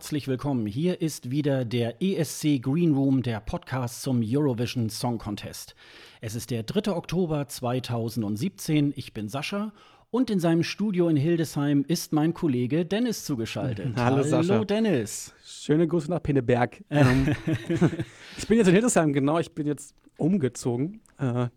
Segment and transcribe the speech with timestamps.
[0.00, 0.64] herzlich willkommen.
[0.64, 5.74] Hier ist wieder der ESC Green Room, der Podcast zum Eurovision Song Contest.
[6.22, 6.92] Es ist der 3.
[6.92, 8.94] Oktober 2017.
[8.96, 9.74] Ich bin Sascha
[10.10, 13.92] und in seinem Studio in Hildesheim ist mein Kollege Dennis zugeschaltet.
[13.96, 14.64] Hallo, Hallo Sascha.
[14.64, 15.34] Dennis.
[15.44, 16.82] Schöne Grüße nach Pinneberg.
[16.88, 17.36] Ähm,
[18.38, 19.38] ich bin jetzt in Hildesheim, genau.
[19.38, 21.02] Ich bin jetzt umgezogen.
[21.18, 21.48] Äh,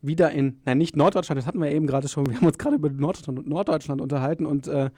[0.00, 2.26] wieder in, nein, nicht Norddeutschland, das hatten wir eben gerade schon.
[2.26, 4.88] Wir haben uns gerade über Norddeutschland, Norddeutschland unterhalten und äh,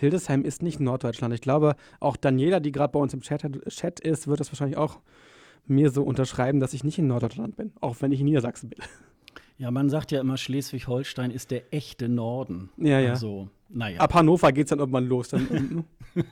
[0.00, 1.34] Hildesheim ist nicht Norddeutschland.
[1.34, 4.78] Ich glaube, auch Daniela, die gerade bei uns im Chat, Chat ist, wird das wahrscheinlich
[4.78, 4.98] auch
[5.66, 8.80] mir so unterschreiben, dass ich nicht in Norddeutschland bin, auch wenn ich in Niedersachsen bin.
[9.58, 12.70] Ja, man sagt ja immer, Schleswig-Holstein ist der echte Norden.
[12.78, 13.10] Ja, ja.
[13.10, 14.00] Also, naja.
[14.00, 15.28] Ab Hannover geht es dann irgendwann los.
[15.28, 15.84] Dann,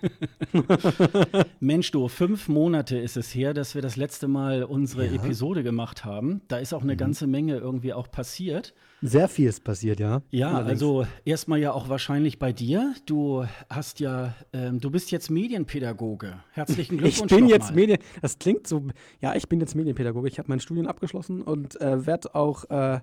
[1.61, 5.13] Mensch, du, fünf Monate ist es her, dass wir das letzte Mal unsere ja.
[5.13, 6.43] Episode gemacht haben.
[6.49, 6.99] Da ist auch eine mhm.
[6.99, 8.75] ganze Menge irgendwie auch passiert.
[9.01, 10.23] Sehr viel ist passiert, ja.
[10.31, 10.71] Ja, Allerdings.
[10.71, 12.95] also erstmal ja auch wahrscheinlich bei dir.
[13.07, 16.41] Du hast ja, ähm, du bist jetzt Medienpädagoge.
[16.53, 17.31] Herzlichen Glückwunsch.
[17.31, 18.89] Ich bin jetzt Medien, das klingt so,
[19.21, 20.29] ja, ich bin jetzt Medienpädagoge.
[20.29, 23.01] Ich habe mein Studium abgeschlossen und äh, werde auch äh,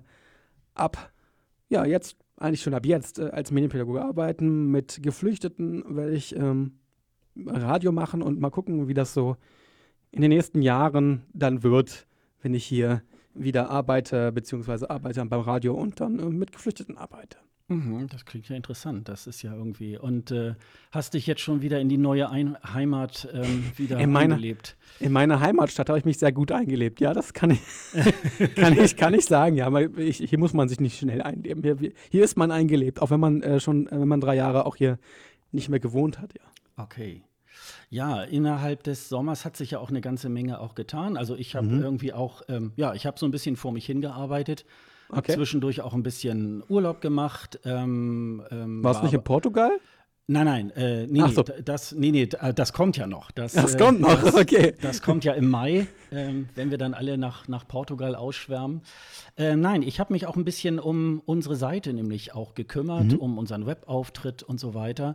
[0.74, 1.10] ab,
[1.70, 4.70] ja, jetzt, eigentlich schon ab jetzt äh, als Medienpädagoge arbeiten.
[4.70, 6.78] Mit Geflüchteten werde ich ähm,
[7.46, 9.36] Radio machen und mal gucken, wie das so
[10.10, 12.06] in den nächsten Jahren dann wird,
[12.42, 13.02] wenn ich hier
[13.34, 17.38] wieder arbeite, beziehungsweise arbeite beim Radio und dann äh, mit Geflüchteten arbeite.
[17.68, 19.08] Mhm, das klingt ja interessant.
[19.08, 19.98] Das ist ja irgendwie.
[19.98, 20.54] Und äh,
[20.92, 24.76] hast dich jetzt schon wieder in die neue Ein Heimat ähm, wieder in meine, eingelebt?
[25.00, 27.00] In meiner Heimatstadt habe ich mich sehr gut eingelebt.
[27.00, 27.60] Ja, das kann ich,
[28.54, 29.56] kann ich, kann ich sagen.
[29.56, 31.62] Ja, aber ich, hier muss man sich nicht schnell einleben.
[31.62, 34.64] Hier, hier ist man eingelebt, auch wenn man äh, schon, äh, wenn man drei Jahre
[34.64, 34.98] auch hier
[35.50, 36.34] nicht mehr gewohnt hat.
[36.34, 36.84] Ja.
[36.84, 37.22] Okay.
[37.90, 41.16] Ja, innerhalb des Sommers hat sich ja auch eine ganze Menge auch getan.
[41.16, 41.82] Also ich habe mhm.
[41.82, 44.64] irgendwie auch, ähm, ja, ich habe so ein bisschen vor mich hingearbeitet.
[45.08, 45.34] Okay.
[45.34, 47.60] zwischendurch auch ein bisschen Urlaub gemacht.
[47.64, 49.70] Ähm, ähm, Warst du nicht in Portugal?
[50.28, 51.44] Nein, nein, äh, nee, so.
[51.46, 53.30] nee, das, nee, nee, das kommt ja noch.
[53.30, 54.74] Das, das kommt noch, das, okay.
[54.82, 58.82] Das kommt ja im Mai, äh, wenn wir dann alle nach, nach Portugal ausschwärmen.
[59.36, 63.18] Äh, nein, ich habe mich auch ein bisschen um unsere Seite nämlich auch gekümmert, mhm.
[63.18, 65.14] um unseren Webauftritt und so weiter.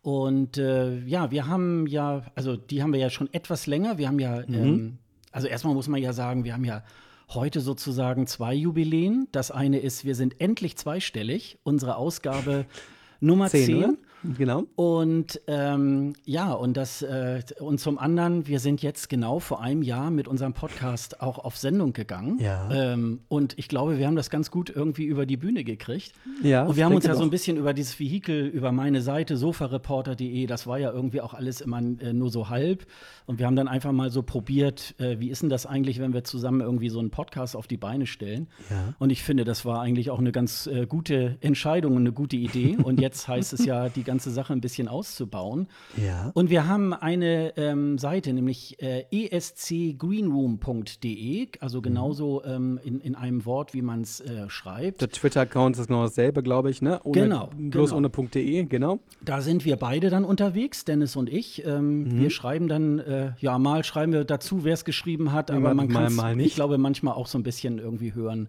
[0.00, 3.98] Und äh, ja, wir haben ja, also die haben wir ja schon etwas länger.
[3.98, 4.54] Wir haben ja, mhm.
[4.54, 4.98] ähm,
[5.32, 6.82] also erstmal muss man ja sagen, wir haben ja
[7.28, 9.28] heute sozusagen zwei Jubiläen.
[9.32, 11.58] Das eine ist, wir sind endlich zweistellig.
[11.62, 12.66] Unsere Ausgabe
[13.20, 13.66] Nummer 10.
[13.66, 14.64] 10 Genau.
[14.74, 19.82] Und ähm, ja, und das äh, und zum anderen, wir sind jetzt genau vor einem
[19.82, 22.38] Jahr mit unserem Podcast auch auf Sendung gegangen.
[22.40, 22.70] Ja.
[22.70, 26.12] Ähm, und ich glaube, wir haben das ganz gut irgendwie über die Bühne gekriegt.
[26.42, 26.64] Ja.
[26.64, 27.18] Und wir haben uns ja auch.
[27.18, 31.34] so ein bisschen über dieses Vehikel, über meine Seite sofareporter.de, das war ja irgendwie auch
[31.34, 32.86] alles immer äh, nur so halb.
[33.26, 36.14] Und wir haben dann einfach mal so probiert, äh, wie ist denn das eigentlich, wenn
[36.14, 38.48] wir zusammen irgendwie so einen Podcast auf die Beine stellen?
[38.70, 38.94] Ja.
[38.98, 42.36] Und ich finde, das war eigentlich auch eine ganz äh, gute Entscheidung und eine gute
[42.36, 42.76] Idee.
[42.82, 45.68] und jetzt heißt es ja, die ganze Sache ein bisschen auszubauen.
[46.02, 46.30] Ja.
[46.32, 52.50] Und wir haben eine ähm, Seite, nämlich äh, escgreenroom.de, also genauso mhm.
[52.50, 55.02] ähm, in, in einem Wort, wie man es äh, schreibt.
[55.02, 57.02] Der Twitter-Account ist genau dasselbe, glaube ich, ne?
[57.04, 57.50] Ohne, genau.
[57.54, 57.98] Bloß genau.
[57.98, 59.00] ohne .de, genau.
[59.20, 61.66] Da sind wir beide dann unterwegs, Dennis und ich.
[61.66, 62.20] Ähm, mhm.
[62.20, 65.74] Wir schreiben dann, äh, ja, mal schreiben wir dazu, wer es geschrieben hat, aber ja,
[65.74, 66.16] man kann es,
[66.46, 68.48] ich glaube, manchmal auch so ein bisschen irgendwie hören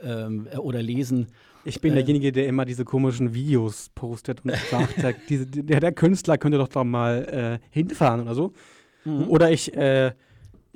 [0.00, 1.28] ähm, oder lesen.
[1.64, 5.14] Ich bin äh, derjenige, der immer diese komischen Videos postet und sagt, der,
[5.46, 8.52] der, der, Künstler könnte doch da mal äh, hinfahren oder so.
[9.04, 9.28] Mhm.
[9.28, 10.12] Oder ich, äh,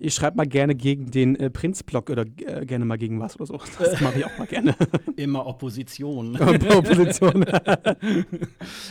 [0.00, 3.46] ich schreibe mal gerne gegen den äh, Prinzblock oder äh, gerne mal gegen was oder
[3.46, 3.58] so.
[3.78, 4.74] Das mache ich auch mal gerne.
[5.16, 6.36] Immer Opposition.
[6.40, 7.44] Opposition.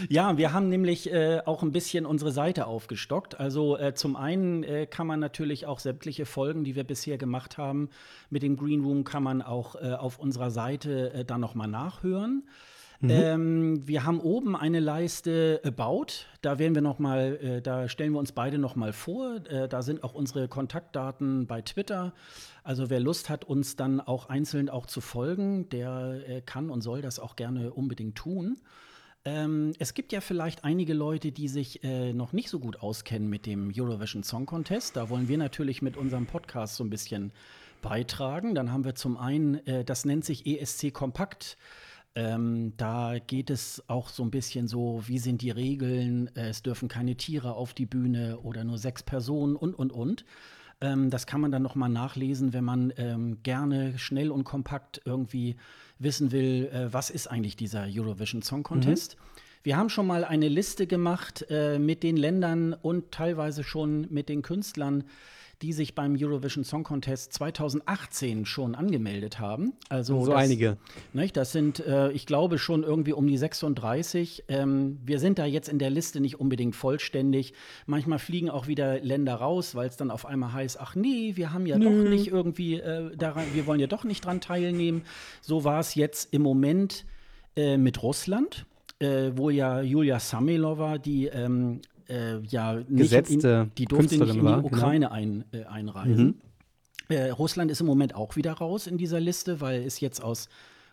[0.09, 3.39] ja, wir haben nämlich äh, auch ein bisschen unsere Seite aufgestockt.
[3.39, 7.57] Also äh, zum einen äh, kann man natürlich auch sämtliche Folgen, die wir bisher gemacht
[7.57, 7.89] haben,
[8.29, 12.43] mit dem Green Room kann man auch äh, auf unserer Seite äh, dann nochmal nachhören.
[12.99, 13.09] Mhm.
[13.11, 16.25] Ähm, wir haben oben eine Leiste About.
[16.41, 19.37] Da werden wir noch mal, äh, da stellen wir uns beide noch mal vor.
[19.49, 22.13] Äh, da sind auch unsere Kontaktdaten bei Twitter.
[22.63, 26.81] Also wer Lust hat, uns dann auch einzeln auch zu folgen, der äh, kann und
[26.81, 28.57] soll das auch gerne unbedingt tun.
[29.25, 33.29] Ähm, es gibt ja vielleicht einige Leute, die sich äh, noch nicht so gut auskennen
[33.29, 34.95] mit dem Eurovision Song Contest.
[34.95, 37.31] Da wollen wir natürlich mit unserem Podcast so ein bisschen
[37.81, 38.55] beitragen.
[38.55, 41.57] Dann haben wir zum einen, äh, das nennt sich ESC Kompakt.
[42.15, 46.29] Ähm, da geht es auch so ein bisschen so, wie sind die Regeln?
[46.35, 50.25] Es dürfen keine Tiere auf die Bühne oder nur sechs Personen und, und, und.
[50.81, 55.55] Ähm, das kann man dann nochmal nachlesen, wenn man ähm, gerne schnell und kompakt irgendwie
[55.99, 59.15] wissen will, äh, was ist eigentlich dieser Eurovision Song Contest.
[59.15, 59.37] Mhm.
[59.63, 64.29] Wir haben schon mal eine Liste gemacht äh, mit den Ländern und teilweise schon mit
[64.29, 65.03] den Künstlern,
[65.61, 69.73] die sich beim Eurovision Song Contest 2018 schon angemeldet haben.
[69.89, 70.77] Also so das, einige.
[71.13, 74.43] Nicht, das sind, äh, ich glaube, schon irgendwie um die 36.
[74.49, 77.53] Ähm, wir sind da jetzt in der Liste nicht unbedingt vollständig.
[77.87, 81.53] Manchmal fliegen auch wieder Länder raus, weil es dann auf einmal heißt, ach nee, wir
[81.53, 81.85] haben ja Nö.
[81.85, 85.03] doch nicht irgendwie äh, daran, wir wollen ja doch nicht dran teilnehmen.
[85.41, 87.05] So war es jetzt im Moment
[87.55, 88.65] äh, mit Russland.
[88.99, 94.29] Äh, wo ja Julia Samilova, die ähm, äh, ja nicht Gesetzte in, die durfte nicht
[94.29, 94.67] in die war, genau.
[94.67, 95.11] Ukraine genau.
[95.11, 96.25] ein, äh, einreisen.
[96.25, 96.35] Mhm.
[97.09, 100.49] Äh, Russland ist im Moment auch wieder raus in dieser Liste, weil es jetzt aus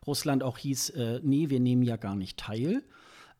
[0.06, 2.82] Russland auch hieß, äh, nee, wir nehmen ja gar nicht teil.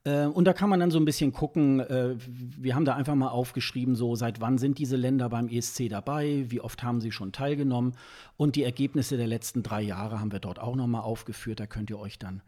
[0.03, 3.15] Äh, und da kann man dann so ein bisschen gucken, äh, wir haben da einfach
[3.15, 7.11] mal aufgeschrieben, so seit wann sind diese Länder beim ESC dabei, wie oft haben sie
[7.11, 7.93] schon teilgenommen.
[8.37, 11.59] Und die Ergebnisse der letzten drei Jahre haben wir dort auch noch mal aufgeführt.
[11.59, 12.41] Da könnt ihr euch dann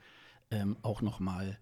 [0.52, 1.58] ähm, auch noch mal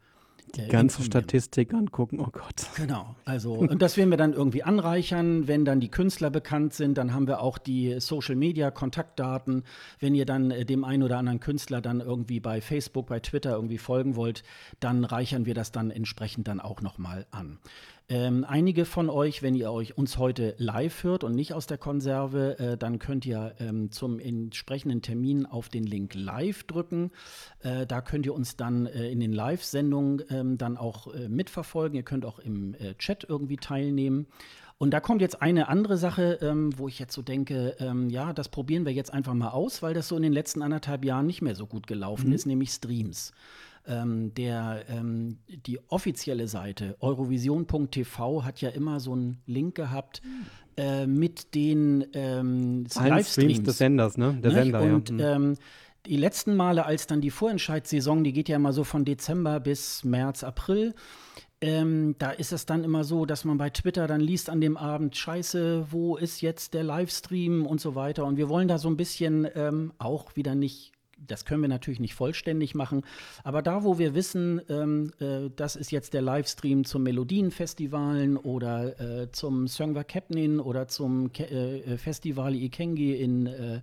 [0.56, 2.68] die ganze Statistik angucken, oh Gott.
[2.76, 6.98] Genau, also und das werden wir dann irgendwie anreichern, wenn dann die Künstler bekannt sind,
[6.98, 9.64] dann haben wir auch die Social Media Kontaktdaten.
[10.00, 13.54] Wenn ihr dann äh, dem einen oder anderen Künstler dann irgendwie bei Facebook, bei Twitter
[13.54, 14.44] irgendwie folgen wollt,
[14.80, 17.60] dann reichern wir das dann entsprechend dann auch nochmal an.
[18.08, 21.80] Ähm, einige von euch, wenn ihr euch uns heute live hört und nicht aus der
[21.80, 27.12] Konserve, äh, dann könnt ihr ähm, zum entsprechenden Termin auf den Link live drücken.
[27.62, 31.96] Äh, da könnt ihr uns dann äh, in den Live-Sendungen ähm, dann auch äh, mitverfolgen.
[31.96, 34.28] Ihr könnt auch im äh, Chat irgendwie teilnehmen.
[34.78, 38.34] Und da kommt jetzt eine andere Sache, ähm, wo ich jetzt so denke, ähm, ja,
[38.34, 41.26] das probieren wir jetzt einfach mal aus, weil das so in den letzten anderthalb Jahren
[41.26, 42.34] nicht mehr so gut gelaufen mhm.
[42.34, 43.32] ist, nämlich Streams
[43.88, 50.22] ähm, der, ähm, die offizielle Seite eurovision.tv hat ja immer so einen Link gehabt
[50.78, 54.38] äh, mit den ähm, Livestreams des Senders, ne?
[54.44, 55.38] Der Sender, Und, ja.
[55.38, 55.46] Mhm.
[55.46, 55.58] Ähm,
[56.06, 60.04] die letzten Male, als dann die Vorentscheidssaison, die geht ja immer so von Dezember bis
[60.04, 60.94] März, April,
[61.62, 64.78] ähm, da ist es dann immer so, dass man bei Twitter dann liest an dem
[64.78, 68.26] Abend, scheiße, wo ist jetzt der Livestream und so weiter.
[68.26, 70.92] Und wir wollen da so ein bisschen ähm, auch wieder nicht
[71.28, 73.04] das können wir natürlich nicht vollständig machen,
[73.44, 79.00] aber da, wo wir wissen, ähm, äh, das ist jetzt der Livestream zum Melodienfestivalen oder
[79.00, 83.82] äh, zum Songwa Kepnin oder zum Ke äh, Festival Ikengi in, äh,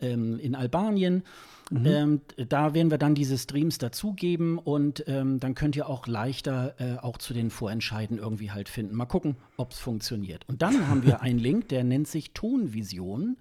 [0.00, 1.22] ähm, in Albanien,
[1.70, 1.86] mhm.
[1.86, 6.74] ähm, da werden wir dann diese Streams dazugeben und ähm, dann könnt ihr auch leichter
[6.78, 8.94] äh, auch zu den Vorentscheiden irgendwie halt finden.
[8.94, 10.44] Mal gucken, ob es funktioniert.
[10.48, 13.36] Und dann haben wir einen Link, der nennt sich Tonvision.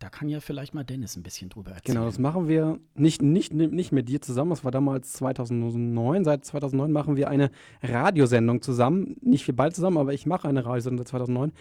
[0.00, 1.96] Da kann ja vielleicht mal Dennis ein bisschen drüber erzählen.
[1.96, 4.48] Genau, das machen wir nicht, nicht, nicht mit dir zusammen.
[4.48, 6.24] Das war damals 2009.
[6.24, 7.50] Seit 2009 machen wir eine
[7.82, 9.16] Radiosendung zusammen.
[9.20, 11.52] Nicht wir beide zusammen, aber ich mache eine Radiosendung seit 2009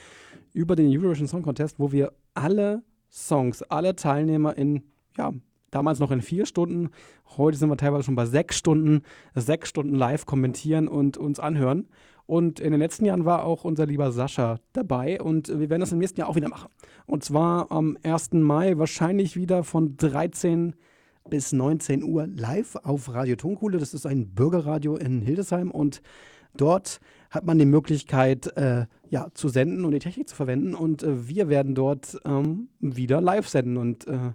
[0.54, 2.82] über den Eurovision Song Contest, wo wir alle
[3.12, 4.84] Songs, alle Teilnehmer in,
[5.18, 5.34] ja,
[5.70, 6.92] damals noch in vier Stunden,
[7.38, 9.02] heute sind wir teilweise schon bei sechs Stunden,
[9.36, 11.90] sechs Stunden live kommentieren und uns anhören.
[12.30, 15.92] Und in den letzten Jahren war auch unser lieber Sascha dabei und wir werden das
[15.92, 16.70] im nächsten Jahr auch wieder machen.
[17.08, 18.34] Und zwar am 1.
[18.34, 20.76] Mai wahrscheinlich wieder von 13
[21.28, 23.80] bis 19 Uhr live auf Radio Tonkuhle.
[23.80, 26.04] Das ist ein Bürgerradio in Hildesheim und
[26.56, 27.00] dort
[27.32, 30.76] hat man die Möglichkeit, äh, ja, zu senden und die Technik zu verwenden.
[30.76, 33.78] Und äh, wir werden dort ähm, wieder live senden.
[33.78, 34.34] Und äh,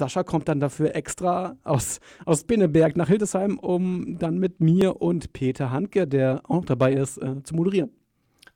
[0.00, 5.34] Sascha kommt dann dafür extra aus, aus Binneberg nach Hildesheim, um dann mit mir und
[5.34, 7.90] Peter Handke, der auch dabei ist, äh, zu moderieren.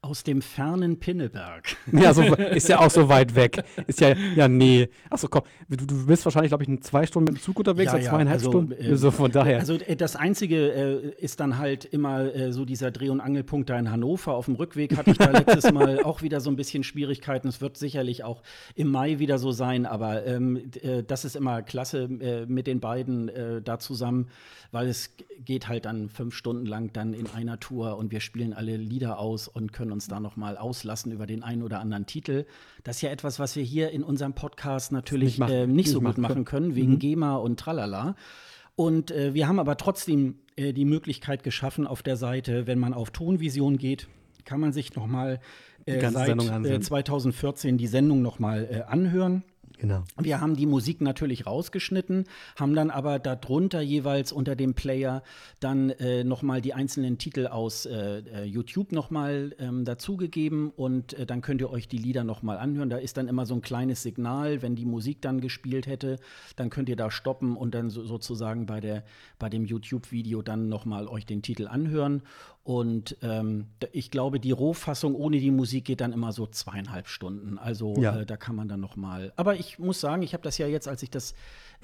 [0.04, 1.76] Aus dem fernen Pinneberg.
[1.92, 3.62] Ja, so, ist ja auch so weit weg.
[3.87, 4.88] Ist ja, ja, nee.
[5.08, 7.92] Achso, komm, du, du bist wahrscheinlich, glaube ich, in zwei Stunden mit dem Zug unterwegs,
[7.92, 8.73] ja, ja zweieinhalb also, Stunden.
[8.73, 9.61] Äh, so von daher.
[9.61, 13.70] Also äh, das Einzige äh, ist dann halt immer äh, so dieser Dreh- und Angelpunkt
[13.70, 14.34] da in Hannover.
[14.34, 17.49] Auf dem Rückweg hatte ich da letztes Mal auch wieder so ein bisschen Schwierigkeiten.
[17.49, 18.42] Es wird sicherlich auch
[18.75, 22.80] im Mai wieder so sein, aber ähm, äh, das ist immer klasse äh, mit den
[22.80, 23.30] beiden
[23.64, 24.28] da zusammen,
[24.73, 28.52] weil es geht halt dann fünf Stunden lang dann in einer Tour und wir spielen
[28.52, 32.04] alle Lieder aus und können uns da noch mal auslassen über den einen oder anderen
[32.04, 32.44] Titel.
[32.82, 36.02] Das ist ja etwas, was wir hier in unserem Podcast natürlich nicht, äh, nicht so
[36.02, 36.98] gut machen können, wegen mhm.
[36.98, 38.16] GEMA und Tralala.
[38.76, 42.92] Und äh, wir haben aber trotzdem äh, die Möglichkeit geschaffen auf der Seite, wenn man
[42.92, 44.08] auf Tonvision geht,
[44.44, 45.40] kann man sich noch mal
[45.86, 49.44] äh, seit 2014 äh, die Sendung noch mal äh, anhören.
[49.85, 50.03] Genau.
[50.19, 52.25] Wir haben die Musik natürlich rausgeschnitten,
[52.59, 55.23] haben dann aber darunter jeweils unter dem Player
[55.61, 61.26] dann äh, nochmal die einzelnen Titel aus äh, äh, YouTube nochmal ähm, dazugegeben und äh,
[61.26, 62.88] dann könnt ihr euch die Lieder nochmal anhören.
[62.88, 66.19] Da ist dann immer so ein kleines Signal, wenn die Musik dann gespielt hätte,
[66.57, 69.05] dann könnt ihr da stoppen und dann so, sozusagen bei, der,
[69.38, 72.23] bei dem YouTube-Video dann nochmal euch den Titel anhören.
[72.64, 77.59] Und ähm, ich glaube, die Rohfassung ohne die Musik geht dann immer so zweieinhalb Stunden.
[77.59, 78.21] Also ja.
[78.21, 79.35] äh, da kann man dann noch mal.
[79.37, 81.35] Aber ich muss sagen, ich habe das ja jetzt, als ich das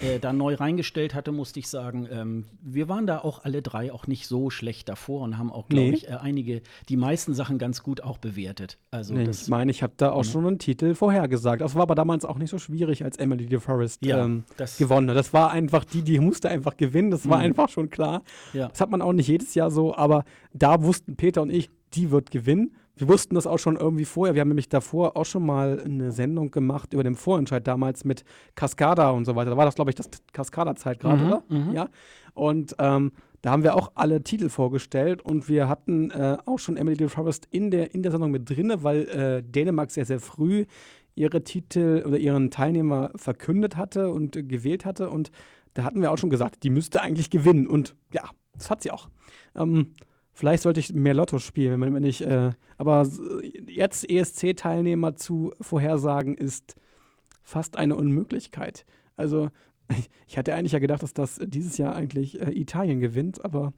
[0.03, 3.93] äh, da neu reingestellt hatte, musste ich sagen, ähm, wir waren da auch alle drei
[3.93, 5.97] auch nicht so schlecht davor und haben auch, glaube nee.
[5.97, 8.79] ich, äh, einige, die meisten Sachen ganz gut auch bewertet.
[8.91, 10.29] Also nee, das, ich meine, ich habe da auch mhm.
[10.29, 11.63] schon einen Titel vorhergesagt.
[11.63, 15.11] Das war aber damals auch nicht so schwierig, als Emily DeForest ja, ähm, das gewonnen
[15.11, 15.17] hat.
[15.17, 17.11] Das war einfach die, die musste einfach gewinnen.
[17.11, 17.45] Das war mhm.
[17.45, 18.23] einfach schon klar.
[18.53, 18.69] Ja.
[18.69, 22.11] Das hat man auch nicht jedes Jahr so, aber da wussten Peter und ich, die
[22.11, 22.75] wird gewinnen.
[23.01, 24.35] Wir wussten das auch schon irgendwie vorher.
[24.35, 28.25] Wir haben nämlich davor auch schon mal eine Sendung gemacht über den Vorentscheid damals mit
[28.55, 29.51] Cascada und so weiter.
[29.51, 31.43] Da war das, glaube ich, das Cascada-Zeit gerade, mhm, oder?
[31.49, 31.73] Mhm.
[31.73, 31.89] Ja.
[32.35, 36.77] Und ähm, da haben wir auch alle Titel vorgestellt und wir hatten äh, auch schon
[36.77, 40.21] Emily de Forest in der, in der Sendung mit drin, weil äh, Dänemark sehr, sehr
[40.21, 40.67] früh
[41.15, 45.09] ihre Titel oder ihren Teilnehmer verkündet hatte und äh, gewählt hatte.
[45.09, 45.31] Und
[45.75, 47.67] da hatten wir auch schon gesagt, die müsste eigentlich gewinnen.
[47.67, 49.09] Und ja, das hat sie auch.
[49.55, 49.95] Ähm,
[50.41, 52.27] Vielleicht sollte ich mehr Lotto spielen, wenn, wenn ich.
[52.27, 53.07] Äh, aber
[53.67, 56.77] jetzt ESC-Teilnehmer zu vorhersagen ist
[57.43, 58.87] fast eine Unmöglichkeit.
[59.17, 59.51] Also
[60.27, 63.75] ich hatte eigentlich ja gedacht, dass das dieses Jahr eigentlich äh, Italien gewinnt, aber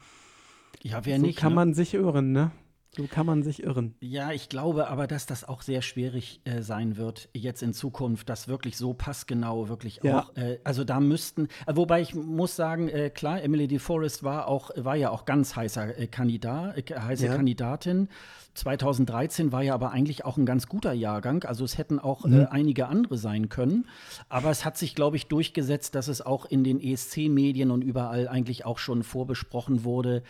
[0.85, 1.57] ja, wer so nicht, kann ne?
[1.57, 2.53] man sich irren, ne?
[2.95, 3.95] So kann man sich irren.
[4.01, 8.29] Ja, ich glaube aber, dass das auch sehr schwierig äh, sein wird, jetzt in Zukunft,
[8.29, 10.21] das wirklich so passgenau, wirklich ja.
[10.21, 10.37] auch.
[10.37, 14.71] Äh, also da müssten, äh, wobei ich muss sagen, äh, klar, Emily DeForest war auch,
[14.77, 17.35] war ja auch ganz heißer äh, Kandidat, äh, heiße ja.
[17.35, 18.11] Kandidatin.
[18.55, 21.45] 2013 war ja aber eigentlich auch ein ganz guter Jahrgang.
[21.45, 22.47] Also es hätten auch mhm.
[22.51, 23.87] einige andere sein können.
[24.29, 28.29] Aber es hat sich, glaube ich, durchgesetzt, dass es auch in den ESC-Medien und überall
[28.29, 30.23] eigentlich auch schon vorbesprochen wurde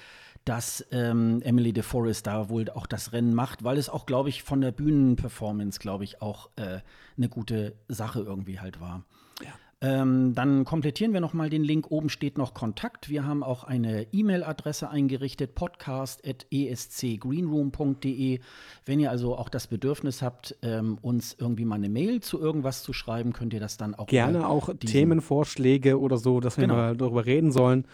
[0.45, 4.43] dass ähm, Emily DeForest da wohl auch das Rennen macht, weil es auch, glaube ich,
[4.43, 6.81] von der Bühnenperformance, glaube ich, auch äh,
[7.17, 9.05] eine gute Sache irgendwie halt war.
[9.43, 9.53] Ja.
[9.83, 11.91] Ähm, dann komplettieren wir noch mal den Link.
[11.91, 13.09] Oben steht noch Kontakt.
[13.09, 18.39] Wir haben auch eine E-Mail-Adresse eingerichtet: podcast.escgreenroom.de.
[18.85, 22.85] Wenn ihr also auch das Bedürfnis habt, ähm, uns irgendwie mal eine Mail zu irgendwas
[22.85, 26.77] zu schreiben, könnt ihr das dann auch gerne auch Themenvorschläge oder so, dass wir genau.
[26.77, 27.85] mal darüber reden sollen.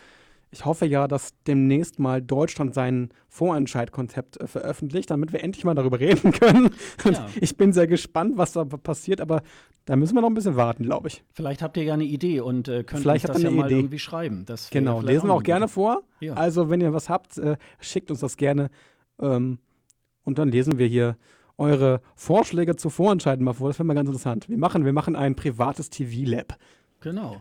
[0.51, 5.75] Ich hoffe ja, dass demnächst mal Deutschland sein Vorentscheidkonzept äh, veröffentlicht, damit wir endlich mal
[5.75, 6.71] darüber reden können.
[7.05, 7.29] Ja.
[7.41, 9.43] Ich bin sehr gespannt, was da passiert, aber
[9.85, 11.25] da müssen wir noch ein bisschen warten, glaube ich.
[11.33, 13.79] Vielleicht habt ihr ja eine Idee und äh, könnt vielleicht das ja mal Idee.
[13.79, 14.45] irgendwie schreiben.
[14.47, 16.03] Das genau, lesen wir auch gerne vor.
[16.21, 16.35] Ja.
[16.35, 18.71] Also, wenn ihr was habt, äh, schickt uns das gerne.
[19.21, 19.59] Ähm,
[20.25, 21.17] und dann lesen wir hier
[21.57, 23.69] eure Vorschläge zu Vorentscheiden mal vor.
[23.69, 24.49] Das wäre mal ganz interessant.
[24.49, 26.57] Wir machen, wir machen ein privates TV-Lab.
[27.01, 27.41] Genau.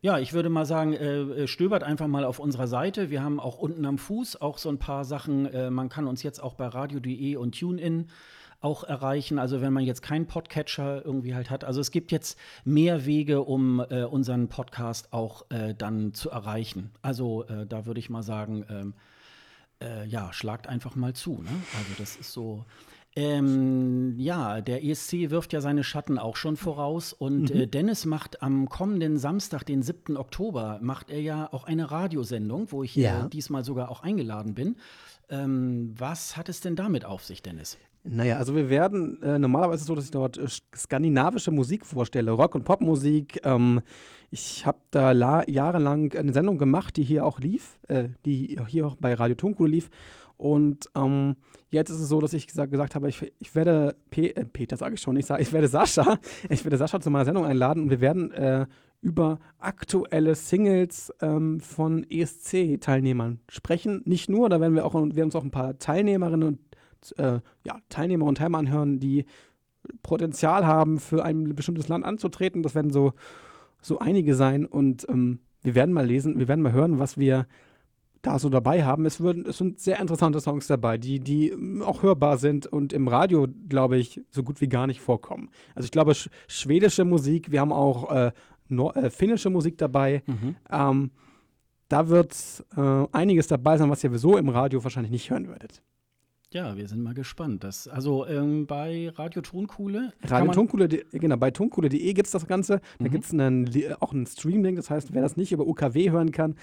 [0.00, 3.10] Ja, ich würde mal sagen, äh, äh, stöbert einfach mal auf unserer Seite.
[3.10, 5.46] Wir haben auch unten am Fuß auch so ein paar Sachen.
[5.46, 8.06] Äh, man kann uns jetzt auch bei radio.de und TuneIn
[8.60, 9.40] auch erreichen.
[9.40, 11.64] Also wenn man jetzt keinen Podcatcher irgendwie halt hat.
[11.64, 16.92] Also es gibt jetzt mehr Wege, um äh, unseren Podcast auch äh, dann zu erreichen.
[17.02, 18.94] Also äh, da würde ich mal sagen, ähm,
[19.82, 21.42] äh, ja, schlagt einfach mal zu.
[21.42, 21.50] Ne?
[21.76, 22.64] Also das ist so.
[23.18, 27.62] Ähm, ja, der ESC wirft ja seine Schatten auch schon voraus und mhm.
[27.62, 30.16] äh, Dennis macht am kommenden Samstag, den 7.
[30.16, 33.26] Oktober, macht er ja auch eine Radiosendung, wo ich ja.
[33.26, 34.76] äh, diesmal sogar auch eingeladen bin.
[35.30, 37.76] Ähm, was hat es denn damit auf sich, Dennis?
[38.04, 40.46] Naja, also wir werden äh, normalerweise so, dass ich dort äh,
[40.76, 43.40] skandinavische Musik vorstelle, Rock- und Popmusik.
[43.44, 43.80] Ähm,
[44.30, 48.94] ich habe da jahrelang eine Sendung gemacht, die hier auch lief, äh, die hier auch
[48.94, 49.90] bei Radio Tonkuhle lief.
[50.36, 51.34] Und ähm,
[51.70, 54.76] jetzt ist es so, dass ich gesagt, gesagt habe, ich, ich werde P äh, Peter,
[54.76, 57.84] sage ich schon, ich sage, ich werde Sascha, ich werde Sascha zu meiner Sendung einladen
[57.84, 58.66] und wir werden äh,
[59.00, 64.02] über aktuelle Singles ähm, von ESC-Teilnehmern sprechen.
[64.04, 67.78] Nicht nur, da werden wir auch werden uns auch ein paar Teilnehmerinnen und äh, ja,
[67.88, 69.24] Teilnehmer und Teilnehmer anhören, die
[70.02, 72.62] Potenzial haben, für ein bestimmtes Land anzutreten.
[72.62, 73.12] Das werden so,
[73.80, 77.46] so einige sein und ähm, wir werden mal lesen, wir werden mal hören, was wir
[78.22, 79.06] da so dabei haben.
[79.06, 82.92] Es, würden, es sind sehr interessante Songs dabei, die, die ähm, auch hörbar sind und
[82.92, 85.50] im Radio, glaube ich, so gut wie gar nicht vorkommen.
[85.74, 88.32] Also ich glaube, sch schwedische Musik, wir haben auch äh,
[88.70, 90.22] äh, finnische Musik dabei.
[90.26, 90.56] Mhm.
[90.70, 91.10] Ähm,
[91.88, 92.34] da wird
[92.76, 95.82] äh, einiges dabei sein, was ihr sowieso im Radio wahrscheinlich nicht hören würdet.
[96.50, 97.62] Ja, wir sind mal gespannt.
[97.62, 100.14] Das, also ähm, bei Radio Tonkuhle.
[100.22, 102.80] Radio Tonkuhle, genau, bei tonkuhle.de gibt es das Ganze.
[102.98, 103.10] Da mhm.
[103.10, 104.76] gibt es auch einen Streaming.
[104.76, 106.54] Das heißt, wer das nicht über UKW hören kann,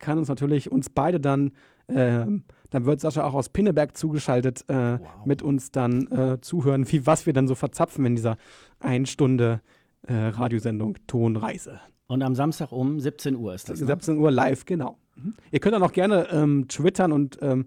[0.00, 1.52] kann uns natürlich uns beide dann,
[1.86, 2.26] äh,
[2.70, 5.00] dann wird Sascha auch aus Pinneberg zugeschaltet, äh, wow.
[5.24, 8.38] mit uns dann äh, zuhören, wie, was wir dann so verzapfen in dieser
[8.80, 9.60] ein Stunde
[10.02, 11.78] äh, Radiosendung Tonreise.
[12.08, 13.78] Und am Samstag um 17 Uhr ist das.
[13.78, 14.20] 17 ne?
[14.20, 14.98] Uhr live, genau.
[15.14, 15.34] Mhm.
[15.52, 17.66] Ihr könnt dann auch gerne ähm, twittern und ähm,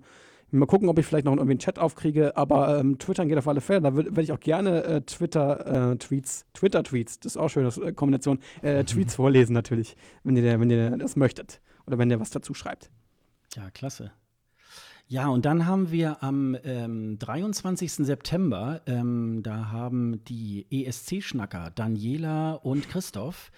[0.54, 3.48] Mal gucken, ob ich vielleicht noch irgendwie einen Chat aufkriege, aber ähm, Twittern geht auf
[3.48, 3.82] alle Fälle.
[3.82, 7.94] Da werde ich auch gerne äh, Twitter-Tweets, äh, Twitter-Tweets, das ist auch schön, das äh,
[7.94, 12.32] Kombination, äh, Tweets vorlesen natürlich, wenn ihr, wenn ihr das möchtet oder wenn ihr was
[12.32, 12.92] dazu schreibt.
[13.56, 14.12] Ja, klasse.
[15.08, 17.92] Ja, und dann haben wir am ähm, 23.
[17.92, 23.52] September, ähm, da haben die ESC-Schnacker Daniela und Christoph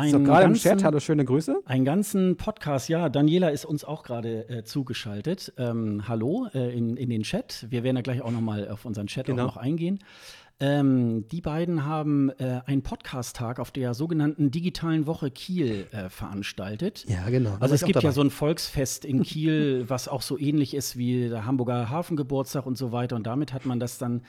[0.00, 1.60] einen so, gerade im Chat, hallo, schöne Grüße.
[1.66, 3.08] Einen ganzen Podcast, ja.
[3.08, 5.52] Daniela ist uns auch gerade äh, zugeschaltet.
[5.58, 7.66] Ähm, hallo äh, in, in den Chat.
[7.68, 9.42] Wir werden da gleich auch noch mal auf unseren Chat genau.
[9.42, 10.00] auch noch eingehen.
[10.62, 17.06] Ähm, die beiden haben äh, einen Podcast-Tag auf der sogenannten Digitalen Woche Kiel äh, veranstaltet.
[17.08, 17.56] Ja, genau.
[17.60, 21.28] Also es gibt ja so ein Volksfest in Kiel, was auch so ähnlich ist wie
[21.28, 23.16] der Hamburger Hafengeburtstag und so weiter.
[23.16, 24.22] Und damit hat man das dann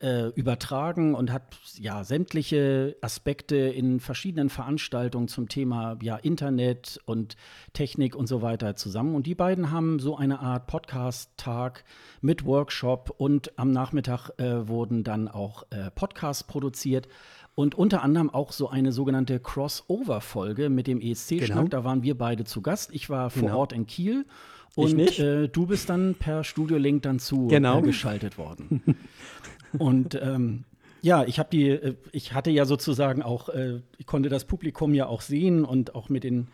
[0.00, 7.36] äh, übertragen und hat ja sämtliche Aspekte in verschiedenen Veranstaltungen zum Thema ja, Internet und
[7.72, 9.14] Technik und so weiter zusammen.
[9.14, 11.84] Und die beiden haben so eine Art Podcast-Tag
[12.20, 17.08] mit Workshop und am Nachmittag äh, wurden dann auch äh, Podcasts produziert.
[17.54, 21.56] Und unter anderem auch so eine sogenannte Crossover-Folge mit dem ESC-Schnack.
[21.56, 21.68] Genau.
[21.68, 22.90] Da waren wir beide zu Gast.
[22.92, 23.58] Ich war vor genau.
[23.60, 24.26] Ort in Kiel
[24.76, 27.78] und äh, du bist dann per Studio Link dann zu genau.
[27.78, 28.82] äh, geschaltet worden.
[29.78, 30.64] Und ähm,
[31.02, 34.94] ja, ich habe die, äh, ich hatte ja sozusagen auch, äh, ich konnte das Publikum
[34.94, 36.48] ja auch sehen und auch mit den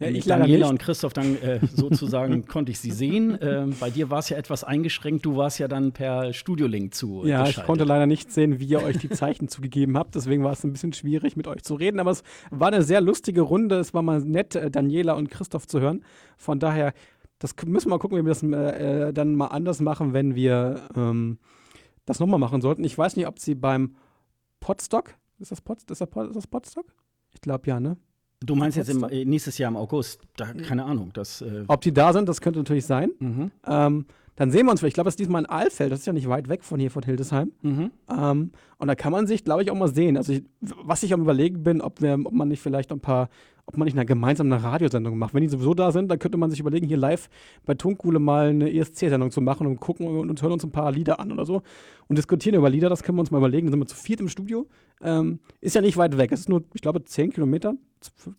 [0.00, 3.36] ja, ich Daniela und Christoph dann äh, sozusagen konnte ich sie sehen.
[3.40, 5.26] Ähm, bei dir war es ja etwas eingeschränkt.
[5.26, 7.26] Du warst ja dann per Studiolink zu.
[7.26, 10.14] Ja, ich konnte leider nicht sehen, wie ihr euch die Zeichen zugegeben habt.
[10.14, 11.98] Deswegen war es ein bisschen schwierig, mit euch zu reden.
[11.98, 13.76] Aber es war eine sehr lustige Runde.
[13.78, 16.04] Es war mal nett, äh, Daniela und Christoph zu hören.
[16.36, 16.94] Von daher,
[17.40, 20.88] das müssen wir mal gucken, wie wir das äh, dann mal anders machen, wenn wir
[20.96, 21.38] ähm,
[22.08, 22.84] das nochmal machen sollten.
[22.84, 23.96] Ich weiß nicht, ob sie beim
[24.60, 26.86] Podstock, ist das, Pod, ist das, Pod, ist das Podstock?
[27.32, 27.96] Ich glaube ja, ne?
[28.40, 30.20] Du meinst jetzt im, äh, nächstes Jahr im August?
[30.36, 31.10] Da, keine Ahnung.
[31.12, 33.10] Das, äh Ob die da sind, das könnte natürlich sein.
[33.18, 33.50] Mhm.
[33.66, 34.06] Ähm,
[34.38, 34.92] dann sehen wir uns vielleicht.
[34.92, 35.90] Ich glaube, das ist diesmal in Alfeld.
[35.90, 37.50] Das ist ja nicht weit weg von hier, von Hildesheim.
[37.62, 37.90] Mhm.
[38.08, 40.16] Ähm, und da kann man sich, glaube ich, auch mal sehen.
[40.16, 43.28] Also, ich, was ich am Überlegen bin, ob, wir, ob man nicht vielleicht ein paar
[43.66, 45.34] ob man nicht eine gemeinsame Radiosendung macht.
[45.34, 47.28] Wenn die sowieso da sind, dann könnte man sich überlegen, hier live
[47.66, 50.90] bei Tunkuhle mal eine ESC-Sendung zu machen und gucken und, und hören uns ein paar
[50.90, 51.60] Lieder an oder so
[52.06, 52.88] und diskutieren über Lieder.
[52.88, 53.66] Das können wir uns mal überlegen.
[53.66, 54.66] Dann sind wir zu viert im Studio.
[55.02, 56.32] Ähm, ist ja nicht weit weg.
[56.32, 57.74] Es ist nur, ich glaube, 10 Kilometer,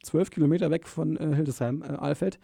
[0.01, 2.39] 12 Kilometer weg von äh, Hildesheim, äh, Alfeld.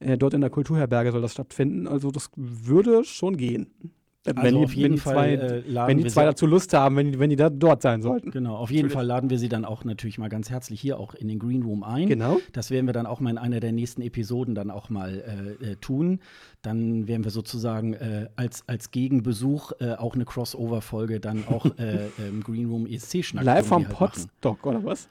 [0.00, 1.86] Äh, dort in der Kulturherberge soll das stattfinden.
[1.88, 3.92] Also das würde schon gehen.
[4.26, 7.18] Also wenn die, jeden Fall zwei, äh, wenn die zwei dazu Lust haben, wenn die,
[7.18, 8.30] wenn die da dort sein sollten.
[8.30, 11.14] Genau, auf jeden Fall laden wir sie dann auch natürlich mal ganz herzlich hier auch
[11.14, 12.08] in den Green Room ein.
[12.08, 12.38] Genau.
[12.52, 15.72] Das werden wir dann auch mal in einer der nächsten Episoden dann auch mal äh,
[15.72, 16.20] äh tun.
[16.62, 22.08] Dann werden wir sozusagen äh, als, als Gegenbesuch äh, auch eine Crossover-Folge dann auch äh,
[22.18, 23.44] im Green Room ESC-Schnack.
[23.44, 25.08] Live vom halt Podstock oder was?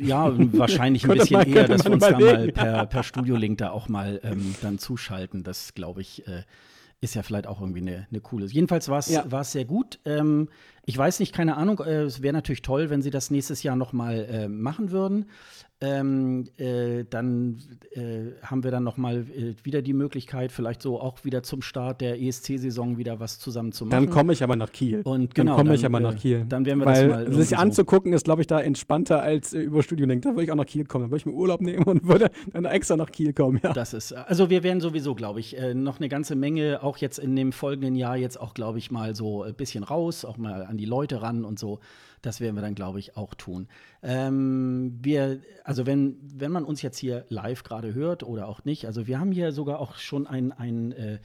[0.00, 3.70] Ja, wahrscheinlich ein bisschen mal, eher, dass wir uns da mal per, per Studio-Link da
[3.70, 5.44] auch mal ähm, dann zuschalten.
[5.44, 6.24] Das glaube ich
[7.00, 8.46] ist ja vielleicht auch irgendwie eine, eine coole.
[8.46, 9.24] Jedenfalls war es ja.
[9.52, 10.00] sehr gut.
[10.04, 10.48] Ähm,
[10.88, 11.80] ich weiß nicht, keine Ahnung.
[11.80, 15.26] Äh, es wäre natürlich toll, wenn sie das nächstes Jahr noch mal äh, machen würden.
[15.80, 17.58] Ähm, äh, dann
[17.92, 21.62] äh, haben wir dann noch mal äh, wieder die Möglichkeit, vielleicht so auch wieder zum
[21.62, 24.06] Start der ESC-Saison wieder was zusammen zu machen.
[24.06, 25.02] Dann komme ich aber nach Kiel.
[25.04, 26.46] Und genau, dann komme ich aber nach Kiel.
[26.48, 29.60] Dann werden wir Weil, das mal sich anzugucken ist, glaube ich, da entspannter als äh,
[29.60, 30.24] über Studio denkt.
[30.24, 31.04] Da würde ich auch nach Kiel kommen.
[31.04, 33.60] Dann würde ich mir Urlaub nehmen und würde dann extra nach Kiel kommen.
[33.62, 33.72] Ja.
[33.72, 37.36] Das ist also wir werden sowieso, glaube ich, noch eine ganze Menge auch jetzt in
[37.36, 40.77] dem folgenden Jahr jetzt auch, glaube ich, mal so ein bisschen raus, auch mal an
[40.78, 41.80] die Leute ran und so.
[42.22, 43.68] Das werden wir dann, glaube ich, auch tun.
[44.02, 48.86] Ähm, wir, also wenn, wenn man uns jetzt hier live gerade hört oder auch nicht,
[48.86, 51.18] also wir haben hier sogar auch schon einen ein, äh,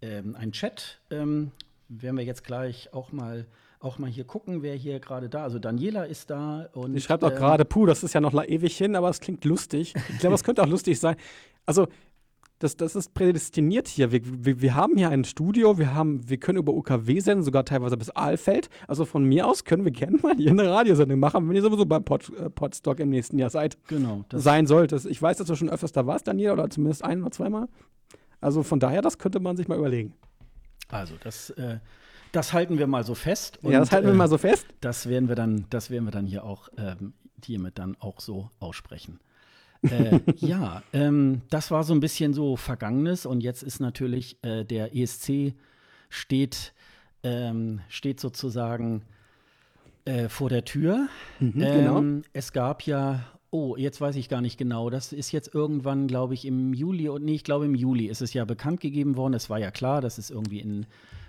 [0.00, 1.00] ähm, ein Chat.
[1.10, 1.52] Ähm,
[1.88, 3.46] werden wir jetzt gleich auch mal
[3.82, 5.42] auch mal hier gucken, wer hier gerade da.
[5.42, 6.94] Also Daniela ist da und.
[6.94, 9.44] Die schreibt auch ähm, gerade, puh, das ist ja noch ewig hin, aber es klingt
[9.44, 9.94] lustig.
[10.08, 11.16] Ich glaube, es könnte auch lustig sein.
[11.66, 11.88] Also
[12.62, 14.12] das, das ist prädestiniert hier.
[14.12, 17.64] Wir, wir, wir, haben hier ein Studio, wir, haben, wir können über UKW senden, sogar
[17.64, 18.68] teilweise bis Aalfeld.
[18.86, 21.86] Also von mir aus können wir gerne mal hier eine Radiosendung machen, wenn ihr sowieso
[21.86, 23.78] beim Pod, äh, Podstock im nächsten Jahr seid.
[23.88, 24.24] Genau.
[24.32, 25.06] sein solltest.
[25.06, 27.68] Ich weiß, dass du schon öfters da warst, Daniel, oder zumindest ein oder zweimal.
[28.40, 30.14] Also von daher, das könnte man sich mal überlegen.
[30.88, 31.78] Also das, äh,
[32.30, 33.58] das halten wir mal so fest.
[33.62, 34.66] Und, ja, das halten wir äh, mal so fest.
[34.80, 38.50] Das werden wir dann, das werden wir dann hier auch ähm, hiermit dann auch so
[38.60, 39.18] aussprechen
[39.82, 44.64] äh, ja, ähm, das war so ein bisschen so Vergangenes und jetzt ist natürlich äh,
[44.64, 45.54] der ESC
[46.08, 46.72] steht,
[47.22, 49.02] ähm, steht sozusagen
[50.04, 51.08] äh, vor der Tür.
[51.40, 51.98] Mhm, genau.
[51.98, 56.06] ähm, es gab ja, oh, jetzt weiß ich gar nicht genau, das ist jetzt irgendwann,
[56.06, 59.16] glaube ich, im Juli, und nee, ich glaube im Juli ist es ja bekannt gegeben
[59.16, 59.34] worden.
[59.34, 60.86] Es war ja klar, dass es irgendwie in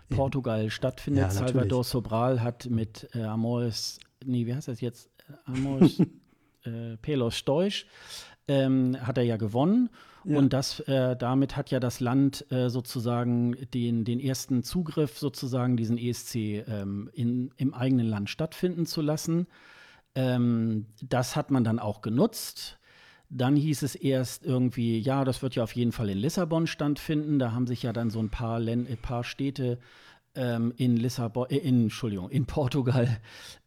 [0.10, 1.24] Portugal stattfindet.
[1.24, 5.10] Ja, Salvador Sobral hat mit äh, Amores, nee, wie heißt das jetzt?
[5.46, 6.00] Amores
[6.64, 7.86] äh, Pelos Stoisch
[8.48, 9.90] ähm, hat er ja gewonnen.
[10.26, 10.38] Ja.
[10.38, 15.76] Und das, äh, damit hat ja das Land äh, sozusagen den, den ersten Zugriff, sozusagen
[15.76, 16.36] diesen ESC
[16.68, 19.48] ähm, in, im eigenen Land stattfinden zu lassen.
[20.16, 22.80] Ähm, das hat man dann auch genutzt.
[23.30, 27.40] Dann hieß es erst irgendwie, ja, das wird ja auf jeden Fall in Lissabon stattfinden.
[27.40, 29.80] Da haben sich ja dann so ein paar, Län ein paar Städte
[30.36, 33.20] ähm, in Lissabon, äh, in, Entschuldigung, in Portugal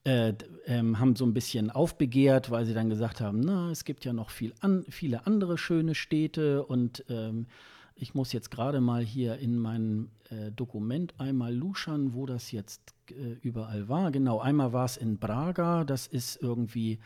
[0.05, 0.35] äh,
[0.67, 4.13] ähm, haben so ein bisschen aufbegehrt, weil sie dann gesagt haben, na, es gibt ja
[4.13, 7.47] noch viel an, viele andere schöne Städte und ähm,
[7.95, 12.95] ich muss jetzt gerade mal hier in meinem äh, Dokument einmal luschern, wo das jetzt
[13.11, 14.11] äh, überall war.
[14.11, 16.99] Genau, einmal war es in Braga, das ist irgendwie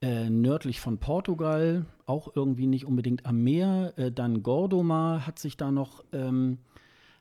[0.00, 3.94] äh, nördlich von Portugal, auch irgendwie nicht unbedingt am Meer.
[3.96, 6.58] Äh, dann Gordomar hat sich da noch, ähm,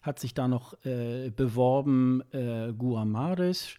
[0.08, 3.76] hat sich da noch äh, beworben, äh, Guamares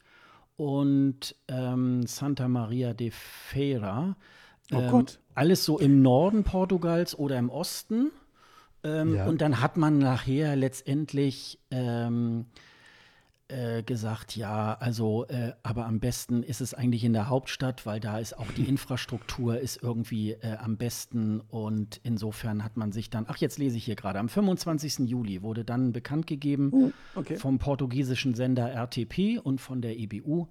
[0.57, 4.17] und ähm, Santa Maria de Feira.
[4.73, 5.21] Oh ähm, Gott.
[5.35, 8.11] Alles so im Norden Portugals oder im Osten.
[8.85, 9.27] Ähm, ja.
[9.27, 12.47] Und dann hat man nachher letztendlich ähm,
[13.49, 17.99] äh, gesagt, ja, also, äh, aber am besten ist es eigentlich in der Hauptstadt, weil
[17.99, 23.09] da ist auch die Infrastruktur ist irgendwie äh, am besten und insofern hat man sich
[23.09, 25.09] dann, ach, jetzt lese ich hier gerade, am 25.
[25.09, 27.37] Juli wurde dann bekannt gegeben uh, okay.
[27.37, 30.49] vom portugiesischen Sender RTP und von der EBU,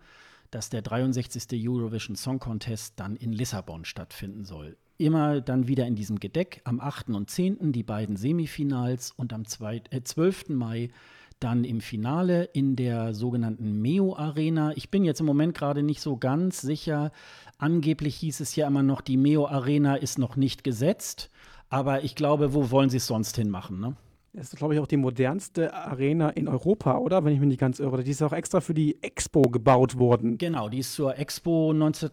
[0.49, 1.69] dass der 63.
[1.69, 4.75] Eurovision Song Contest dann in Lissabon stattfinden soll.
[4.97, 7.09] Immer dann wieder in diesem Gedeck am 8.
[7.09, 7.71] und 10.
[7.71, 10.49] die beiden Semifinals und am 2, äh, 12.
[10.49, 10.89] Mai
[11.39, 14.71] dann im Finale in der sogenannten Meo Arena.
[14.75, 17.11] Ich bin jetzt im Moment gerade nicht so ganz sicher.
[17.57, 21.29] Angeblich hieß es ja immer noch, die Meo Arena ist noch nicht gesetzt.
[21.69, 23.79] Aber ich glaube, wo wollen sie es sonst hinmachen?
[23.79, 23.95] Ne?
[24.33, 27.25] Das ist, glaube ich, auch die modernste Arena in Europa, oder?
[27.25, 28.03] Wenn ich mich nicht ganz irre.
[28.03, 30.37] Die ist auch extra für die Expo gebaut worden.
[30.37, 32.09] Genau, die ist zur Expo 19,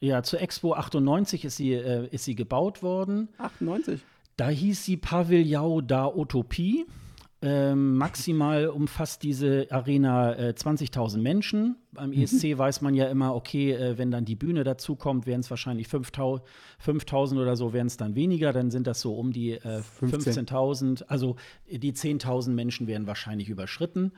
[0.00, 3.28] ja, zur Expo 98 ist sie, äh, ist sie gebaut worden.
[3.38, 4.00] 98?
[4.36, 6.86] Da hieß sie Pavillon da Utopie.
[7.40, 11.76] Ähm, maximal umfasst diese Arena äh, 20.000 Menschen.
[11.92, 12.22] Beim mhm.
[12.22, 15.86] ESC weiß man ja immer, okay, äh, wenn dann die Bühne dazukommt, wären es wahrscheinlich
[15.86, 18.52] 5.000 oder so, wären es dann weniger.
[18.52, 21.04] Dann sind das so um die äh, 15.000.
[21.04, 21.36] Also
[21.70, 24.10] die 10.000 Menschen wären wahrscheinlich überschritten.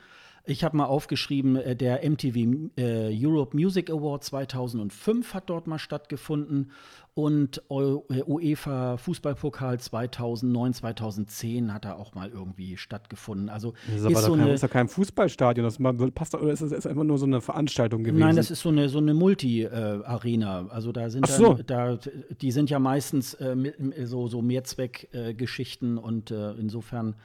[0.44, 5.79] Ich habe mal aufgeschrieben, äh, der MTV äh, Europe Music Award 2005 hat dort mal
[5.79, 6.70] stattgefunden
[7.14, 13.48] und äh, UEFA Fußballpokal 2009, 2010 hat er auch mal irgendwie stattgefunden.
[13.48, 15.79] Also das ist, ist so kein, eine, ist ja kein Fußballstadion, das
[16.14, 18.20] passt oder ist es einfach nur so eine Veranstaltung gewesen?
[18.20, 20.62] Nein, das ist so eine so eine Multi-Arena.
[20.62, 21.55] Äh, also da sind so.
[21.55, 23.57] dann, da die sind ja meistens äh,
[24.05, 27.16] so so Mehrzweckgeschichten äh, und insofern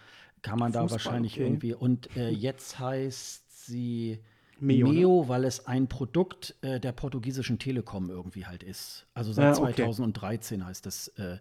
[0.45, 1.43] kann man Fußball, da wahrscheinlich okay.
[1.43, 1.73] irgendwie.
[1.73, 4.19] Und äh, jetzt heißt sie
[4.59, 5.29] Meo, Meo ne?
[5.29, 9.07] weil es ein Produkt äh, der portugiesischen Telekom irgendwie halt ist.
[9.13, 9.73] Also seit ja, okay.
[9.73, 11.37] 2013 heißt das, äh,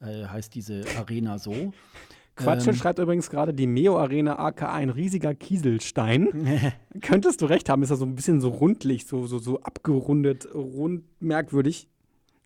[0.00, 1.72] äh, heißt diese Arena so.
[2.36, 6.72] Quatsch ähm, schreibt übrigens gerade die Meo Arena aka ein riesiger Kieselstein.
[7.00, 10.46] Könntest du recht haben, ist ja so ein bisschen so rundlich, so, so, so abgerundet,
[10.52, 11.88] rund merkwürdig.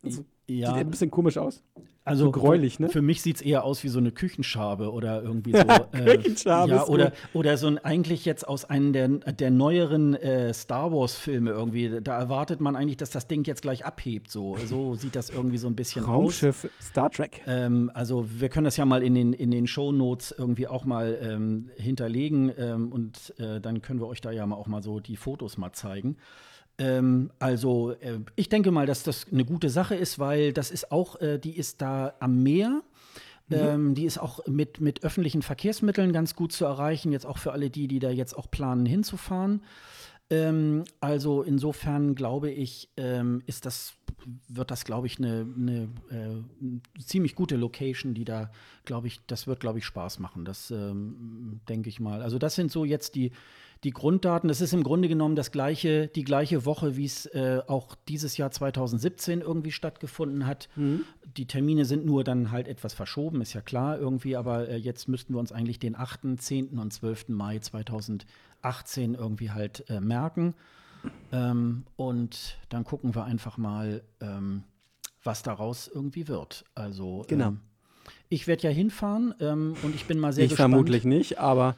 [0.04, 0.68] Also, ja.
[0.68, 1.64] Sieht ein bisschen komisch aus.
[2.08, 2.88] Also so gräulich, ne?
[2.88, 5.58] Für mich sieht es eher aus wie so eine Küchenschabe oder irgendwie so.
[5.58, 6.70] äh, Küchenschabe.
[6.70, 11.50] Ja, oder, oder so ein eigentlich jetzt aus einem der, der neueren äh, Star Wars-Filme
[11.50, 12.00] irgendwie.
[12.02, 14.30] Da erwartet man eigentlich, dass das Ding jetzt gleich abhebt.
[14.30, 16.70] So, so sieht das irgendwie so ein bisschen Raumschiff aus.
[16.86, 17.42] Star Trek.
[17.46, 21.18] Ähm, also wir können das ja mal in den, in den Shownotes irgendwie auch mal
[21.22, 25.00] ähm, hinterlegen ähm, und äh, dann können wir euch da ja mal auch mal so
[25.00, 26.16] die Fotos mal zeigen.
[26.78, 30.92] Ähm, also äh, ich denke mal, dass das eine gute Sache ist, weil das ist
[30.92, 32.82] auch, äh, die ist da am Meer.
[33.48, 33.56] Mhm.
[33.56, 37.52] Ähm, die ist auch mit, mit öffentlichen Verkehrsmitteln ganz gut zu erreichen, jetzt auch für
[37.52, 39.62] alle die, die da jetzt auch planen hinzufahren.
[40.30, 43.94] Ähm, also insofern glaube ich, ähm, ist das,
[44.48, 48.50] wird das, glaube ich, eine, eine äh, ziemlich gute Location, die da,
[48.84, 50.44] glaube ich, das wird, glaube ich, Spaß machen.
[50.44, 52.20] Das ähm, denke ich mal.
[52.20, 53.32] Also das sind so jetzt die,
[53.84, 54.48] die Grunddaten.
[54.48, 58.36] Das ist im Grunde genommen das gleiche, die gleiche Woche, wie es äh, auch dieses
[58.36, 60.68] Jahr 2017 irgendwie stattgefunden hat.
[60.76, 61.04] Mhm.
[61.36, 65.08] Die Termine sind nur dann halt etwas verschoben, ist ja klar irgendwie, aber äh, jetzt
[65.08, 66.78] müssten wir uns eigentlich den 8., 10.
[66.78, 67.28] und 12.
[67.28, 70.54] Mai 2018 irgendwie halt äh, merken.
[71.30, 74.64] Ähm, und dann gucken wir einfach mal, ähm,
[75.22, 76.64] was daraus irgendwie wird.
[76.74, 77.48] Also genau.
[77.48, 77.60] Ähm,
[78.30, 80.72] ich werde ja hinfahren ähm, und ich bin mal sehr ich gespannt.
[80.72, 81.76] Ich vermutlich nicht, aber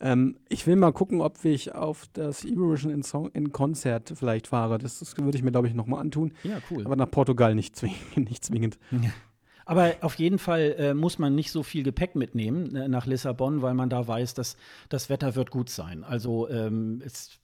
[0.00, 4.46] ähm, ich will mal gucken, ob ich auf das Eurovision in, Song, in Konzert vielleicht
[4.46, 4.78] fahre.
[4.78, 6.32] Das, das würde ich mir, glaube ich, nochmal antun.
[6.44, 6.84] Ja, cool.
[6.84, 8.78] Aber nach Portugal nicht, zwing nicht zwingend.
[8.90, 9.10] Ja.
[9.66, 13.60] Aber auf jeden Fall äh, muss man nicht so viel Gepäck mitnehmen äh, nach Lissabon,
[13.60, 14.56] weil man da weiß, dass
[14.88, 16.04] das Wetter wird gut sein.
[16.04, 17.38] Also ähm, es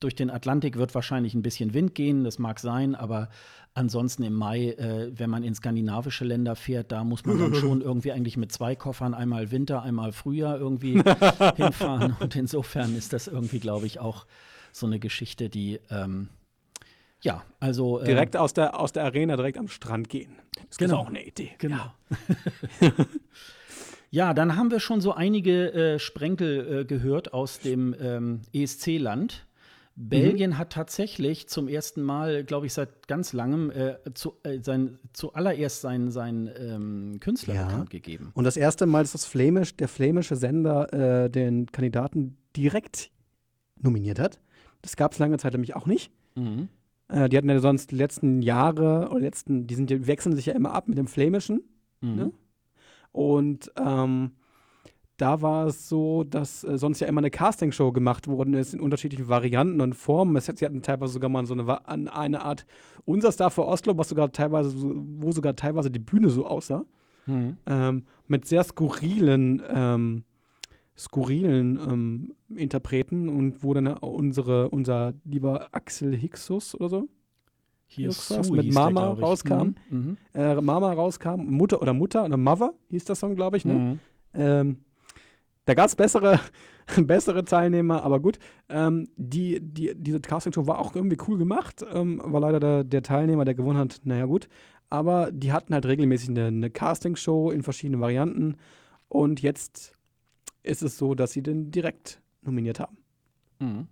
[0.00, 3.28] durch den Atlantik wird wahrscheinlich ein bisschen Wind gehen, das mag sein, aber
[3.74, 7.80] ansonsten im Mai, äh, wenn man in skandinavische Länder fährt, da muss man dann schon
[7.82, 11.02] irgendwie eigentlich mit zwei Koffern, einmal Winter, einmal Frühjahr irgendwie
[11.56, 12.16] hinfahren.
[12.20, 14.26] Und insofern ist das irgendwie, glaube ich, auch
[14.72, 16.28] so eine Geschichte, die ähm,
[17.20, 18.00] ja, also.
[18.00, 20.36] Äh, direkt aus der, aus der Arena, direkt am Strand gehen.
[20.68, 20.94] Das Genau.
[20.94, 21.50] ist auch eine Idee.
[21.58, 21.92] Genau.
[24.10, 29.46] Ja, dann haben wir schon so einige äh, Sprenkel äh, gehört aus dem ähm, ESC-Land.
[30.00, 34.98] Belgien hat tatsächlich zum ersten Mal, glaube ich, seit ganz langem äh, zu, äh, sein,
[35.12, 37.66] zuallererst seinen sein, ähm, Künstler Ja.
[37.66, 38.30] bekannt gegeben.
[38.34, 40.92] Und das erste Mal, dass das Flämisch, der flämische Sender
[41.24, 43.10] äh, den Kandidaten direkt
[43.80, 44.38] nominiert hat.
[44.82, 46.12] Das gab es lange Zeit nämlich auch nicht.
[46.36, 46.68] Mhm.
[47.08, 50.46] Äh, die hatten ja sonst die letzten Jahre oder letzten, die sind, die wechseln sich
[50.46, 51.62] ja immer ab mit dem Flämischen.
[52.02, 52.14] Mhm.
[52.14, 52.32] Ne?
[53.10, 54.32] Und ähm,
[55.18, 58.80] da war es so, dass äh, sonst ja immer eine Castingshow gemacht worden ist in
[58.80, 60.36] unterschiedlichen Varianten und Formen.
[60.36, 62.64] Es, sie hatten teilweise sogar mal so eine, eine Art
[63.04, 66.84] Unser Star für Oslo, was sogar teilweise, wo sogar teilweise die Bühne so aussah.
[67.26, 67.56] Mhm.
[67.66, 70.24] Ähm, mit sehr skurrilen, ähm,
[70.96, 77.08] skurrilen ähm, Interpreten und wo dann unsere, unser lieber Axel Hixus oder so,
[77.88, 79.22] Hier Ist Sue mit der, Mama ich.
[79.22, 79.74] rauskam?
[79.90, 79.98] Mhm.
[79.98, 80.16] Mhm.
[80.32, 83.74] äh, Mama rauskam, Mutter oder Mutter oder Mother hieß das Song, glaube ich, ne?
[83.74, 83.98] Mhm.
[84.34, 84.76] Ähm,
[85.68, 86.40] da gab es bessere,
[86.96, 88.38] bessere Teilnehmer, aber gut.
[88.70, 91.84] Ähm, die, die, diese Castingshow war auch irgendwie cool gemacht.
[91.92, 94.48] Ähm, war leider der, der Teilnehmer, der gewonnen hat, naja gut.
[94.88, 98.56] Aber die hatten halt regelmäßig eine, eine Castingshow in verschiedenen Varianten.
[99.08, 99.92] Und jetzt
[100.62, 102.96] ist es so, dass sie den direkt nominiert haben.
[103.58, 103.88] Mhm.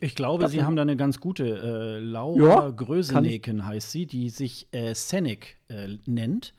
[0.00, 1.44] Ich glaube, Das Sie haben da eine ganz gute.
[1.46, 6.52] Äh, Laura Ja, Gröseneken heißt sie, die sich äh, Scenic äh, nennt.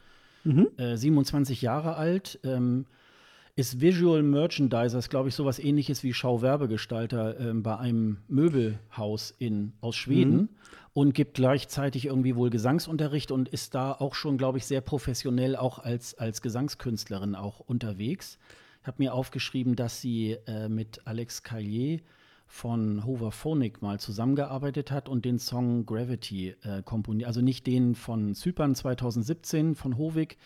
[0.46, 0.70] Mhm.
[0.78, 2.86] äh, 27 Jahre alt, ähm,
[3.58, 9.74] ist Visual Merchandiser, ist glaube ich sowas ähnliches wie Schauwerbegestalter ähm, bei einem Möbelhaus in,
[9.82, 10.50] aus Schweden Mhm.
[10.94, 15.56] und gibt gleichzeitig irgendwie wohl Gesangsunterricht und ist da auch schon, glaube ich, sehr professionell
[15.56, 18.38] auch als, als Gesangskünstlerin auch unterwegs.
[18.82, 22.00] Ich habe mir aufgeschrieben, dass sie äh, mit Alex Callier
[22.46, 27.28] von Hoverphonic mal zusammengearbeitet hat und den Song Gravity äh, komponiert.
[27.28, 30.38] Also nicht den von Zypern 2017 von Hovig,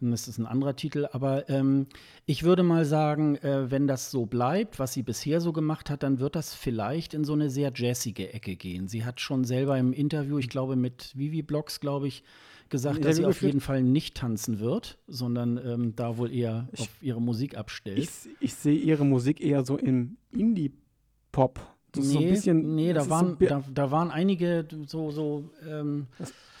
[0.00, 1.86] das ist ein anderer Titel, aber ähm,
[2.26, 6.02] ich würde mal sagen, äh, wenn das so bleibt, was sie bisher so gemacht hat,
[6.02, 8.88] dann wird das vielleicht in so eine sehr jazzige Ecke gehen.
[8.88, 12.22] Sie hat schon selber im Interview, ich glaube mit Vivi Blogs, glaube ich,
[12.70, 16.80] gesagt, dass sie auf jeden Fall nicht tanzen wird, sondern ähm, da wohl eher Ich-
[16.82, 17.98] auf ihre Musik abstellt.
[17.98, 18.10] Ich,
[18.40, 21.60] ich sehe ihre Musik eher so im Indie-Pop.
[21.92, 22.74] Das ist so ein bisschen.
[22.74, 26.06] nee, da so waren, bi- da, da waren einige so, so ähm,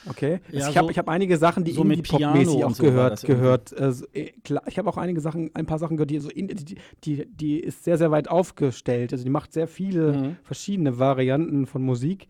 [0.08, 0.40] Okay.
[0.50, 3.22] Ja, ich habe so- ich hab einige Sachen, die so Indie-Pop-mäßig auch so gehört.
[3.22, 6.30] gehört so, äh, klar, ich habe auch einige Sachen, ein paar Sachen gehört, die so
[6.30, 9.12] in, die, die, die ist sehr, sehr weit aufgestellt.
[9.12, 10.36] Also die macht sehr viele Mhm.
[10.42, 12.28] verschiedene Varianten von Musik.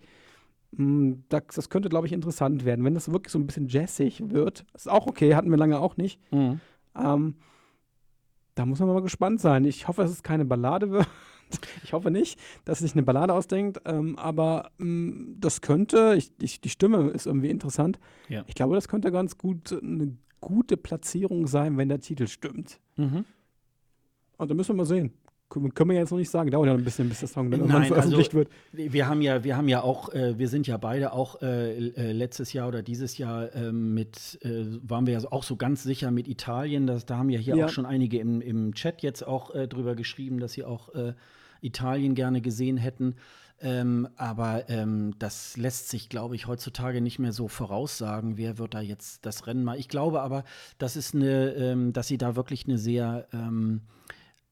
[0.73, 2.85] Mm, Das, das könnte, glaube ich, interessant werden.
[2.85, 5.97] Wenn das wirklich so ein bisschen jazzig wird, ist auch okay, hatten wir lange auch
[5.97, 6.21] nicht.
[6.33, 6.61] mhm.
[6.99, 7.35] Ähm,
[8.57, 9.65] da muss man mal gespannt sein.
[9.65, 11.07] Ich hoffe, dass es keine Ballade wird.
[11.85, 13.81] Ich hoffe nicht, dass sich eine Ballade ausdenkt.
[13.85, 17.99] Ähm, aber mm, das könnte, ich, ich, die Stimme ist irgendwie interessant.
[18.29, 18.45] Ja.
[18.47, 22.81] Ich glaube, das könnte ganz gut eine gute Platzierung sein, wenn der Titel stimmt.
[22.97, 23.25] Mhm.
[24.37, 25.13] Und da müssen wir mal sehen.
[25.51, 26.49] Können, wir jetzt noch nicht sagen.
[26.53, 28.93] Dauert ja noch ein bisschen, bis der Song dann Nein, irgendwann veröffentlicht also- wird.
[28.93, 32.13] Wir haben ja, wir haben ja auch, äh, wir sind ja beide auch äh, äh,
[32.13, 36.13] letztes Jahr oder dieses Jahr ähm, mit, äh, waren wir ja auch so ganz sicher
[36.13, 36.87] mit Italien.
[36.87, 37.67] Das, da haben ja hier Ja.
[37.67, 41.15] auch schon einige im, im Chat jetzt auch äh, drüber geschrieben, dass sie auch äh,
[41.61, 43.17] Italien gerne gesehen hätten.
[43.63, 48.73] Ähm, aber ähm, das lässt sich, glaube ich, heutzutage nicht mehr so voraussagen, wer wird
[48.73, 49.79] da jetzt das Rennen mal.
[49.79, 50.45] Ich glaube aber,
[50.79, 53.83] das ist eine, ähm, dass sie da wirklich eine sehr ähm,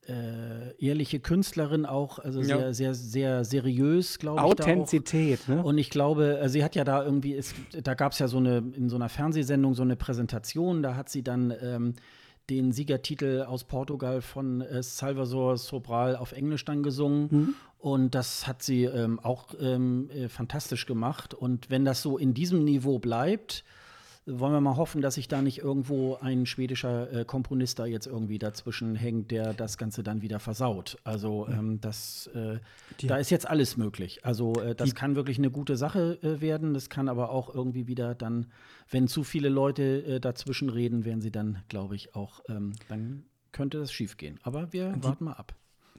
[0.09, 2.59] äh, ehrliche Künstlerin auch, also Ja.
[2.59, 4.45] sehr, sehr, sehr seriös, glaube ich.
[4.45, 5.63] Authentizität, ne?
[5.63, 8.39] Und ich glaube, äh, sie hat ja da irgendwie, es, da gab es ja so
[8.39, 11.95] eine, in so einer Fernsehsendung so eine Präsentation, da hat sie dann ähm,
[12.51, 17.29] den Siegertitel aus Portugal von äh, Salvador Sobral auf Englisch dann gesungen.
[17.31, 17.55] Mhm.
[17.79, 21.35] Und das hat sie ähm, auch ähm, äh, fantastisch gemacht.
[21.35, 23.65] Und wenn das so in diesem Niveau bleibt,
[24.31, 28.07] wollen wir mal hoffen, dass sich da nicht irgendwo ein schwedischer äh, Komponist da jetzt
[28.07, 30.99] irgendwie dazwischen hängt, der das Ganze dann wieder versaut.
[31.05, 32.59] Also ähm, das, äh,
[33.01, 34.25] Die- da ist jetzt alles möglich.
[34.25, 36.75] Also äh, das Die- kann wirklich eine gute Sache äh, werden.
[36.75, 38.47] Das kann aber auch irgendwie wieder dann,
[38.91, 43.25] wenn zu viele Leute äh, dazwischen reden, werden sie dann, glaube ich, auch, ähm, dann
[43.53, 44.39] könnte das schief gehen.
[44.43, 45.55] Aber wir warten mal ab.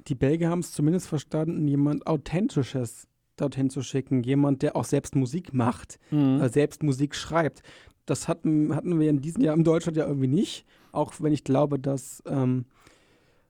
[0.07, 4.21] die Belgier haben es zumindest verstanden, jemand Authentisches dorthin zu schicken.
[4.23, 6.41] Jemand, der auch selbst Musik macht, Mhm.
[6.41, 7.61] äh, selbst Musik schreibt.
[8.09, 10.65] Das hatten, hatten wir in diesem Jahr in Deutschland ja irgendwie nicht.
[10.91, 12.65] Auch wenn ich glaube, dass ähm,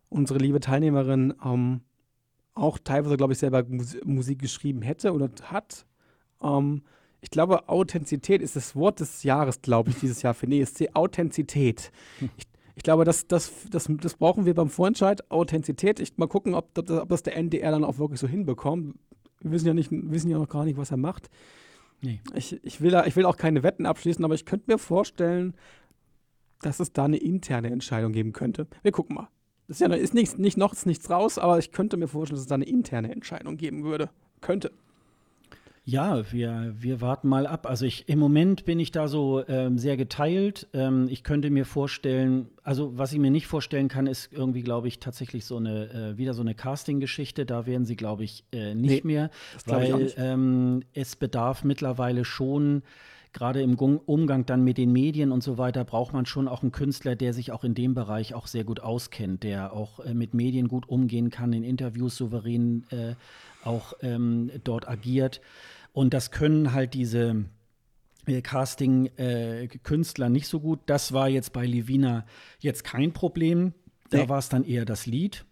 [0.10, 1.82] unsere liebe Teilnehmerin ähm,
[2.54, 5.86] auch teilweise, glaube ich, selber Mus Musik geschrieben hätte oder hat.
[6.44, 6.82] Ähm,
[7.22, 10.90] ich glaube, Authentizität ist das Wort des Jahres, glaube ich, dieses Jahr für den ESC.
[10.94, 11.92] Authentizität.
[12.38, 12.46] Ich,
[12.76, 15.30] ich glaube, das, das, das, das brauchen wir beim Vorentscheid.
[15.32, 16.00] Authentizität.
[16.00, 18.96] Ich mal gucken, ob, das- ob das der NDR dann auch wirklich so hinbekommt.
[19.42, 21.30] Wir wissen ja, nicht, wissen ja noch gar nicht, was er macht.
[22.02, 22.22] Nee.
[22.34, 25.54] Ich, ich, will, ich will auch keine Wetten abschließen, aber ich könnte mir vorstellen,
[26.62, 28.68] dass es da eine interne Entscheidung geben könnte.
[28.82, 29.30] Wir gucken mal.
[29.68, 32.42] Ist ja ist nichts, nicht noch ist nichts raus, aber ich könnte mir vorstellen, dass
[32.42, 34.10] es da eine interne Entscheidung geben würde.
[34.42, 34.72] Könnte.
[35.90, 37.66] Ja, wir, wir warten mal ab.
[37.66, 40.68] Also ich, im Moment bin ich da so ähm, sehr geteilt.
[40.72, 44.88] Ähm, ich könnte mir vorstellen, also was ich mir nicht vorstellen kann, ist irgendwie, glaube
[44.88, 47.44] ich, tatsächlich so eine, äh, wieder so eine Casting-Geschichte.
[47.48, 49.32] Da werden sie, glaube ich, äh, nicht nee, mehr,
[49.66, 52.84] weil ähm, es bedarf mittlerweile schon
[53.34, 56.72] gerade im Umgang dann mit den Medien und so weiter braucht man schon auch einen
[56.72, 60.36] Künstler, der sich auch in dem Bereich auch sehr gut auskennt, der auch äh, mit
[60.36, 63.16] Medien gut umgehen kann, in Interviews souverän äh,
[63.64, 65.42] auch ähm, dort agiert.
[65.94, 67.46] Und das können halt diese
[68.26, 70.80] äh, Casting-Künstler äh, nicht so gut.
[70.86, 72.26] Das war jetzt bei Livina
[72.60, 73.74] jetzt kein Problem.
[74.10, 74.30] Da nee.
[74.30, 75.46] war es dann eher das Lied.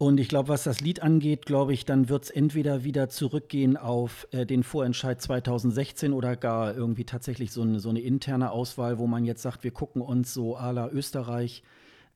[0.00, 3.76] Und ich glaube, was das Lied angeht, glaube ich, dann wird es entweder wieder zurückgehen
[3.76, 8.98] auf äh, den Vorentscheid 2016 oder gar irgendwie tatsächlich so eine, so eine interne Auswahl,
[8.98, 11.64] wo man jetzt sagt, wir gucken uns so à la Österreich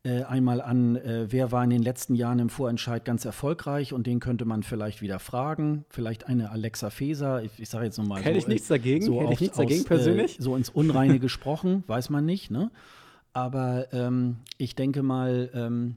[0.05, 4.07] äh, einmal an, äh, wer war in den letzten Jahren im Vorentscheid ganz erfolgreich und
[4.07, 5.85] den könnte man vielleicht wieder fragen.
[5.89, 8.21] Vielleicht eine Alexa Feser, ich, ich sage jetzt nochmal.
[8.21, 10.39] Hätte so, ich nichts dagegen, so hätte ich nichts dagegen persönlich.
[10.39, 12.73] Äh, so ins Unreine gesprochen, weiß man nicht, ne?
[13.33, 15.97] Aber ähm, ich denke mal, ähm,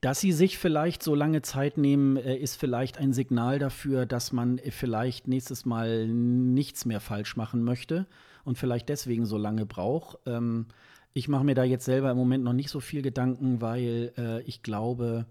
[0.00, 4.32] dass sie sich vielleicht so lange Zeit nehmen, äh, ist vielleicht ein Signal dafür, dass
[4.32, 8.06] man äh, vielleicht nächstes Mal nichts mehr falsch machen möchte
[8.44, 10.18] und vielleicht deswegen so lange braucht.
[10.26, 10.66] Ähm,
[11.12, 14.42] ich mache mir da jetzt selber im Moment noch nicht so viel Gedanken, weil äh,
[14.42, 15.26] ich glaube,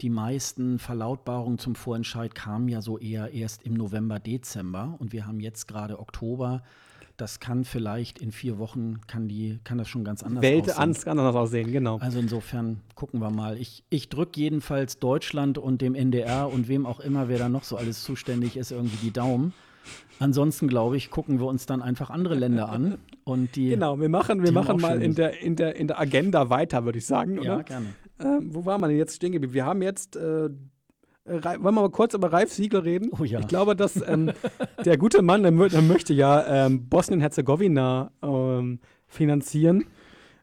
[0.00, 5.26] die meisten Verlautbarungen zum Vorentscheid kamen ja so eher erst im November, Dezember und wir
[5.26, 6.62] haben jetzt gerade Oktober.
[7.16, 10.96] Das kann vielleicht in vier Wochen, kann, die, kann das schon ganz anders Welt aussehen.
[10.96, 11.96] Welt anders aussehen, genau.
[11.96, 13.56] Also insofern gucken wir mal.
[13.56, 17.64] Ich, ich drücke jedenfalls Deutschland und dem NDR und wem auch immer, wer da noch
[17.64, 19.54] so alles zuständig ist, irgendwie die Daumen.
[20.18, 22.98] Ansonsten, glaube ich, gucken wir uns dann einfach andere Länder an.
[23.24, 26.48] Und die, genau, wir machen, wir machen mal in der, in, der, in der Agenda
[26.48, 27.42] weiter, würde ich sagen.
[27.42, 27.86] Ja, gerne.
[28.18, 29.52] Ähm, wo war man denn jetzt stehen geblieben?
[29.52, 30.48] Wir haben jetzt, äh,
[31.24, 33.10] wollen wir mal kurz über Ralf Siegel reden?
[33.18, 33.40] Oh ja.
[33.40, 34.32] Ich glaube, dass ähm,
[34.84, 39.84] der gute Mann, der, der möchte ja ähm, Bosnien-Herzegowina ähm, finanzieren.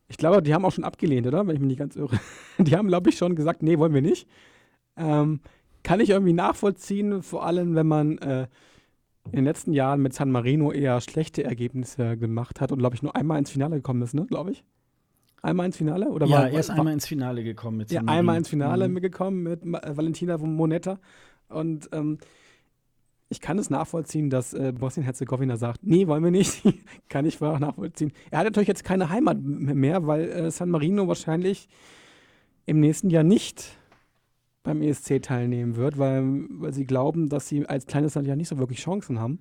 [0.07, 1.47] Ich glaube, die haben auch schon abgelehnt, oder?
[1.47, 2.19] Wenn ich mich nicht ganz irre.
[2.59, 4.27] Die haben, glaube ich, schon gesagt, nee, wollen wir nicht.
[4.95, 5.39] Ähm,
[5.81, 8.47] kann ich irgendwie nachvollziehen, vor allem, wenn man äh,
[9.25, 13.03] in den letzten Jahren mit San Marino eher schlechte Ergebnisse gemacht hat und, glaube ich,
[13.03, 14.63] nur einmal ins Finale gekommen ist, ne, glaube ich.
[15.41, 16.09] Einmal ins Finale?
[16.09, 18.47] Oder ja, war, er ist war, einmal ins Finale gekommen mit San Ja, einmal ins
[18.47, 19.01] Finale mhm.
[19.01, 20.99] gekommen mit äh, Valentina Monetta.
[21.49, 22.17] Und ähm,
[23.29, 26.63] ich kann es nachvollziehen, dass äh, Bosnien-Herzegowina sagt, nee, wollen wir nicht.
[27.09, 28.13] kann ich auch nachvollziehen.
[28.31, 31.67] Er hat natürlich jetzt keine Heimat mehr, weil äh, San Marino wahrscheinlich
[32.65, 33.77] im nächsten Jahr nicht
[34.63, 38.47] beim ESC teilnehmen wird, weil, weil sie glauben, dass sie als kleines Land ja nicht
[38.47, 39.39] so wirklich Chancen haben.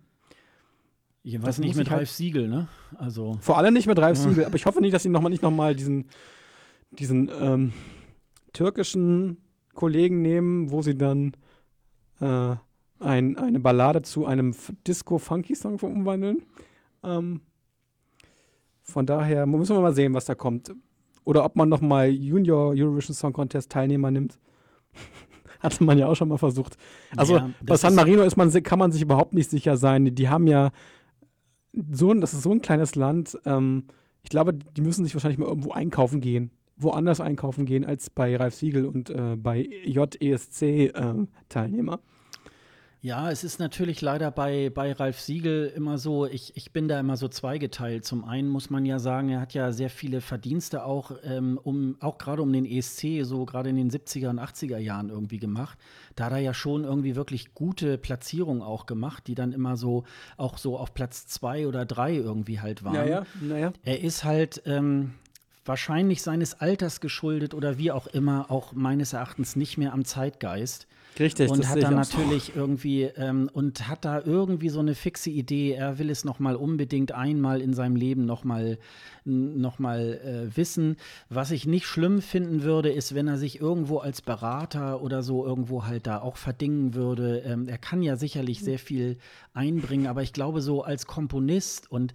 [1.22, 2.68] Jedenfalls nicht mit halt Ralf Siegel, ne?
[2.96, 3.38] Also.
[3.40, 4.28] Vor allem nicht mit Ralf ja.
[4.28, 6.06] Siegel, aber ich hoffe nicht, dass sie nochmal nicht nochmal diesen,
[6.90, 7.72] diesen ähm,
[8.52, 9.36] türkischen
[9.74, 11.32] Kollegen nehmen, wo sie dann
[12.20, 12.56] äh,
[12.98, 14.54] ein, eine Ballade zu einem
[14.86, 16.42] Disco-Funky-Song umwandeln.
[17.04, 17.40] Ähm,
[18.82, 20.74] von daher müssen wir mal sehen, was da kommt.
[21.24, 24.40] Oder ob man nochmal Junior Eurovision Song Contest Teilnehmer nimmt.
[25.60, 26.76] Hatte man ja auch schon mal versucht.
[27.16, 30.14] Also ja, bei San Marino ist man, kann man sich überhaupt nicht sicher sein.
[30.14, 30.70] Die haben ja
[31.90, 33.38] so, das ist so ein kleines Land.
[33.44, 33.84] Ähm,
[34.22, 36.52] ich glaube, die müssen sich wahrscheinlich mal irgendwo einkaufen gehen.
[36.76, 41.94] Woanders einkaufen gehen als bei Ralf Siegel und äh, bei JESC-Teilnehmer.
[41.94, 41.98] Äh,
[43.04, 47.00] ja, es ist natürlich leider bei, bei Ralf Siegel immer so, ich, ich bin da
[47.00, 48.04] immer so zweigeteilt.
[48.04, 51.96] Zum einen muss man ja sagen, er hat ja sehr viele Verdienste auch, ähm, um,
[51.98, 55.80] auch gerade um den ESC, so gerade in den 70er und 80er Jahren irgendwie gemacht.
[56.14, 60.04] Da hat er ja schon irgendwie wirklich gute Platzierungen auch gemacht, die dann immer so
[60.36, 62.94] auch so auf Platz zwei oder drei irgendwie halt waren.
[62.94, 63.72] Naja, naja.
[63.82, 65.14] Er ist halt, ähm,
[65.64, 70.86] wahrscheinlich seines Alters geschuldet oder wie auch immer, auch meines Erachtens nicht mehr am Zeitgeist.
[71.18, 75.72] Richtig, und hat dann natürlich irgendwie ähm, und hat da irgendwie so eine fixe Idee.
[75.72, 78.78] Er will es noch mal unbedingt einmal in seinem Leben noch mal
[79.24, 80.96] noch mal äh, wissen.
[81.28, 85.46] Was ich nicht schlimm finden würde, ist, wenn er sich irgendwo als Berater oder so
[85.46, 87.40] irgendwo halt da auch verdingen würde.
[87.40, 89.18] Ähm, er kann ja sicherlich sehr viel
[89.54, 92.14] einbringen, aber ich glaube so als Komponist und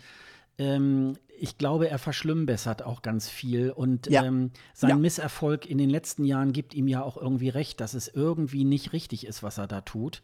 [0.58, 3.72] ähm, ich glaube, er verschlimmbessert auch ganz viel.
[3.72, 4.24] Und ja.
[4.24, 4.96] ähm, sein ja.
[4.96, 8.94] Misserfolg in den letzten Jahren gibt ihm ja auch irgendwie recht, dass es irgendwie nicht
[8.94, 10.22] richtig ist, was er da tut.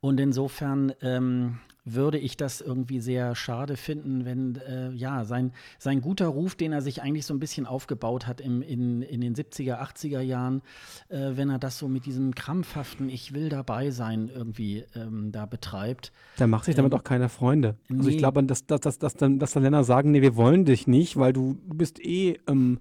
[0.00, 6.00] Und insofern ähm, würde ich das irgendwie sehr schade finden, wenn äh, ja sein, sein
[6.00, 9.34] guter Ruf, den er sich eigentlich so ein bisschen aufgebaut hat im, in, in den
[9.34, 10.62] 70er, 80er Jahren,
[11.08, 15.44] äh, wenn er das so mit diesem krampfhaften Ich will dabei sein irgendwie ähm, da
[15.44, 16.10] betreibt.
[16.38, 17.76] Da macht sich damit ähm, auch keine Freunde.
[17.88, 17.98] Nee.
[17.98, 20.64] Also ich glaube, dass, dass, dass, dass, dann, dass dann Länder sagen, nee, wir wollen
[20.64, 22.80] dich nicht, weil du, du bist eh ähm,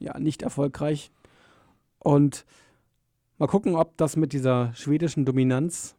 [0.00, 1.12] ja, nicht erfolgreich.
[2.00, 2.44] Und
[3.38, 5.96] mal gucken, ob das mit dieser schwedischen Dominanz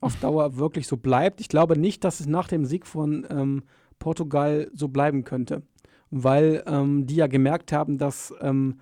[0.00, 1.40] auf Dauer wirklich so bleibt.
[1.40, 3.62] Ich glaube nicht, dass es nach dem Sieg von ähm,
[3.98, 5.62] Portugal so bleiben könnte,
[6.10, 8.78] weil ähm, die ja gemerkt haben, dass ähm,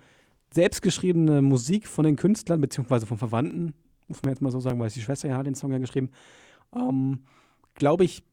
[0.53, 3.73] selbstgeschriebene Musik von den Künstlern beziehungsweise von Verwandten,
[4.07, 6.09] muss man jetzt mal so sagen, weil die Schwester ja hat den Song ja geschrieben,
[6.75, 7.19] ähm,
[7.75, 8.23] glaube ich,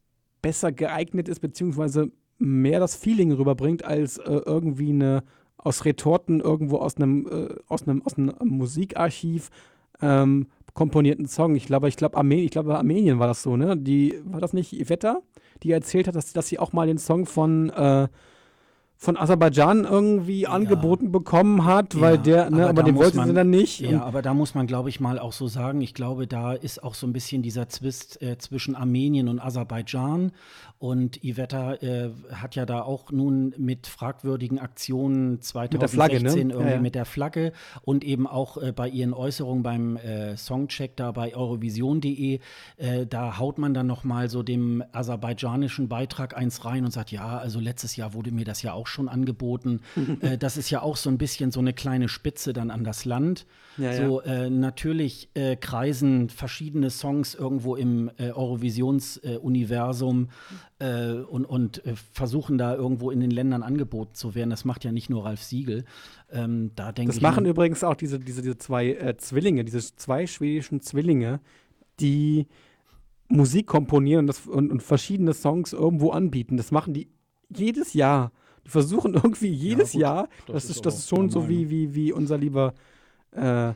[0.43, 5.25] besser geeignet ist, beziehungsweise mehr das Feeling rüberbringt, als äh, irgendwie eine
[5.57, 9.51] aus Retorten irgendwo aus einem, äh, aus einem, aus einem Musikarchiv
[10.01, 10.47] ähm,
[10.79, 11.57] komponierten Song.
[11.57, 13.77] Ich glaube, ich glaube, Armenien, ich Armenien war das so, ne?
[13.77, 15.23] Die, war das nicht Iveta,
[15.65, 18.07] die erzählt hat, dass, dass sie auch mal den Song von äh,
[19.01, 20.51] von Aserbaidschan irgendwie ja.
[20.51, 23.79] angeboten bekommen hat, weil der, ne, aber, aber den wollte sie dann nicht.
[23.79, 26.83] Ja, aber da muss man, glaube ich, mal auch so sagen, ich glaube, da ist
[26.83, 30.33] auch so ein bisschen dieser Zwist äh, zwischen Armenien und Aserbaidschan.
[30.81, 36.53] Und Iveta äh, hat ja da auch nun mit fragwürdigen Aktionen 2016 mit Flagge, ne?
[36.53, 40.97] irgendwie ja, mit der Flagge und eben auch äh, bei ihren Äußerungen beim äh, Songcheck
[40.97, 42.39] da bei Eurovision.de,
[42.77, 47.11] äh, da haut man dann noch mal so dem aserbaidschanischen Beitrag eins rein und sagt,
[47.11, 49.81] ja, also letztes Jahr wurde mir das ja auch schon angeboten.
[50.21, 53.05] äh, das ist ja auch so ein bisschen so eine kleine Spitze dann an das
[53.05, 53.47] Land.
[53.77, 54.45] Ja, so ja.
[54.47, 60.31] Äh, natürlich äh, kreisen verschiedene Songs irgendwo im äh, Eurovisionsuniversum
[60.79, 64.51] äh, und, und äh, versuchen da irgendwo in den Ländern angeboten zu werden.
[64.51, 65.85] Das macht ja nicht nur Ralf Siegel.
[66.31, 70.81] Ähm, da das ich machen übrigens auch diese, diese, diese zwei Zwillinge, diese zwei schwedischen
[70.81, 71.41] Zwillinge,
[72.01, 72.47] die
[73.29, 76.57] Musik komponieren und, das, und, und verschiedene Songs irgendwo anbieten.
[76.57, 77.09] Das machen die
[77.55, 78.33] jedes Jahr.
[78.69, 82.13] Versuchen irgendwie jedes ja, Jahr, das, das, ist, das ist schon so wie, wie, wie
[82.13, 82.75] unser lieber
[83.33, 83.73] äh,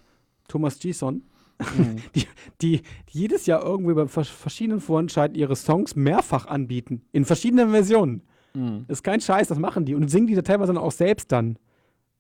[0.49, 1.23] Thomas Gison,
[1.59, 1.97] mhm.
[2.15, 2.27] die,
[2.61, 8.23] die, jedes Jahr irgendwie bei verschiedenen Vorentscheiden ihre Songs mehrfach anbieten, in verschiedenen Versionen.
[8.55, 8.85] Mhm.
[8.87, 9.95] Das ist kein Scheiß, das machen die.
[9.95, 11.59] Und singen die da teilweise dann auch selbst dann.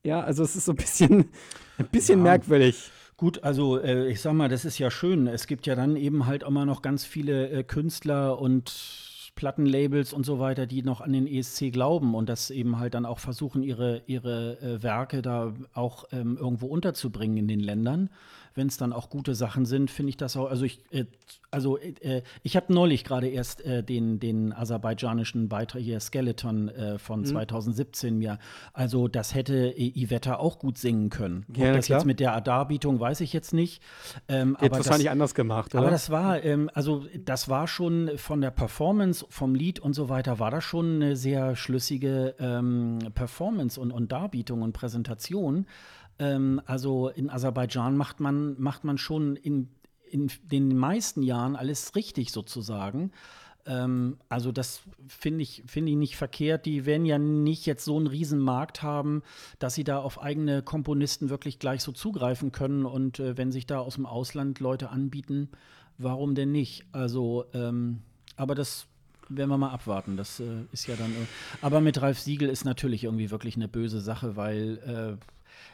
[0.05, 1.27] Ja, also es ist so ein bisschen,
[1.79, 2.25] ein bisschen ja.
[2.25, 2.91] merkwürdig.
[3.17, 5.29] Gut, also äh, ich sag mal, das ist ja schön.
[5.29, 10.25] Es gibt ja dann eben halt immer noch ganz viele äh, Künstler und Plattenlabels und
[10.25, 13.63] so weiter, die noch an den ESC glauben und das eben halt dann auch versuchen,
[13.63, 18.11] ihre, ihre äh, Werke da auch ähm, irgendwo unterzubringen in den Ländern
[18.55, 20.49] wenn es dann auch gute Sachen sind, finde ich das auch.
[20.49, 21.05] Also ich, äh,
[21.51, 26.99] also äh, ich habe neulich gerade erst äh, den, den aserbaidschanischen Beitrag hier Skeleton äh,
[26.99, 27.27] von mhm.
[27.27, 28.39] 2017 mir.
[28.73, 31.45] Also das hätte Iveta auch gut singen können.
[31.51, 31.99] Ob ja, das klar.
[31.99, 33.83] jetzt mit der Darbietung weiß ich jetzt nicht.
[34.29, 35.83] Ähm, wahrscheinlich das, anders gemacht, oder?
[35.83, 40.09] Aber das war, ähm, also das war schon von der Performance, vom Lied und so
[40.09, 45.67] weiter, war das schon eine sehr schlüssige ähm, Performance und, und Darbietung und Präsentation.
[46.19, 49.69] Ähm, also in Aserbaidschan macht man, macht man schon in,
[50.11, 53.13] in den meisten Jahren alles richtig sozusagen.
[53.67, 56.67] Ähm, also das finde ich, find ich nicht verkehrt.
[56.67, 59.23] Die werden ja nicht jetzt so einen riesen Markt haben,
[59.59, 62.85] dass sie da auf eigene Komponisten wirklich gleich so zugreifen können.
[62.85, 65.51] Und äh, wenn sich da aus dem Ausland Leute anbieten,
[65.99, 66.85] warum denn nicht?
[66.93, 68.03] Also, ähm,
[68.37, 68.87] aber das
[69.29, 70.17] werden wir mal abwarten.
[70.17, 71.15] Das äh, ist ja dann.
[71.61, 75.25] Aber mit Ralf Siegel ist natürlich irgendwie wirklich eine böse Sache, weil äh,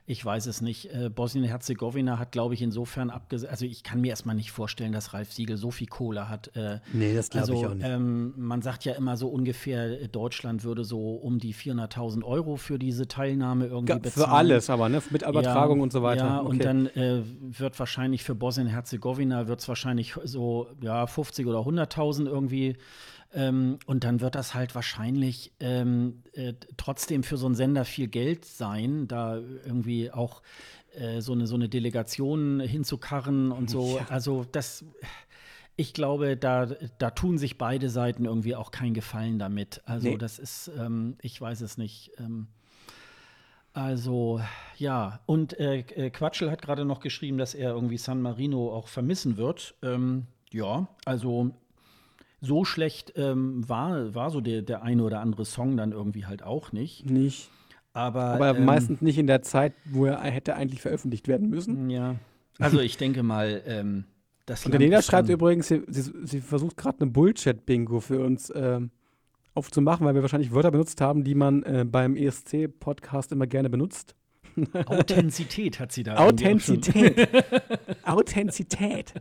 [0.06, 0.92] ich weiß es nicht.
[0.92, 3.50] Äh, Bosnien-Herzegowina hat, glaube ich, insofern abgesagt.
[3.50, 6.54] Also, ich kann mir erstmal nicht vorstellen, dass Ralf Siegel so viel Kohle hat.
[6.56, 7.86] Äh, nee, das glaube also, ich auch nicht.
[7.86, 12.56] Ähm, man sagt ja immer so ungefähr, äh, Deutschland würde so um die 400.000 Euro
[12.56, 14.26] für diese Teilnahme irgendwie bezahlen.
[14.28, 15.02] Für alles, aber, ne?
[15.10, 16.26] Mit Übertragung ja, und so weiter.
[16.26, 16.48] Ja, okay.
[16.48, 22.26] und dann äh, wird wahrscheinlich für Bosnien-Herzegowina wird es wahrscheinlich so ja, 50 oder 100.000
[22.26, 22.76] irgendwie
[23.32, 28.08] ähm, und dann wird das halt wahrscheinlich ähm, äh, trotzdem für so einen Sender viel
[28.08, 30.42] Geld sein, da irgendwie auch
[30.94, 33.98] äh, so, eine, so eine Delegation hinzukarren und so.
[33.98, 34.06] Ja.
[34.08, 34.84] Also das
[35.80, 39.80] ich glaube, da, da tun sich beide Seiten irgendwie auch keinen Gefallen damit.
[39.84, 40.18] Also, nee.
[40.18, 42.10] das ist, ähm, ich weiß es nicht.
[42.18, 42.48] Ähm,
[43.74, 44.40] also,
[44.76, 45.20] ja.
[45.24, 49.36] Und äh, äh Quatschel hat gerade noch geschrieben, dass er irgendwie San Marino auch vermissen
[49.36, 49.76] wird.
[49.82, 51.52] Ähm, ja, also
[52.40, 56.42] so schlecht ähm, war, war so der, der eine oder andere Song dann irgendwie halt
[56.42, 57.08] auch nicht.
[57.10, 57.50] Nicht.
[57.92, 61.90] Aber, Aber ähm, meistens nicht in der Zeit, wo er hätte eigentlich veröffentlicht werden müssen.
[61.90, 62.16] Ja.
[62.58, 64.04] Also ich denke mal, ähm,
[64.46, 68.90] das Und Lena schreibt übrigens, sie, sie, sie versucht gerade eine Bullshit-Bingo für uns ähm,
[69.54, 74.14] aufzumachen, weil wir wahrscheinlich Wörter benutzt haben, die man äh, beim ESC-Podcast immer gerne benutzt.
[74.86, 76.16] Authentizität hat sie da.
[76.16, 77.28] Authentizität.
[78.04, 79.12] Authentizität.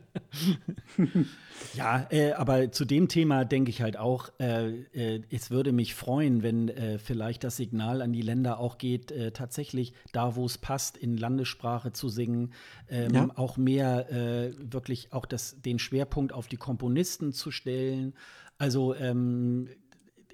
[1.74, 5.96] ja, äh, aber zu dem Thema denke ich halt auch, äh, äh, es würde mich
[5.96, 10.46] freuen, wenn äh, vielleicht das Signal an die Länder auch geht, äh, tatsächlich da, wo
[10.46, 12.54] es passt, in Landessprache zu singen,
[12.90, 13.28] ähm, ja.
[13.36, 18.14] auch mehr äh, wirklich auch das, den Schwerpunkt auf die Komponisten zu stellen.
[18.58, 19.70] Also ähm,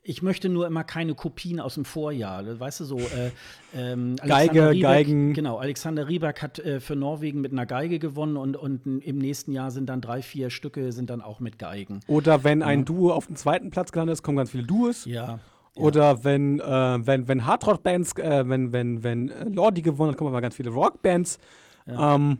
[0.05, 2.59] ich möchte nur immer keine Kopien aus dem Vorjahr.
[2.59, 3.31] Weißt du so, äh,
[3.73, 5.33] ähm, Geige, Riebeck, Geigen.
[5.33, 9.53] Genau, Alexander Rieberg hat äh, für Norwegen mit einer Geige gewonnen und, und im nächsten
[9.53, 12.01] Jahr sind dann drei, vier Stücke sind dann auch mit Geigen.
[12.07, 15.05] Oder wenn ein Duo auf dem zweiten Platz gelandet ist, kommen ganz viele Duos.
[15.05, 15.39] Ja.
[15.75, 16.23] Oder ja.
[16.25, 20.41] wenn, äh, wenn, wenn Hardrock-Bands, äh, wenn, wenn, wenn äh, Lordi gewonnen hat, kommen aber
[20.41, 21.39] ganz viele Rockbands.
[21.87, 22.15] Ja.
[22.15, 22.39] Ähm,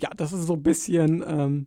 [0.00, 1.24] ja, das ist so ein bisschen.
[1.26, 1.66] Ähm,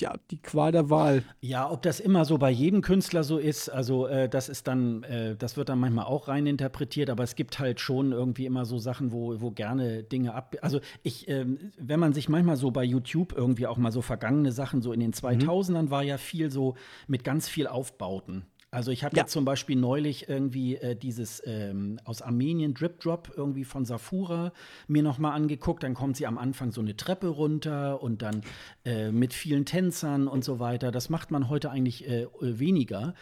[0.00, 1.22] ja, die Qual der Wahl.
[1.40, 5.02] Ja, ob das immer so bei jedem Künstler so ist, also äh, das ist dann,
[5.04, 8.64] äh, das wird dann manchmal auch rein interpretiert, aber es gibt halt schon irgendwie immer
[8.64, 10.56] so Sachen, wo, wo gerne Dinge ab.
[10.62, 11.46] Also ich, äh,
[11.78, 15.00] wenn man sich manchmal so bei YouTube irgendwie auch mal so vergangene Sachen, so in
[15.00, 15.90] den 2000ern mhm.
[15.90, 16.74] war ja viel so
[17.06, 18.46] mit ganz viel Aufbauten.
[18.74, 19.22] Also ich habe ja.
[19.22, 24.52] jetzt zum Beispiel neulich irgendwie äh, dieses ähm, aus Armenien Drip Drop irgendwie von Safura
[24.88, 25.84] mir noch mal angeguckt.
[25.84, 28.42] Dann kommt sie am Anfang so eine Treppe runter und dann
[28.84, 30.90] äh, mit vielen Tänzern und so weiter.
[30.90, 33.14] Das macht man heute eigentlich äh, weniger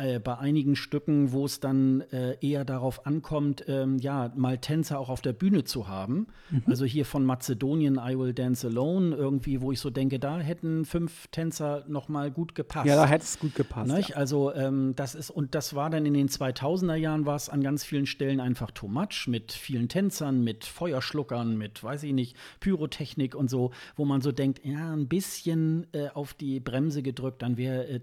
[0.00, 4.98] äh, bei einigen Stücken, wo es dann äh, eher darauf ankommt, ähm, ja, mal Tänzer
[4.98, 6.28] auch auf der Bühne zu haben.
[6.50, 6.62] Mhm.
[6.66, 10.84] Also hier von Mazedonien, I Will Dance Alone, irgendwie, wo ich so denke, da hätten
[10.84, 12.86] fünf Tänzer noch mal gut gepasst.
[12.86, 13.90] Ja, da hätte es gut gepasst.
[13.90, 14.16] Ja.
[14.16, 17.62] Also ähm, das ist, und das war dann in den 2000er Jahren, war es an
[17.62, 22.36] ganz vielen Stellen einfach too much, mit vielen Tänzern, mit Feuerschluckern, mit, weiß ich nicht,
[22.60, 27.40] Pyrotechnik und so, wo man so denkt, ja, ein bisschen äh, auf die Bremse gedrückt,
[27.40, 28.00] dann wäre äh,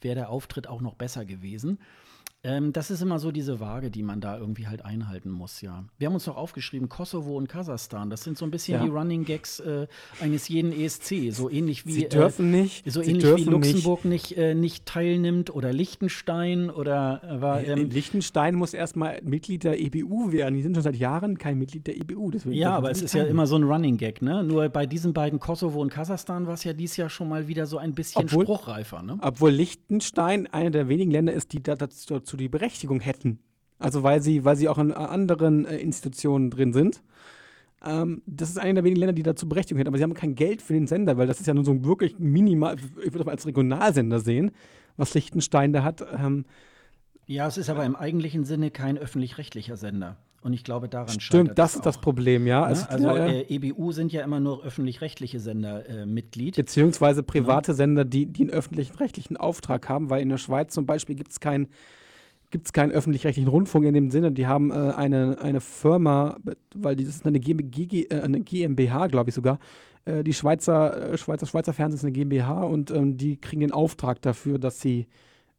[0.00, 1.80] wär der Auftritt auch noch besser gewesen.
[2.44, 5.84] Ähm, das ist immer so diese Waage, die man da irgendwie halt einhalten muss, ja.
[5.98, 8.84] Wir haben uns doch aufgeschrieben, Kosovo und Kasachstan, das sind so ein bisschen ja.
[8.84, 9.88] die Running Gags äh,
[10.20, 14.04] eines jeden ESC, so ähnlich wie Sie dürfen äh, nicht, so Sie ähnlich wie Luxemburg
[14.04, 19.80] nicht, nicht, äh, nicht, teilnimmt oder Liechtenstein oder war ähm, Liechtenstein muss erstmal Mitglied der
[19.80, 20.54] EBU werden.
[20.54, 22.30] Die sind schon seit Jahren kein Mitglied der EBU.
[22.50, 24.44] ja, aber es ist ja immer so ein Running Gag, ne?
[24.44, 27.66] Nur bei diesen beiden Kosovo und Kasachstan war es ja dieses Jahr schon mal wieder
[27.66, 29.18] so ein bisschen obwohl, spruchreifer, ne?
[29.22, 33.38] Obwohl Liechtenstein einer der wenigen Länder ist, die dazu dazu die Berechtigung hätten.
[33.78, 37.02] Also weil sie, weil sie auch in anderen äh, Institutionen drin sind.
[37.84, 39.88] Ähm, das ist einer der wenigen Länder, die dazu Berechtigung hätten.
[39.88, 41.84] Aber sie haben kein Geld für den Sender, weil das ist ja nur so ein
[41.84, 44.50] wirklich minimal, ich würde das mal als Regionalsender sehen,
[44.96, 46.04] was Liechtenstein da hat.
[46.18, 46.44] Ähm,
[47.26, 50.16] ja, es ist aber im eigentlichen Sinne kein öffentlich-rechtlicher Sender.
[50.40, 52.62] Und ich glaube, daran Stimmt, das ist das Problem, ja.
[52.62, 56.56] Also, also ja, äh, EBU sind ja immer nur öffentlich-rechtliche Sender äh, Mitglied.
[56.56, 57.76] Beziehungsweise private ja.
[57.76, 61.40] Sender, die, die einen öffentlich-rechtlichen Auftrag haben, weil in der Schweiz zum Beispiel gibt es
[61.40, 61.68] kein
[62.50, 64.32] gibt es keinen öffentlich-rechtlichen Rundfunk in dem Sinne.
[64.32, 66.38] Die haben äh, eine, eine Firma,
[66.74, 69.58] weil das ist eine, GmbG, äh, eine GmbH, glaube ich sogar.
[70.04, 73.72] Äh, die Schweizer, äh, Schweizer, Schweizer Fernsehen ist eine GmbH und ähm, die kriegen den
[73.72, 75.06] Auftrag dafür, dass sie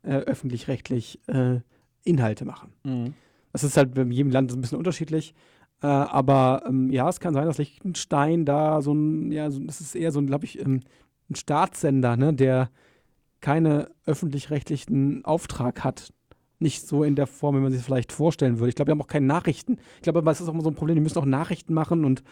[0.04, 1.60] äh, öffentlich-rechtlich äh,
[2.04, 2.74] Inhalte machen.
[2.84, 3.14] Mhm.
[3.52, 5.34] Das ist halt in jedem Land ein bisschen unterschiedlich.
[5.82, 9.96] aber ähm, ja, es kann sein, dass Liechtenstein da so ein, ja, so, das ist
[9.96, 10.82] eher so ein, glaube ich, ähm,
[11.30, 12.70] ein Staatssender, ne, der
[13.42, 16.14] keinen öffentlich-rechtlichen Auftrag hat
[16.60, 18.70] nicht so in der Form, wie man sich vielleicht vorstellen würde.
[18.70, 19.78] Ich glaube, wir haben auch keine Nachrichten.
[19.98, 22.06] Ich glaube, aber es ist auch immer so ein Problem, die müssen auch Nachrichten machen
[22.06, 22.24] und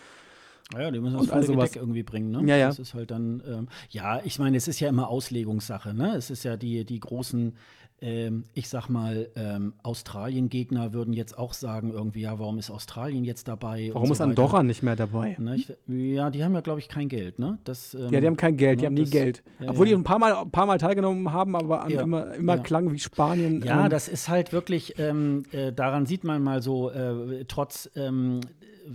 [0.74, 2.44] ja, die müssen volle also Gedeck irgendwie bringen, ne?
[2.46, 2.68] Ja, ja.
[2.68, 6.16] Das ist halt dann, ähm, ja, ich meine, es ist ja immer Auslegungssache, ne?
[6.16, 7.56] Es ist ja die, die großen
[8.00, 13.24] ähm, ich sag mal, ähm, Australien-Gegner würden jetzt auch sagen, irgendwie, ja, warum ist Australien
[13.24, 13.90] jetzt dabei?
[13.92, 15.36] Warum so ist Andorra nicht mehr dabei?
[15.40, 17.58] Ne, ich, ja, die haben ja, glaube ich, kein Geld, ne?
[17.64, 19.44] Das, ähm, ja, die haben kein Geld, ne, die haben nie das, Geld.
[19.60, 19.96] Ja, Obwohl ja.
[19.96, 23.00] die ein paar Mal, ein paar Mal teilgenommen haben, aber ja, immer, immer klang wie
[23.00, 23.64] Spanien.
[23.64, 27.90] Ja, ähm, das ist halt wirklich, ähm, äh, daran sieht man mal so, äh, trotz
[27.96, 28.42] ähm,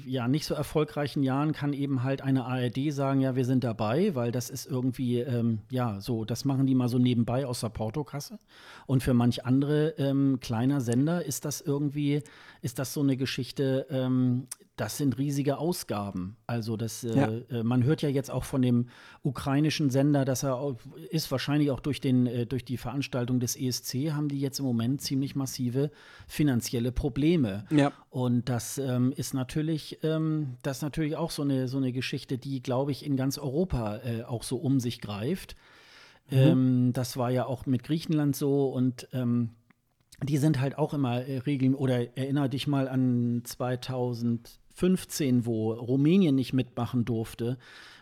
[0.05, 4.15] ja nicht so erfolgreichen Jahren kann eben halt eine ARD sagen, ja, wir sind dabei,
[4.15, 7.69] weil das ist irgendwie, ähm, ja, so, das machen die mal so nebenbei aus der
[7.69, 8.39] Portokasse.
[8.87, 12.23] Und für manch andere ähm, kleiner Sender ist das irgendwie,
[12.61, 14.47] ist das so eine Geschichte, ähm,
[14.77, 16.37] das sind riesige Ausgaben.
[16.47, 17.59] Also das, äh, ja.
[17.59, 18.89] äh, man hört ja jetzt auch von dem
[19.23, 20.77] ukrainischen Sender, dass er auch,
[21.11, 24.65] ist wahrscheinlich auch durch, den, äh, durch die Veranstaltung des ESC haben die jetzt im
[24.65, 25.91] Moment ziemlich massive
[26.27, 27.67] finanzielle Probleme.
[27.71, 27.93] Ja.
[28.09, 32.39] Und das ähm, ist natürlich, ähm, das ist natürlich auch so eine, so eine Geschichte,
[32.39, 35.55] die, glaube ich, in ganz Europa äh, auch so um sich greift.
[36.31, 36.39] Mhm.
[36.39, 39.51] Ähm, das war ja auch mit Griechenland so und ähm,
[40.23, 43.43] die sind halt auch immer äh, regeln oder erinnere dich mal an
[44.75, 47.59] 2015, wo Rumänien nicht mitmachen durfte,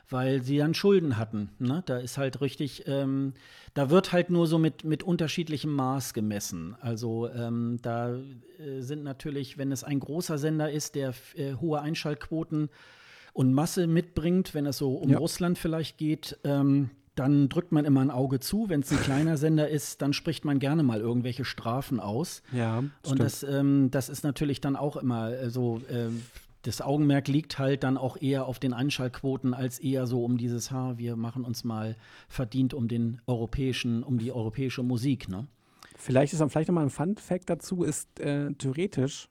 [0.08, 1.50] weil sie dann Schulden hatten.
[1.58, 1.82] Ne?
[1.86, 3.34] Da ist halt richtig, ähm,
[3.74, 6.76] da wird halt nur so mit, mit unterschiedlichem Maß gemessen.
[6.80, 11.80] Also ähm, da äh, sind natürlich, wenn es ein großer Sender ist, der äh, hohe
[11.80, 12.70] Einschaltquoten
[13.32, 15.18] und Masse mitbringt, wenn es so um Ja.
[15.18, 18.68] Russland vielleicht geht, ähm, dann drückt man immer ein Auge zu.
[18.68, 22.42] Wenn es ein kleiner Sender ist, dann spricht man gerne mal irgendwelche Strafen aus.
[22.52, 26.08] Ja, Und das, ähm, das ist natürlich dann auch immer äh, so, äh,
[26.62, 30.70] das Augenmerk liegt halt dann auch eher auf den Einschaltquoten als eher so um dieses
[30.70, 31.96] Haar, wir machen uns mal
[32.28, 35.46] verdient um den europäischen, um die europäische Musik, ne?
[35.96, 39.28] Vielleicht ist dann vielleicht nochmal ein Fun-Fact dazu, ist äh, theoretisch,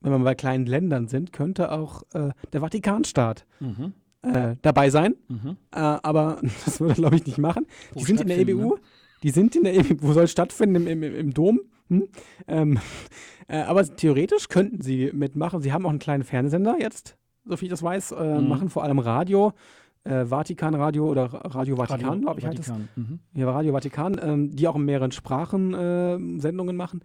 [0.00, 3.92] wenn wir bei kleinen Ländern sind, könnte auch äh, der Vatikanstaat Mhm.
[4.22, 5.16] äh, dabei sein.
[5.28, 5.56] Mhm.
[5.72, 7.66] Äh, aber das würde glaube ich, nicht machen.
[7.92, 8.74] Wo die sind in der EBU.
[8.74, 8.80] ne?
[9.22, 9.96] Die sind in der EBU.
[10.06, 10.86] Wo soll es stattfinden?
[10.86, 11.60] Im, im, im Dom?
[11.88, 12.08] Hm?
[12.46, 12.78] Ähm,
[13.48, 15.60] äh, aber theoretisch könnten sie mitmachen.
[15.60, 18.12] Sie haben auch einen kleinen Fernsehsender jetzt, so viel ich das weiß.
[18.12, 18.48] Äh, Mhm.
[18.48, 19.52] Machen vor allem Radio.
[20.04, 22.66] Äh, Vatikan-Radio oder Radio Vatikan, glaube ich, heißt es.
[22.66, 22.88] Vatikan.
[22.94, 23.18] Mhm.
[23.34, 27.00] Ja, Radio Vatikan, ähm, die auch in mehreren Sprachen äh, Sendungen machen.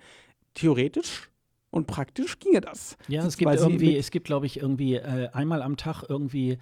[0.53, 1.31] Theoretisch
[1.71, 2.97] und praktisch ginge das.
[3.07, 6.59] Ja, es gibt irgendwie, es gibt, glaube ich, irgendwie äh, einmal am Tag irgendwie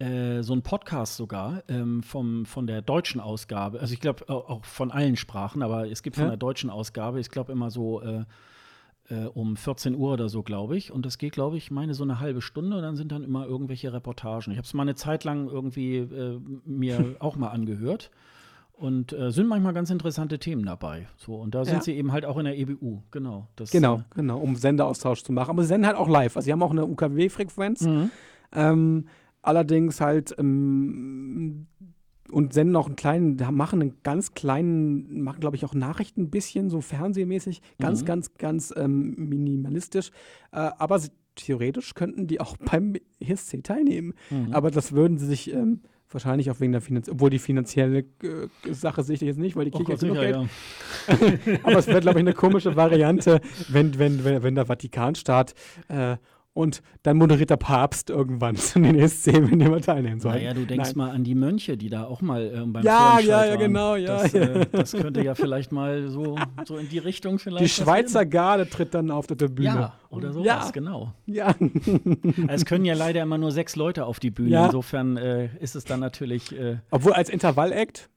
[0.00, 3.80] äh, so ein Podcast sogar ähm, vom, von der deutschen Ausgabe.
[3.80, 6.30] Also ich glaube auch, auch von allen Sprachen, aber es gibt von Ja.
[6.30, 8.24] der deutschen Ausgabe, ich glaube immer so äh,
[9.10, 10.90] äh, um 14 Uhr oder so, glaube ich.
[10.92, 12.76] Und das geht, glaube ich, meine so eine halbe Stunde.
[12.76, 14.52] Und dann sind dann immer irgendwelche Reportagen.
[14.52, 18.10] Ich habe es mal eine Zeit lang irgendwie äh, mir auch mal angehört.
[18.72, 21.06] Und äh, sind manchmal ganz interessante Themen dabei.
[21.18, 21.82] So, und da sind Ja.
[21.82, 23.46] sie eben halt auch in der EBU, genau.
[23.56, 25.50] Das, Genau, äh, genau, um Senderaustausch zu machen.
[25.50, 26.34] Aber sie senden halt auch live.
[26.36, 27.82] Also sie haben auch eine UKW-Frequenz.
[27.82, 28.10] Mhm.
[28.52, 29.06] Ähm,
[29.42, 31.66] allerdings halt ähm,
[32.30, 36.30] und senden auch einen kleinen, machen einen ganz kleinen, machen glaube ich auch Nachrichten ein
[36.30, 38.06] bisschen, so fernsehmäßig, ganz, Mhm.
[38.06, 40.10] ganz, ganz ähm, minimalistisch.
[40.52, 44.14] Äh, aber sie, theoretisch könnten die auch beim ESC teilnehmen.
[44.30, 44.52] Mhm.
[44.52, 48.72] Aber das würden sie sich ähm, wahrscheinlich auch wegen der Finanz obwohl die finanzielle äh,
[48.72, 51.58] Sache sehe ich jetzt nicht, weil die Oh Kirche Gott, genug Geld ja.
[51.62, 55.54] aber es wäre, glaube ich, eine komische Variante, wenn, wenn, wenn, wenn der Vatikanstaat
[55.88, 56.16] äh,
[56.52, 60.32] und dann moderiert der Papst irgendwann zu den ESC, wenn jemand teilnehmen soll.
[60.34, 60.96] Naja, du denkst Nein.
[60.96, 64.22] mal an die Mönche, die da auch mal ähm, beim Ja, ja, ja, genau, ja,
[64.22, 64.40] Das, ja.
[64.42, 68.30] Äh, das könnte ja vielleicht mal so, so in die Richtung vielleicht Die Schweizer passieren.
[68.30, 69.68] Garde tritt dann auf der Bühne.
[69.68, 70.70] Ja, oder sowas, Ja.
[70.72, 71.14] genau.
[71.26, 71.54] Ja.
[72.48, 74.50] Es können ja leider immer nur sechs Leute auf die Bühne.
[74.50, 74.66] Ja.
[74.66, 78.10] Insofern äh, ist es dann natürlich äh, Obwohl als Intervall-Act.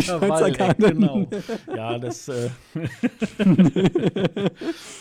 [0.00, 0.92] Schweizer Garde.
[0.92, 1.26] Genau.
[1.74, 2.28] Ja, das.
[2.28, 2.50] Äh,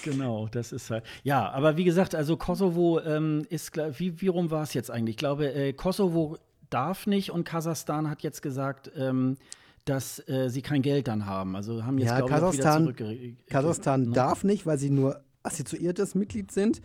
[0.04, 1.04] genau, das ist halt.
[1.24, 3.72] Ja, aber wie gesagt, also Kosovo ähm, ist.
[3.98, 5.14] Wie, wie rum war es jetzt eigentlich?
[5.14, 6.38] Ich glaube, äh, Kosovo
[6.70, 9.38] darf nicht und Kasachstan hat jetzt gesagt, ähm,
[9.86, 11.56] dass äh, sie kein Geld dann haben.
[11.56, 14.12] Also haben jetzt, Ja, glaube ich, auch wieder Kasachstan- zurückge- Kasachstan ne?
[14.12, 16.82] darf nicht, weil sie nur assoziiertes Mitglied sind.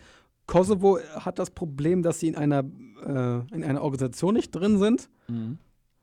[0.47, 2.61] Kosovo hat das Problem, dass sie in einer,
[3.05, 5.09] äh, in einer Organisation nicht drin sind.
[5.29, 5.59] Mhm.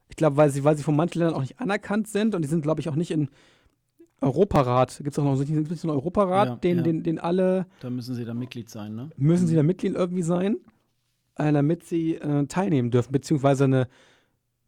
[0.10, 2.50] Ich glaube, weil sie, weil sie von manchen Ländern auch nicht anerkannt sind und die
[2.50, 3.30] sind, glaube ich, auch nicht in
[4.22, 4.98] Europarat.
[4.98, 6.84] Gibt es auch noch so einen so einen Europarat, Ja, den, ja.
[6.84, 9.10] Den, den alle Da müssen sie dann Mitglied sein, ne?
[9.18, 10.58] müssen sie da Mitglied irgendwie sein,
[11.36, 13.88] äh, damit sie äh, teilnehmen dürfen, beziehungsweise eine,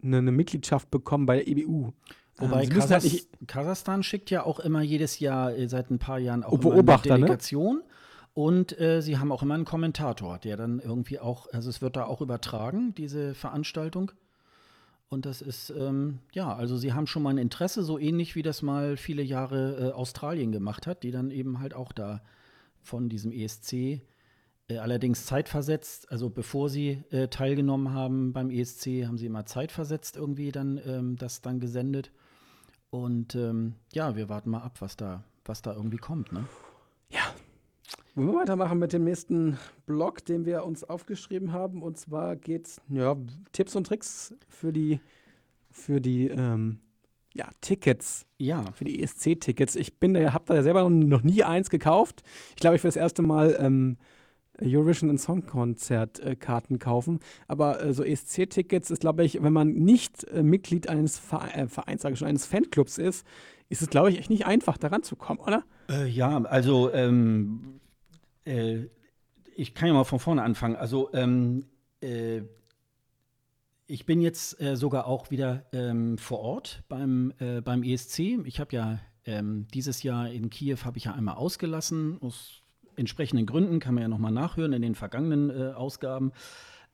[0.04, 1.92] eine, eine Mitgliedschaft bekommen bei der EBU.
[2.38, 6.00] Wobei Ähm, halt Kasachs nicht, Kasachstan schickt ja auch immer jedes Jahr äh, seit ein
[6.00, 7.26] paar Jahren auch Oh, immer eine Beobachter, ne?
[7.26, 7.82] Delegation.
[8.34, 11.98] Und äh, sie haben auch immer einen Kommentator, der dann irgendwie auch, also es wird
[11.98, 14.14] da auch übertragen, diese Veranstaltung.
[15.12, 18.44] Und das ist, ähm, ja, also sie haben schon mal ein Interesse, so ähnlich wie
[18.44, 22.22] das mal viele Jahre äh, Australien gemacht hat, die dann eben halt auch da
[22.80, 23.74] von diesem ESC
[24.70, 30.16] äh, allerdings zeitversetzt, also bevor sie äh, teilgenommen haben beim ESC, haben sie immer zeitversetzt
[30.16, 32.10] irgendwie dann ähm, das dann gesendet.
[32.90, 36.46] Und ähm, ja, wir warten mal ab, was da, was da irgendwie kommt, ne?
[38.16, 41.82] Wollen wir weitermachen mit dem nächsten Blog, den wir uns aufgeschrieben haben?
[41.82, 43.16] Und zwar geht's ja
[43.52, 45.00] Tipps und Tricks für die
[45.70, 46.80] für die ähm,
[47.34, 49.76] ja, Tickets, Ja, für die ESC-Tickets.
[49.76, 52.24] Ich bin da, habe da selber noch, nie eins gekauft.
[52.50, 53.98] Ich glaube, ich will das erste Mal ähm,
[54.62, 57.20] Eurovision und Song Konzert äh, Karten kaufen.
[57.48, 61.68] Aber äh, so ESC-Tickets ist, glaube ich, wenn man nicht äh, Mitglied eines Vere äh,
[61.68, 63.26] Vereins, sage ich schon, eines Fanclubs ist,
[63.70, 65.64] ist es, glaube ich, echt nicht einfach, da ranzukommen, oder?
[65.90, 67.80] Äh, ja, also ähm,
[68.46, 68.86] äh,
[69.56, 70.76] ich kann ja mal von vorne anfangen.
[70.76, 71.66] Also ähm,
[72.02, 72.42] äh,
[73.88, 78.20] ich bin jetzt äh, sogar auch wieder ähm, vor Ort beim, äh, beim ESC.
[78.46, 82.62] Ich habe ja ähm, dieses Jahr in Kiew habe ich ja einmal ausgelassen aus
[82.96, 86.32] entsprechenden Gründen kann man ja noch mal nachhören in den vergangenen äh, Ausgaben.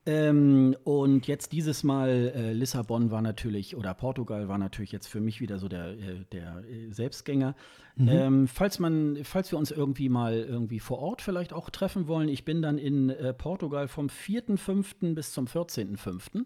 [0.07, 5.19] Ähm, und jetzt dieses Mal äh, Lissabon war natürlich, oder Portugal war natürlich jetzt für
[5.19, 7.55] mich wieder so der, äh, der äh, Selbstgänger.
[7.97, 8.07] Mhm.
[8.07, 12.29] Ähm, falls man, falls wir uns irgendwie mal irgendwie vor Ort vielleicht auch treffen wollen,
[12.29, 15.13] ich bin dann in äh, Portugal vom 4.5.
[15.13, 16.45] bis zum 14.5.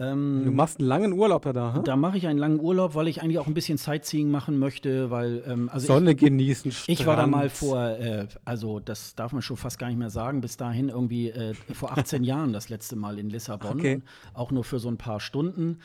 [0.00, 1.84] Ähm, du machst einen langen Urlaub da, hm?
[1.84, 5.10] Da mache ich einen langen Urlaub, weil ich eigentlich auch ein bisschen Sightseeing machen möchte,
[5.10, 6.72] weil ähm, also Sonne ich, genießen.
[6.72, 7.00] Strand.
[7.00, 10.10] Ich war da mal vor, äh, also das darf man schon fast gar nicht mehr
[10.10, 14.02] sagen, bis dahin irgendwie äh, vor 18 Jahren das letzte Mal in Lissabon, okay.
[14.34, 15.78] auch nur für so ein paar Stunden.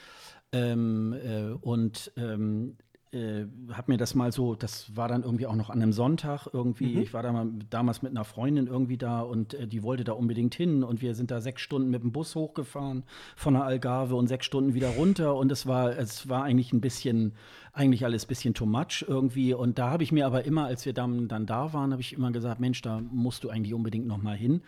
[0.53, 2.78] Ähm, äh, und ähm,
[3.18, 6.47] äh, habe mir das mal so, das war dann irgendwie auch noch an einem Sonntag
[6.53, 6.95] irgendwie.
[6.95, 7.01] Mhm.
[7.01, 10.13] Ich war da mal damals mit einer Freundin irgendwie da und äh, die wollte da
[10.13, 13.03] unbedingt hin und wir sind da sechs Stunden mit dem Bus hochgefahren
[13.36, 16.82] von der Algarve und sechs Stunden wieder runter und es war, es war eigentlich ein
[16.82, 17.34] bisschen,
[17.74, 19.53] eigentlich alles ein bisschen too much irgendwie.
[19.53, 22.13] Und da habe ich mir aber immer, als wir dann, dann da waren, habe ich
[22.13, 24.61] immer gesagt, Mensch, da musst du eigentlich unbedingt noch mal hin.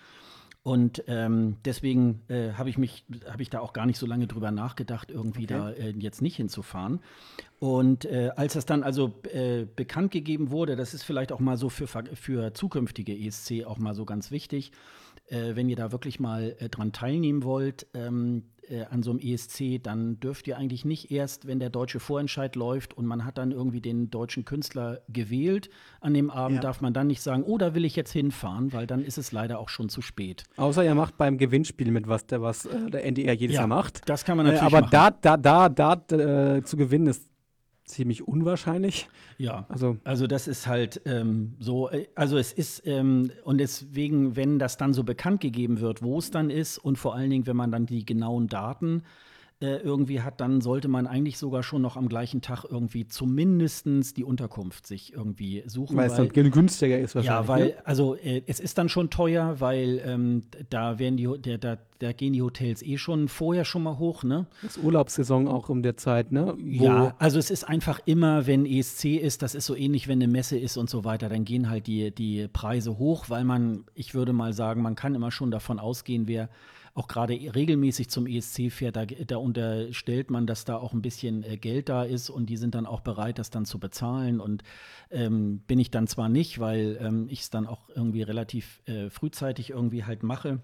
[0.70, 4.28] Und ähm, deswegen äh, habe ich mich, habe ich da auch gar nicht so lange
[4.28, 5.48] drüber nachgedacht, irgendwie okay.
[5.48, 7.00] da äh, jetzt nicht hinzufahren.
[7.58, 11.58] Und äh, als das dann also äh, bekannt gegeben wurde, das ist vielleicht auch mal
[11.58, 14.72] so für, für zukünftige ESC auch mal so ganz wichtig,
[15.30, 19.20] äh, wenn ihr da wirklich mal äh, dran teilnehmen wollt, ähm, äh, an so einem
[19.20, 23.38] ESC, dann dürft ihr eigentlich nicht erst, wenn der deutsche Vorentscheid läuft und man hat
[23.38, 25.70] dann irgendwie den deutschen Künstler gewählt,
[26.02, 26.62] an dem Abend ja.
[26.62, 29.32] darf man dann nicht sagen, oh, da will ich jetzt hinfahren, weil dann ist es
[29.32, 30.44] leider auch schon zu spät.
[30.58, 33.68] Außer ihr macht beim Gewinnspiel mit, was der, was äh, der NDR jedes ja, Jahr
[33.68, 34.08] macht.
[34.08, 35.12] Das kann man natürlich äh, aber machen.
[35.22, 37.30] da, da, da, da äh, zu gewinnen ist
[37.90, 39.10] ziemlich unwahrscheinlich.
[39.38, 44.36] Ja, also, also das ist halt ähm, so, äh, also es ist, ähm, und deswegen,
[44.36, 47.48] wenn das dann so bekannt gegeben wird, wo es dann ist und vor allen Dingen,
[47.48, 49.29] wenn man dann die genauen Daten äh,
[49.62, 54.24] irgendwie hat, dann sollte man eigentlich sogar schon noch am gleichen Tag irgendwie zumindest die
[54.24, 55.98] Unterkunft sich irgendwie suchen.
[55.98, 57.42] Weil, weil es dann günstiger ist wahrscheinlich.
[57.42, 57.74] Ja, weil, ne?
[57.84, 62.14] also äh, es ist dann schon teuer, weil ähm, da werden die, der, da, da
[62.14, 64.48] gehen die Hotels eh schon vorher schon mal hoch, ne?
[64.62, 66.56] Das Urlaubssaison auch um der Zeit, ne?
[66.58, 70.20] Wo ja, also es ist einfach immer, wenn ESC ist, das ist so ähnlich, wenn
[70.22, 73.84] eine Messe ist und so weiter, dann gehen halt die, die Preise hoch, weil man,
[73.94, 76.48] ich würde mal sagen, man kann immer schon davon ausgehen, wer
[76.94, 81.44] auch gerade regelmäßig zum ESC fährt, da, da, unterstellt man, dass da auch ein bisschen
[81.44, 84.40] äh, Geld da ist und die sind dann auch bereit, das dann zu bezahlen.
[84.40, 84.64] Und
[85.12, 89.10] ähm, bin ich dann zwar nicht, weil ähm, ich es dann auch irgendwie relativ äh,
[89.10, 90.60] frühzeitig irgendwie halt mache.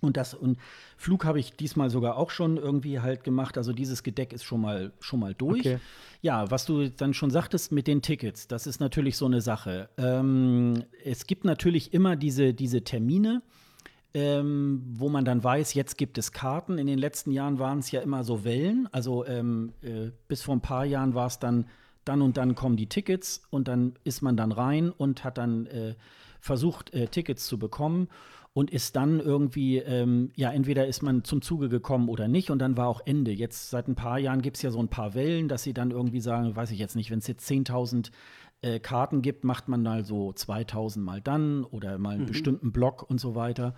[0.00, 0.58] Und das und
[0.96, 3.58] Flug habe ich diesmal sogar auch schon irgendwie halt gemacht.
[3.58, 5.60] Also dieses Gedeck ist schon mal schon mal durch.
[5.60, 5.78] Okay.
[6.22, 9.88] Ja, was du dann schon sagtest mit den Tickets, das ist natürlich so eine Sache.
[9.98, 13.42] Ähm, es gibt natürlich immer diese, diese Termine
[14.14, 16.78] ähm, wo man dann weiß, jetzt gibt es Karten.
[16.78, 18.88] In den letzten Jahren waren es ja immer so Wellen.
[18.92, 21.66] Also ähm, äh, bis vor ein paar Jahren war es dann,
[22.04, 25.66] dann und dann kommen die Tickets und dann ist man dann rein und hat dann
[25.66, 25.94] äh,
[26.40, 28.08] versucht, äh, Tickets zu bekommen
[28.52, 32.58] und ist dann irgendwie, ähm, ja, entweder ist man zum Zuge gekommen oder nicht und
[32.58, 33.30] dann war auch Ende.
[33.30, 35.92] Jetzt seit ein paar Jahren gibt es ja so ein paar Wellen, dass sie dann
[35.92, 38.10] irgendwie sagen, weiß ich jetzt nicht, wenn es jetzt 10.000
[38.62, 42.26] äh, Karten gibt, macht man mal so 2000 mal dann oder mal einen mhm.
[42.26, 43.74] bestimmten Block und so weiter.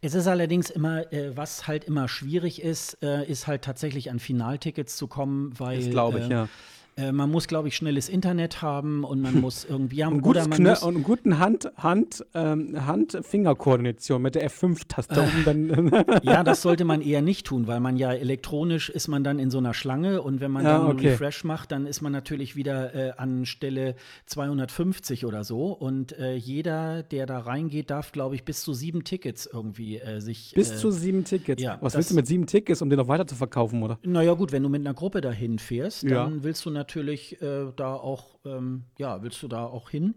[0.00, 4.18] Es ist allerdings immer, äh, was halt immer schwierig ist, äh, ist halt tatsächlich an
[4.18, 5.78] Finaltickets zu kommen, weil.
[5.78, 6.48] Das glaube ich, äh, ja
[6.96, 10.46] äh, man muss, glaube ich, schnelles Internet haben und man muss irgendwie ja, und, oder
[10.48, 15.28] man muss und einen guten Hand, Hand, ähm, Hand-Finger-Koordination mit der F5-Taste.
[15.46, 19.38] Äh, ja, das sollte man eher nicht tun, weil man ja elektronisch ist man dann
[19.38, 21.10] in so einer Schlange und wenn man ja, dann okay.
[21.10, 23.94] Refresh macht, dann ist man natürlich wieder äh, an Stelle
[24.26, 29.04] 250 oder so und äh, jeder, der da reingeht, darf, glaube ich, bis zu sieben
[29.04, 31.62] Tickets irgendwie äh, sich bis zu sieben Tickets.
[31.62, 33.98] Ja, Was willst du mit sieben Tickets, um den noch weiter zu verkaufen, oder?
[34.02, 36.24] Naja, gut, wenn du mit einer Gruppe dahin fährst, ja.
[36.24, 40.14] dann willst du natürlich äh, da auch, ähm, ja, willst du da auch hin?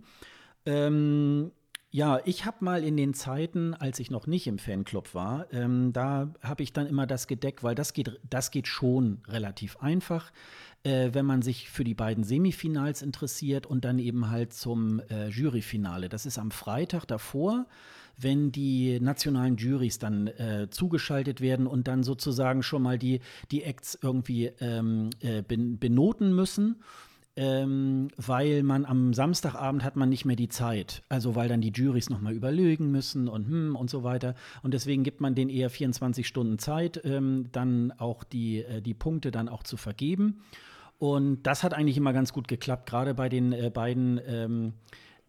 [0.66, 1.52] Ähm,
[1.92, 5.92] ja, ich habe mal in den Zeiten, als ich noch nicht im Fanclub war, ähm,
[5.92, 10.32] da habe ich dann immer das gedeckt, weil das geht, das geht schon relativ einfach,
[10.84, 15.28] äh, wenn man sich für die beiden Semifinals interessiert und dann eben halt zum äh,
[15.28, 16.08] Juryfinale.
[16.08, 17.66] Das ist am Freitag davor
[18.18, 23.20] wenn die nationalen Juries dann äh, zugeschaltet werden und dann sozusagen schon mal die,
[23.52, 26.78] die Acts irgendwie ähm, äh, benoten müssen.
[27.36, 31.02] Ähm, weil man am Samstagabend hat man nicht mehr die Zeit.
[31.10, 34.36] Also weil dann die Juries nochmal überlegen müssen und hm und so weiter.
[34.62, 38.94] Und deswegen gibt man denen eher 24 Stunden Zeit, ähm, dann auch die, äh, die
[38.94, 40.42] Punkte dann auch zu vergeben.
[41.00, 44.74] Und das hat eigentlich immer ganz gut geklappt, gerade bei den äh, beiden ähm,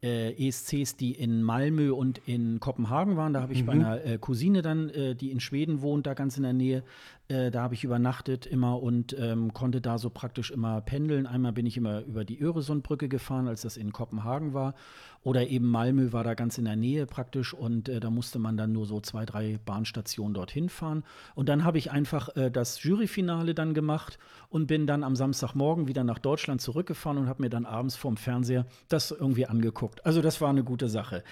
[0.05, 3.33] äh, ESCs, die in Malmö und in Kopenhagen waren.
[3.33, 3.67] Da habe ich mhm.
[3.67, 6.83] bei einer äh, Cousine dann, äh, die in Schweden wohnt, da ganz in der Nähe,
[7.29, 11.27] Äh, da habe ich übernachtet immer und ähm, konnte da so praktisch immer pendeln.
[11.27, 14.75] Einmal bin ich immer über die Öresundbrücke gefahren, als das in Kopenhagen war.
[15.23, 18.59] Oder eben Malmö war da ganz in der Nähe praktisch und äh, da musste man
[18.59, 21.03] dann nur so zwei, drei Bahnstationen dorthin fahren.
[21.35, 24.19] Und dann habe ich einfach äh, das Juryfinale dann gemacht
[24.51, 28.19] und bin dann am Samstagmorgen wieder nach Deutschland zurückgefahren und habe mir dann abends vorm
[28.19, 30.05] Fernseher das irgendwie angeguckt.
[30.05, 31.25] Also das war eine gute Sache.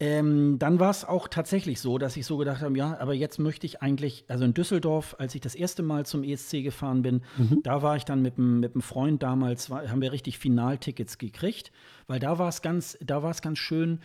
[0.00, 3.38] Ähm, dann war es auch tatsächlich so, dass ich so gedacht habe, ja, aber jetzt
[3.38, 7.22] möchte ich eigentlich, also in Düsseldorf, als ich das erste Mal zum ESC gefahren bin,
[7.36, 7.60] mhm.
[7.62, 11.72] da war ich dann mit einem Freund damals, war, haben wir richtig Finaltickets gekriegt,
[12.06, 14.00] weil da war es ganz, da war es ganz schön.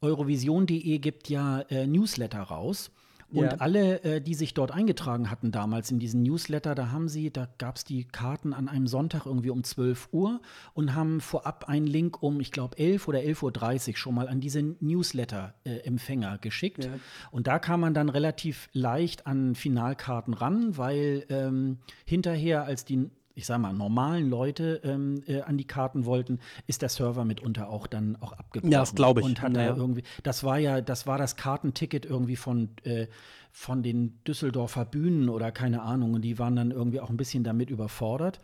[0.00, 2.90] Eurovision.de gibt ja äh, Newsletter raus.
[3.30, 3.56] Und ja.
[3.58, 7.46] alle, äh, die sich dort eingetragen hatten damals in diesen Newsletter, da haben sie, da
[7.58, 10.40] gab es die Karten an einem Sonntag irgendwie um 12 Uhr
[10.72, 14.40] und haben vorab einen Link um, ich glaube, 11 oder 11.30 Uhr schon mal an
[14.40, 16.84] diese Newsletter-Empfänger äh, geschickt.
[16.84, 16.92] Ja.
[17.30, 23.10] Und da kam man dann relativ leicht an Finalkarten ran, weil ähm, hinterher, als die
[23.38, 27.70] ich sag mal, normalen Leute ähm, äh, an die Karten wollten, ist der Server mitunter
[27.70, 28.72] auch dann auch abgebrochen.
[28.72, 29.26] Ja, das glaube ich.
[29.26, 29.76] Und hat ja.
[29.76, 33.06] irgendwie, das war ja, das war das Kartenticket irgendwie von, äh,
[33.52, 36.14] von den Düsseldorfer Bühnen oder keine Ahnung.
[36.14, 38.40] Und die waren dann irgendwie auch ein bisschen damit überfordert.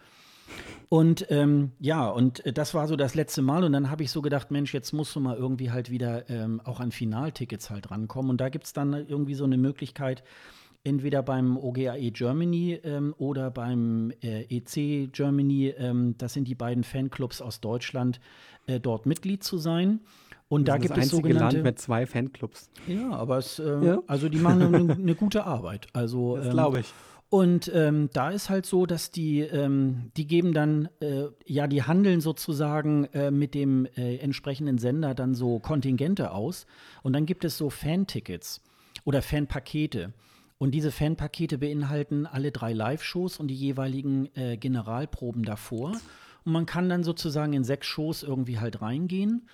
[0.88, 3.64] Und ähm, ja, und äh, das war so das letzte Mal.
[3.64, 6.60] Und dann habe ich so gedacht, Mensch, jetzt musst du mal irgendwie halt wieder ähm,
[6.62, 8.30] auch an Finaltickets halt rankommen.
[8.30, 10.22] Und da gibt es dann irgendwie so eine Möglichkeit,
[10.84, 16.84] entweder beim OGAE Germany ähm, oder beim äh, EC Germany, ähm, das sind die beiden
[16.84, 18.20] Fanclubs aus Deutschland,
[18.66, 20.00] äh, dort Mitglied zu sein.
[20.48, 22.68] Und da gibt das es sogenannte Land mit zwei Fanclubs.
[22.86, 24.02] Ja, aber es, äh, ja.
[24.06, 25.86] also die machen eine, eine gute Arbeit.
[25.94, 26.94] Also das glaube ich.
[27.30, 31.82] Und ähm, da ist halt so, dass die, ähm, die geben dann, äh, ja, die
[31.82, 36.66] handeln sozusagen äh, mit dem äh, entsprechenden Sender dann so Kontingente aus.
[37.02, 38.60] Und dann gibt es so Fantickets
[39.04, 40.12] oder Fanpakete.
[40.58, 45.92] Und diese Fanpakete beinhalten alle drei Live-Shows und die jeweiligen äh, Generalproben davor.
[46.44, 49.48] Und man kann dann sozusagen in sechs Shows irgendwie halt reingehen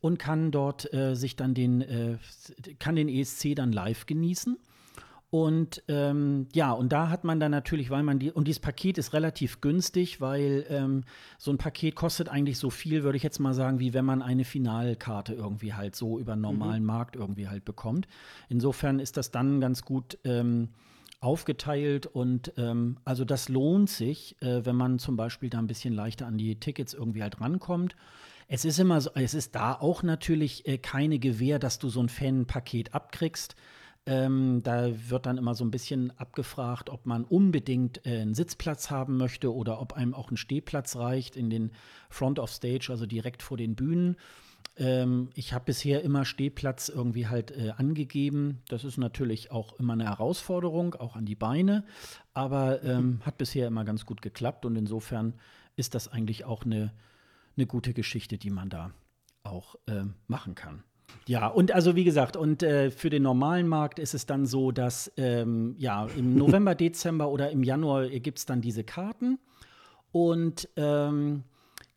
[0.00, 2.18] und kann dort äh, sich dann den, äh,
[2.78, 4.56] kann den ESC dann live genießen.
[5.36, 8.96] Und ähm, ja, und da hat man dann natürlich, weil man die, und dieses Paket
[8.96, 11.04] ist relativ günstig, weil ähm,
[11.36, 14.22] so ein Paket kostet eigentlich so viel, würde ich jetzt mal sagen, wie wenn man
[14.22, 16.86] eine Finalkarte irgendwie halt so über einen normalen mhm.
[16.86, 18.08] Markt irgendwie halt bekommt.
[18.48, 20.70] Insofern ist das dann ganz gut ähm,
[21.20, 25.92] aufgeteilt und ähm, also das lohnt sich, äh, wenn man zum Beispiel da ein bisschen
[25.92, 27.94] leichter an die Tickets irgendwie halt rankommt.
[28.48, 32.00] Es ist immer so, es ist da auch natürlich äh, keine Gewähr, dass du so
[32.00, 33.54] ein Fanpaket abkriegst.
[34.08, 38.88] Ähm, da wird dann immer so ein bisschen abgefragt, ob man unbedingt äh, einen Sitzplatz
[38.88, 41.72] haben möchte oder ob einem auch ein Stehplatz reicht in den
[42.08, 44.16] Front of Stage, also direkt vor den Bühnen.
[44.76, 48.62] Ähm, ich habe bisher immer Stehplatz irgendwie halt äh, angegeben.
[48.68, 51.84] Das ist natürlich auch immer eine Herausforderung, auch an die Beine,
[52.32, 55.34] aber ähm, hat bisher immer ganz gut geklappt und insofern
[55.74, 56.92] ist das eigentlich auch eine,
[57.56, 58.92] eine gute Geschichte, die man da
[59.42, 60.84] auch äh, machen kann.
[61.26, 64.70] Ja, und also wie gesagt, und äh, für den normalen Markt ist es dann so,
[64.70, 69.38] dass ähm, ja im November, Dezember oder im Januar gibt es dann diese Karten.
[70.12, 71.42] Und ähm,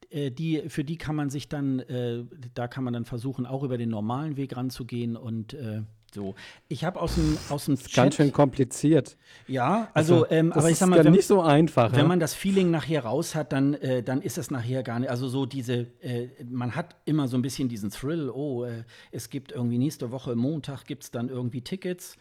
[0.09, 3.63] äh, die, für die kann man sich dann, äh, da kann man dann versuchen, auch
[3.63, 5.83] über den normalen Weg ranzugehen und äh,
[6.13, 6.35] so,
[6.67, 9.17] ich habe aus dem aus dem Chat, ganz schön kompliziert.
[9.47, 11.91] Ja, also, also ähm, aber ich sag mal, wenn, nicht so einfach.
[11.91, 12.07] Wenn ja?
[12.07, 15.09] man das Feeling nachher raus hat, dann äh, dann ist es nachher gar nicht.
[15.09, 18.29] Also so diese, äh, man hat immer so ein bisschen diesen Thrill.
[18.29, 22.17] Oh, äh, es gibt irgendwie nächste Woche Montag gibt es dann irgendwie Tickets.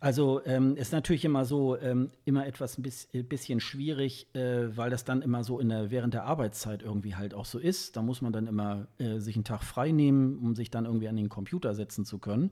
[0.00, 4.90] Also ähm, ist natürlich immer so ähm, immer etwas ein bisschen, bisschen schwierig, äh, weil
[4.90, 7.96] das dann immer so in der, während der Arbeitszeit irgendwie halt auch so ist.
[7.96, 11.08] Da muss man dann immer äh, sich einen Tag frei nehmen, um sich dann irgendwie
[11.08, 12.50] an den Computer setzen zu können.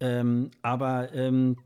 [0.00, 1.56] Ähm, aber ähm,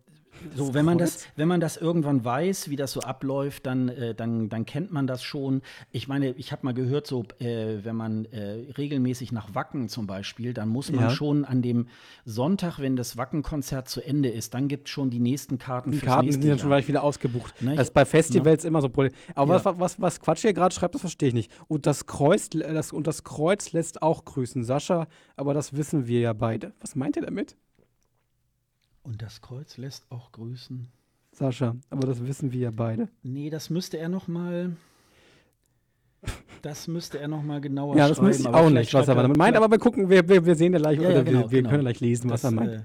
[0.57, 4.15] so, wenn man das, wenn man das irgendwann weiß, wie das so abläuft, dann, äh,
[4.15, 5.63] dann, dann kennt man das schon.
[5.91, 10.07] Ich meine, ich habe mal gehört, so, äh, wenn man äh, regelmäßig nach Wacken zum
[10.07, 11.11] Beispiel, dann muss man ja.
[11.11, 11.89] schon an dem
[12.25, 15.93] Sonntag, wenn das Wackenkonzert zu Ende ist, dann gibt es schon die nächsten Karten.
[15.93, 17.61] Die Karten sind ja schon gleich wieder ausgebucht.
[17.63, 17.77] Ne?
[17.77, 18.69] Das ist bei Festivals ja.
[18.69, 19.13] immer so Problem.
[19.35, 19.65] Aber ja.
[19.65, 21.53] was, was, was Quatsch hier gerade schreibt, das verstehe ich nicht.
[21.69, 25.07] Und das Kreuz, das, und das Kreuz lässt auch grüßen, Sascha.
[25.37, 26.73] Aber das wissen wir ja beide.
[26.81, 27.57] Was meint ihr damit?
[29.03, 30.89] Und das Kreuz lässt auch grüßen.
[31.33, 33.09] Sascha, aber das wissen wir ja beide.
[33.23, 34.77] Nee, das müsste er noch mal
[36.63, 39.37] das müsste er noch mal genauer Ja, das müsste ich auch nicht, was er damit
[39.37, 41.51] meint, aber wir gucken, wir, wir, wir sehen ja gleich, ja, oder ja, genau, wir,
[41.51, 41.71] wir genau.
[41.71, 42.73] können gleich lesen, das, was er meint.
[42.73, 42.83] Äh,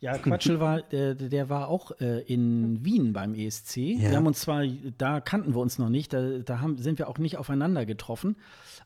[0.00, 3.76] ja, Quatschel war, der, der war auch äh, in Wien beim ESC.
[3.76, 4.10] Ja.
[4.10, 4.66] Wir haben uns zwar,
[4.98, 8.36] da kannten wir uns noch nicht, da, da haben, sind wir auch nicht aufeinander getroffen.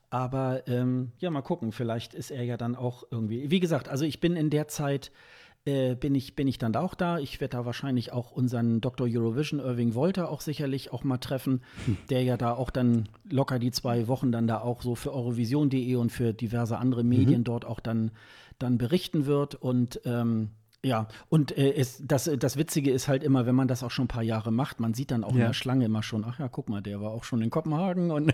[0.09, 3.51] Aber ähm, ja, mal gucken, vielleicht ist er ja dann auch irgendwie.
[3.51, 5.11] Wie gesagt, also ich bin in der Zeit
[5.65, 7.19] äh, bin, ich, bin ich dann auch da.
[7.19, 9.07] Ich werde da wahrscheinlich auch unseren Dr.
[9.09, 11.97] Eurovision Irving Wolter auch sicherlich auch mal treffen, hm.
[12.09, 15.95] der ja da auch dann locker die zwei Wochen dann da auch so für Eurovision.de
[15.95, 17.45] und für diverse andere Medien mhm.
[17.45, 18.11] dort auch dann,
[18.57, 19.55] dann berichten wird.
[19.55, 20.51] Und ähm,
[20.81, 24.05] ja, und äh, es, das, das Witzige ist halt immer, wenn man das auch schon
[24.05, 25.39] ein paar Jahre macht, man sieht dann auch ja.
[25.39, 28.11] in der Schlange immer schon, ach ja, guck mal, der war auch schon in Kopenhagen
[28.11, 28.33] und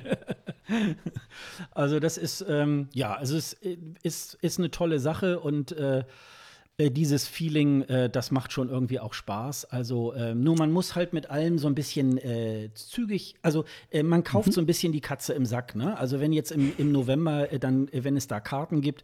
[1.71, 3.53] also das ist, ähm, ja, also es
[4.03, 6.03] ist, ist eine tolle Sache und äh, äh,
[6.79, 9.65] dieses Feeling, äh, das macht schon irgendwie auch Spaß.
[9.65, 14.03] Also äh, nur man muss halt mit allem so ein bisschen äh, zügig, also äh,
[14.03, 14.51] man kauft mhm.
[14.51, 15.75] so ein bisschen die Katze im Sack.
[15.75, 15.97] Ne?
[15.97, 19.03] Also wenn jetzt im, im November dann, wenn es da Karten gibt,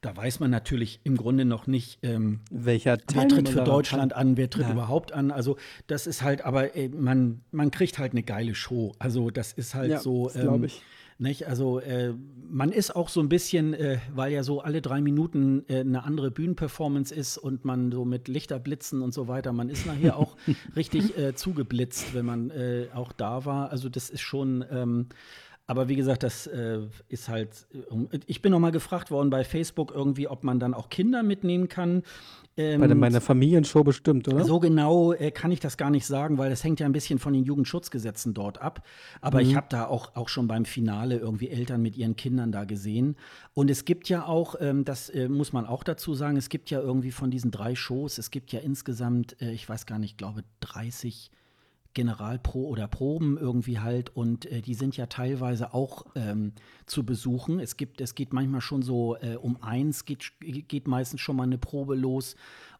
[0.00, 4.12] da weiß man natürlich im Grunde noch nicht, ähm, welcher Teil wer tritt für Deutschland
[4.12, 4.72] an, wer tritt ja.
[4.72, 5.32] überhaupt an.
[5.32, 5.56] Also
[5.88, 8.92] das ist halt, aber äh, man, man kriegt halt eine geile Show.
[9.00, 10.30] Also das ist halt ja, so.
[10.34, 10.82] Ähm, glaube ich.
[11.20, 11.48] Nicht?
[11.48, 12.14] Also äh,
[12.48, 16.04] man ist auch so ein bisschen, äh, weil ja so alle drei Minuten äh, eine
[16.04, 20.36] andere Bühnenperformance ist und man so mit Lichterblitzen und so weiter, man ist nachher auch
[20.76, 23.70] richtig äh, zugeblitzt, wenn man äh, auch da war.
[23.70, 25.06] Also das ist schon ähm,
[25.68, 27.66] aber wie gesagt, das äh, ist halt.
[27.74, 31.22] Äh, ich bin noch mal gefragt worden bei Facebook irgendwie, ob man dann auch Kinder
[31.22, 32.04] mitnehmen kann.
[32.56, 34.44] Ähm, bei meiner Familienshow bestimmt, oder?
[34.44, 37.18] So genau äh, kann ich das gar nicht sagen, weil das hängt ja ein bisschen
[37.18, 38.82] von den Jugendschutzgesetzen dort ab.
[39.20, 39.50] Aber mhm.
[39.50, 43.16] ich habe da auch, auch schon beim Finale irgendwie Eltern mit ihren Kindern da gesehen.
[43.52, 46.70] Und es gibt ja auch, ähm, das äh, muss man auch dazu sagen, es gibt
[46.70, 50.12] ja irgendwie von diesen drei Shows, es gibt ja insgesamt, äh, ich weiß gar nicht,
[50.12, 51.30] ich glaube 30
[51.94, 56.52] Generalpro oder Proben irgendwie halt und äh, die sind ja teilweise auch ähm,
[56.86, 57.60] zu besuchen.
[57.60, 61.44] Es gibt, es geht manchmal schon so äh, um eins geht, geht meistens schon mal
[61.44, 62.36] eine Probe los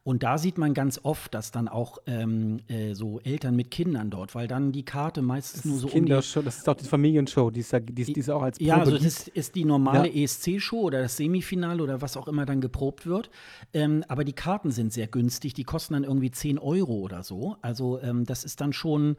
[0.09, 4.09] und da sieht man ganz oft, dass dann auch ähm, äh, so Eltern mit Kindern
[4.09, 7.51] dort, weil dann die Karte meistens nur so Kindershow, um Das ist auch die Familienshow,
[7.51, 8.69] die ist, ja, die, die ist auch als Probe.
[8.69, 10.23] Ja, also das ist, ist die normale ja.
[10.23, 13.29] ESC-Show oder das Semifinale oder was auch immer dann geprobt wird.
[13.71, 17.57] Ähm, aber die Karten sind sehr günstig, die kosten dann irgendwie 10 Euro oder so.
[17.61, 19.15] Also ähm, das ist dann schon,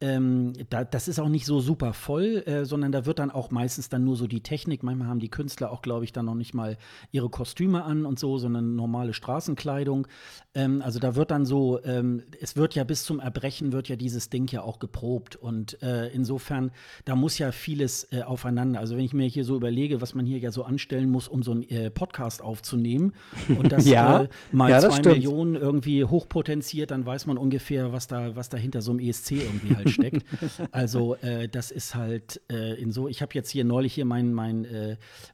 [0.00, 3.52] ähm, da, das ist auch nicht so super voll, äh, sondern da wird dann auch
[3.52, 4.82] meistens dann nur so die Technik.
[4.82, 6.78] Manchmal haben die Künstler auch, glaube ich, dann noch nicht mal
[7.12, 10.08] ihre Kostüme an und so, sondern normale Straßenkleidung.
[10.54, 13.96] Ähm, also da wird dann so, ähm, es wird ja bis zum Erbrechen wird ja
[13.96, 16.72] dieses Ding ja auch geprobt und äh, insofern,
[17.04, 18.80] da muss ja vieles äh, aufeinander.
[18.80, 21.42] Also wenn ich mir hier so überlege, was man hier ja so anstellen muss, um
[21.42, 23.14] so einen äh, Podcast aufzunehmen
[23.48, 25.16] und das ja, äh, mal ja, zwei stimmt.
[25.16, 29.32] Millionen irgendwie hochpotenziert, dann weiß man ungefähr, was da, was da hinter so einem ESC
[29.32, 30.26] irgendwie halt steckt.
[30.70, 34.32] also äh, das ist halt äh, in so, ich habe jetzt hier neulich hier meinen
[34.34, 34.66] mein,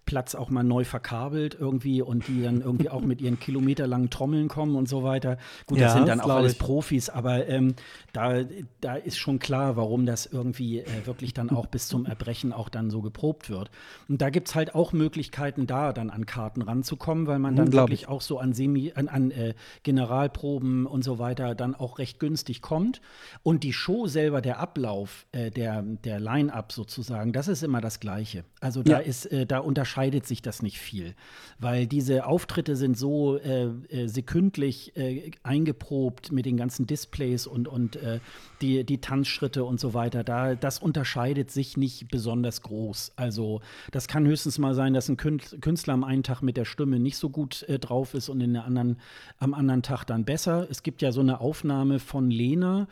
[0.05, 4.49] Platz auch mal neu verkabelt irgendwie und die dann irgendwie auch mit ihren kilometerlangen Trommeln
[4.49, 5.36] kommen und so weiter.
[5.66, 6.58] Gut, ja, das sind dann auch alles ich.
[6.58, 7.74] Profis, aber ähm,
[8.12, 8.44] da,
[8.80, 12.68] da ist schon klar, warum das irgendwie äh, wirklich dann auch bis zum Erbrechen auch
[12.68, 13.70] dann so geprobt wird.
[14.08, 17.72] Und da gibt es halt auch Möglichkeiten, da dann an Karten ranzukommen, weil man dann
[17.72, 22.20] wirklich auch so an Semi, an, an äh, Generalproben und so weiter dann auch recht
[22.20, 23.00] günstig kommt.
[23.42, 28.00] Und die Show selber, der Ablauf, äh, der, der Line-Up sozusagen, das ist immer das
[28.00, 28.44] Gleiche.
[28.60, 28.98] Also da ja.
[28.98, 31.14] ist, äh, da unterscheidet sich das nicht viel.
[31.58, 33.68] Weil diese Auftritte sind so äh,
[34.68, 38.20] sekündlich äh, eingeprobt mit den ganzen Displays und, und äh,
[38.60, 40.24] die, die Tanzschritte und so weiter.
[40.24, 43.12] Da, das unterscheidet sich nicht besonders groß.
[43.16, 43.60] Also
[43.92, 47.16] das kann höchstens mal sein, dass ein Künstler am einen Tag mit der Stimme nicht
[47.16, 48.98] so gut äh, drauf ist und in der anderen,
[49.38, 50.66] am anderen Tag dann besser.
[50.70, 52.88] Es gibt ja so eine Aufnahme von Lena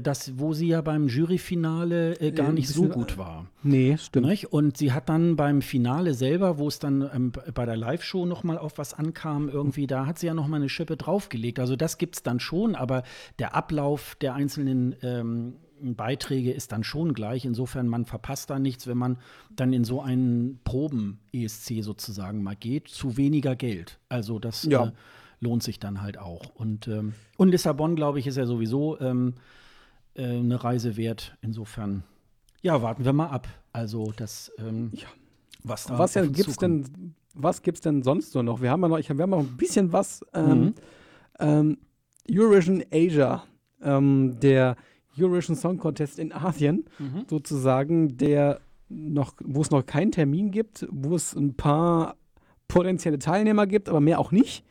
[0.00, 3.46] das, wo sie ja beim Juryfinale äh, gar nicht so gut war.
[3.62, 4.26] Nee, stimmt.
[4.26, 4.52] Nicht?
[4.52, 8.58] Und sie hat dann beim Finale selber, wo es dann ähm, bei der Live-Show nochmal
[8.58, 11.58] auf was ankam, irgendwie, da hat sie ja nochmal eine Schippe draufgelegt.
[11.58, 13.02] Also das gibt es dann schon, aber
[13.38, 17.44] der Ablauf der einzelnen ähm, Beiträge ist dann schon gleich.
[17.44, 19.18] Insofern, man verpasst da nichts, wenn man
[19.54, 23.98] dann in so einen Proben-ESC sozusagen mal geht, zu weniger Geld.
[24.08, 24.86] Also das ja.
[24.86, 24.92] äh,
[25.40, 26.54] lohnt sich dann halt auch.
[26.54, 29.34] Und, ähm, und Lissabon, glaube ich, ist ja sowieso ähm,
[30.14, 31.36] äh, eine Reise wert.
[31.42, 32.04] Insofern,
[32.62, 33.48] ja, warten wir mal ab.
[33.72, 35.06] Also das, ähm, ja.
[35.62, 38.62] was da Was ja, gibt's denn, was gibt's denn sonst so noch?
[38.62, 40.24] Wir haben ja noch, ich, wir haben noch ein bisschen was.
[40.32, 40.74] Ähm, mhm.
[41.40, 41.78] Ähm,
[42.30, 43.44] Eurovision Asia,
[43.82, 44.76] ähm, der
[45.18, 47.26] Eurovision Song Contest in Asien, mhm.
[47.28, 52.16] sozusagen, der noch, wo es noch keinen Termin gibt, wo es ein paar
[52.68, 54.64] potenzielle Teilnehmer gibt, aber mehr auch nicht.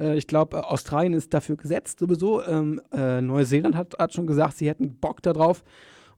[0.00, 2.42] Äh, ich glaube, äh, Australien ist dafür gesetzt sowieso.
[2.44, 5.62] Ähm, äh, Neuseeland hat, hat, schon gesagt, sie hätten Bock darauf.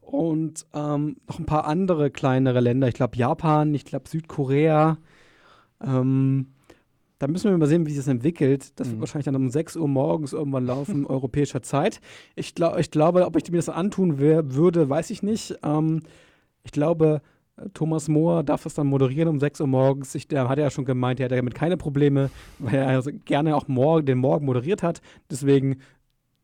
[0.01, 2.89] Und ähm, noch ein paar andere kleinere Länder.
[2.89, 4.99] Ich glaube, Japan, ich glaube, Südkorea.
[5.81, 6.49] Ähm,
[7.19, 8.73] da müssen wir mal sehen, wie sich das entwickelt.
[8.81, 8.93] Das mhm.
[8.93, 12.01] wird wahrscheinlich dann um 6 Uhr morgens irgendwann laufen, europäischer Zeit.
[12.35, 15.57] Ich, glaub, ich glaube, ob ich mir das antun wär, würde, weiß ich nicht.
[15.63, 16.03] Ähm,
[16.65, 17.23] ich glaube,
[17.75, 20.15] Thomas Mohr darf das dann moderieren um 6 Uhr morgens.
[20.15, 23.57] Ich, der hat ja schon gemeint, er hat damit keine Probleme, weil er also gerne
[23.57, 25.01] auch morgen, den Morgen moderiert hat.
[25.31, 25.77] Deswegen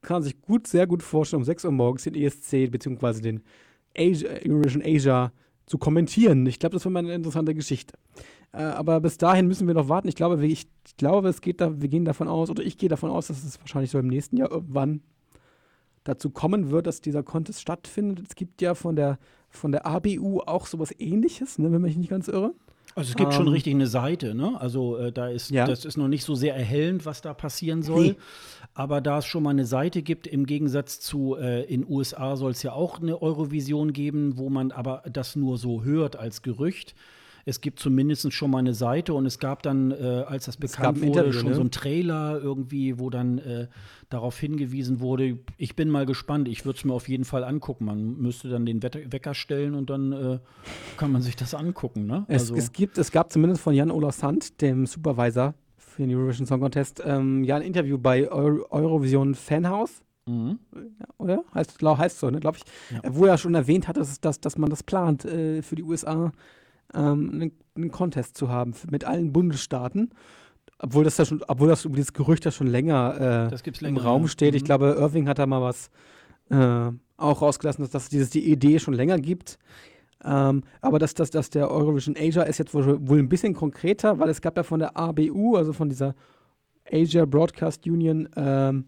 [0.02, 3.20] kann sich gut, sehr gut vorstellen, um 6 Uhr morgens den ESC bzw.
[3.20, 3.42] den
[3.96, 5.32] Asia, Eurovision Asia
[5.66, 6.46] zu kommentieren.
[6.46, 7.94] Ich glaube, das wäre mal eine interessante Geschichte.
[8.52, 10.08] Äh, aber bis dahin müssen wir noch warten.
[10.08, 12.88] Ich glaube, ich, ich glaube, es geht da, wir gehen davon aus, oder ich gehe
[12.88, 15.02] davon aus, dass es wahrscheinlich so im nächsten Jahr irgendwann
[16.04, 18.26] dazu kommen wird, dass dieser Contest stattfindet.
[18.26, 19.18] Es gibt ja von der,
[19.58, 22.54] von der ABU auch sowas ähnliches, ne, wenn mich nicht ganz irre.
[22.94, 24.60] Also es gibt ähm, schon richtig eine Seite, ne?
[24.60, 25.66] Also äh, da ist, ja.
[25.66, 28.06] das ist noch nicht so sehr erhellend, was da passieren soll.
[28.06, 28.16] Nee.
[28.74, 32.52] Aber da es schon mal eine Seite gibt, im Gegensatz zu äh, in USA soll
[32.52, 36.94] es ja auch eine Eurovision geben, wo man aber das nur so hört als Gerücht
[37.48, 40.98] es gibt zumindest schon mal eine Seite und es gab dann, äh, als das bekannt
[40.98, 41.54] wurde, Interview, schon ne?
[41.54, 43.68] so ein Trailer irgendwie, wo dann äh,
[44.10, 45.38] darauf hingewiesen wurde.
[45.56, 46.46] Ich bin mal gespannt.
[46.46, 47.86] Ich würde es mir auf jeden Fall angucken.
[47.86, 50.38] Man müsste dann den Wecker stellen und dann äh,
[50.98, 52.06] kann man sich das angucken.
[52.06, 52.26] Ne?
[52.28, 56.46] Es, also es, gibt, es gab zumindest von Jan-Olaf Sand, dem Supervisor für den Eurovision
[56.46, 60.02] Song Contest, ähm, ja ein Interview bei Euro Eurovision Fanhouse.
[60.26, 60.58] Mhm.
[61.16, 61.44] Oder?
[61.54, 62.94] Heißt, heißt so, ne, glaube ich.
[62.94, 63.00] Ja.
[63.10, 66.30] Wo er schon erwähnt hat, dass, dass, dass man das plant äh, für die USA
[66.94, 70.10] ähm, einen, einen Contest zu haben mit allen Bundesstaaten.
[70.80, 74.28] Obwohl das, ja schon, obwohl das dieses Gerücht ja schon länger, äh, länger im Raum
[74.28, 74.52] steht.
[74.52, 74.56] Mhm.
[74.58, 75.90] Ich glaube, Irving hat da mal was
[76.50, 79.58] äh, auch rausgelassen, dass, dass dieses die Idee schon länger gibt.
[80.24, 84.18] Ähm, aber dass, dass, dass der Eurovision Asia ist jetzt wohl, wohl ein bisschen konkreter,
[84.18, 86.14] weil es gab ja von der ABU, also von dieser
[86.90, 88.86] Asia Broadcast Union, ähm,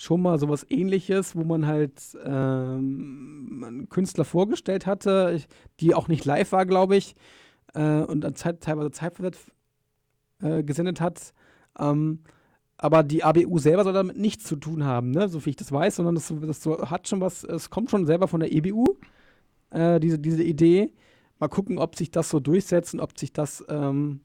[0.00, 5.42] schon mal sowas ähnliches, wo man halt ähm, einen Künstler vorgestellt hatte,
[5.78, 7.14] die auch nicht live war, glaube ich,
[7.74, 9.52] äh, und dann Zeit, teilweise zeitversetzt
[10.40, 11.34] äh, gesendet hat.
[11.78, 12.20] Ähm,
[12.78, 15.28] aber die ABU selber soll damit nichts zu tun haben, ne?
[15.28, 18.06] so wie ich das weiß, sondern das, das so, hat schon was, es kommt schon
[18.06, 18.96] selber von der EBU,
[19.68, 20.94] äh, diese, diese Idee.
[21.38, 24.20] Mal gucken, ob sich das so durchsetzt und ob sich das ähm,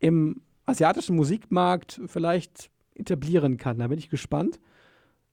[0.00, 3.78] im asiatischen Musikmarkt vielleicht etablieren kann.
[3.78, 4.60] Da bin ich gespannt.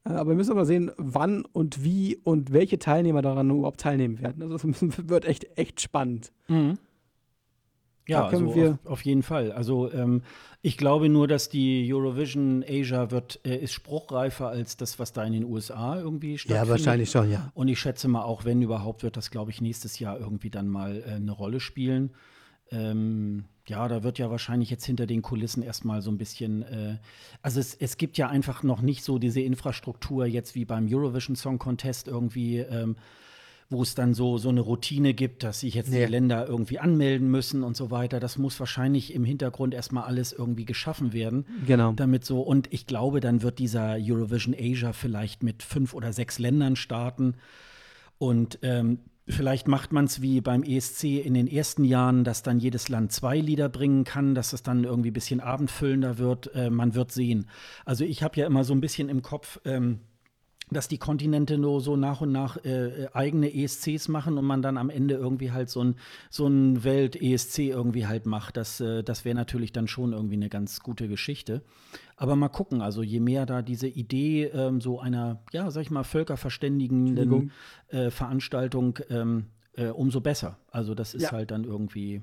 [0.05, 4.19] Äh, aber wir müssen mal sehen, wann und wie und welche Teilnehmer daran überhaupt teilnehmen
[4.21, 4.41] werden.
[4.41, 4.73] Also das
[5.09, 6.31] wird echt, echt spannend.
[6.47, 6.77] Mhm.
[8.07, 9.51] Ja, also auf, auf, jeden Fall.
[9.51, 10.21] Also ähm,
[10.61, 15.23] ich glaube nur, dass die Eurovision Asia wird, äh, ist spruchreifer als das, was da
[15.23, 16.67] in den USA irgendwie stattfindet.
[16.67, 17.51] Ja, wahrscheinlich schon, ja.
[17.55, 20.67] Und ich schätze mal, auch wenn überhaupt, wird das, glaube ich, nächstes Jahr irgendwie dann
[20.67, 22.11] mal äh, eine Rolle spielen.
[22.71, 26.97] Ähm, ja, da wird ja wahrscheinlich jetzt hinter den Kulissen erstmal so ein bisschen, äh,
[27.41, 31.35] also es, es gibt ja einfach noch nicht so diese Infrastruktur jetzt wie beim Eurovision
[31.35, 32.95] Song Contest irgendwie, ähm,
[33.69, 36.05] wo es dann so, so eine Routine gibt, dass sich jetzt nee.
[36.05, 38.19] die Länder irgendwie anmelden müssen und so weiter.
[38.19, 41.47] Das muss wahrscheinlich im Hintergrund erstmal alles irgendwie geschaffen werden.
[41.65, 41.93] Genau.
[41.93, 46.37] Damit so, und ich glaube, dann wird dieser Eurovision Asia vielleicht mit fünf oder sechs
[46.37, 47.35] Ländern starten.
[48.19, 52.59] Und ähm, Vielleicht macht man es wie beim ESC in den ersten Jahren, dass dann
[52.59, 56.53] jedes Land zwei Lieder bringen kann, dass es dann irgendwie ein bisschen abendfüllender wird.
[56.53, 57.49] Äh, man wird sehen.
[57.85, 60.01] Also ich habe ja immer so ein bisschen im Kopf, ähm,
[60.71, 64.77] dass die Kontinente nur so nach und nach äh, eigene ESCs machen und man dann
[64.77, 65.95] am Ende irgendwie halt so ein,
[66.29, 68.57] so ein Welt-ESC irgendwie halt macht.
[68.57, 71.61] Das, äh, das wäre natürlich dann schon irgendwie eine ganz gute Geschichte.
[72.17, 75.91] Aber mal gucken, also je mehr da diese Idee ähm, so einer, ja, sag ich
[75.91, 77.51] mal, völkerverständigenden
[77.89, 80.57] äh, Veranstaltung, ähm, äh, umso besser.
[80.71, 81.31] Also das ist ja.
[81.31, 82.21] halt dann irgendwie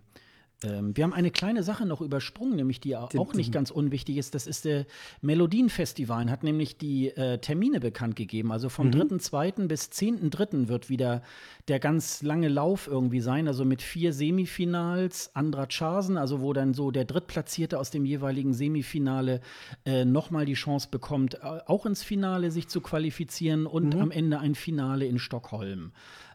[0.65, 4.35] ähm, wir haben eine kleine Sache noch übersprungen, nämlich die auch nicht ganz unwichtig ist.
[4.35, 4.87] Das ist der
[5.21, 8.53] Melodienfestival, hat nämlich die äh, Termine bekannt gegeben.
[8.53, 8.95] Also vom mhm.
[8.95, 9.67] 3.2.
[9.67, 10.69] bis 10.3.
[10.69, 11.23] wird wieder
[11.69, 13.49] der ganz lange Lauf irgendwie sein.
[13.49, 18.55] Also mit vier Semifinals, Andra Chasen, also wo dann so der Drittplatzierte aus dem jeweiligen
[18.55, 19.41] Semifinale
[19.85, 24.01] äh, nochmal die Chance bekommt, äh, auch ins Finale sich zu qualifizieren und mhm.
[24.01, 25.93] am Ende ein Finale in Stockholm.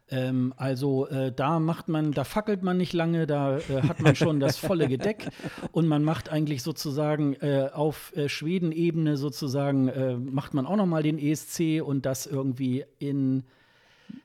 [0.10, 4.16] Ähm, also äh, da macht man, da fackelt man nicht lange, da äh, hat man
[4.16, 5.28] schon das volle Gedeck
[5.72, 11.04] und man macht eigentlich sozusagen äh, auf äh, Schweden-Ebene sozusagen, äh, macht man auch nochmal
[11.04, 13.44] den ESC und das irgendwie in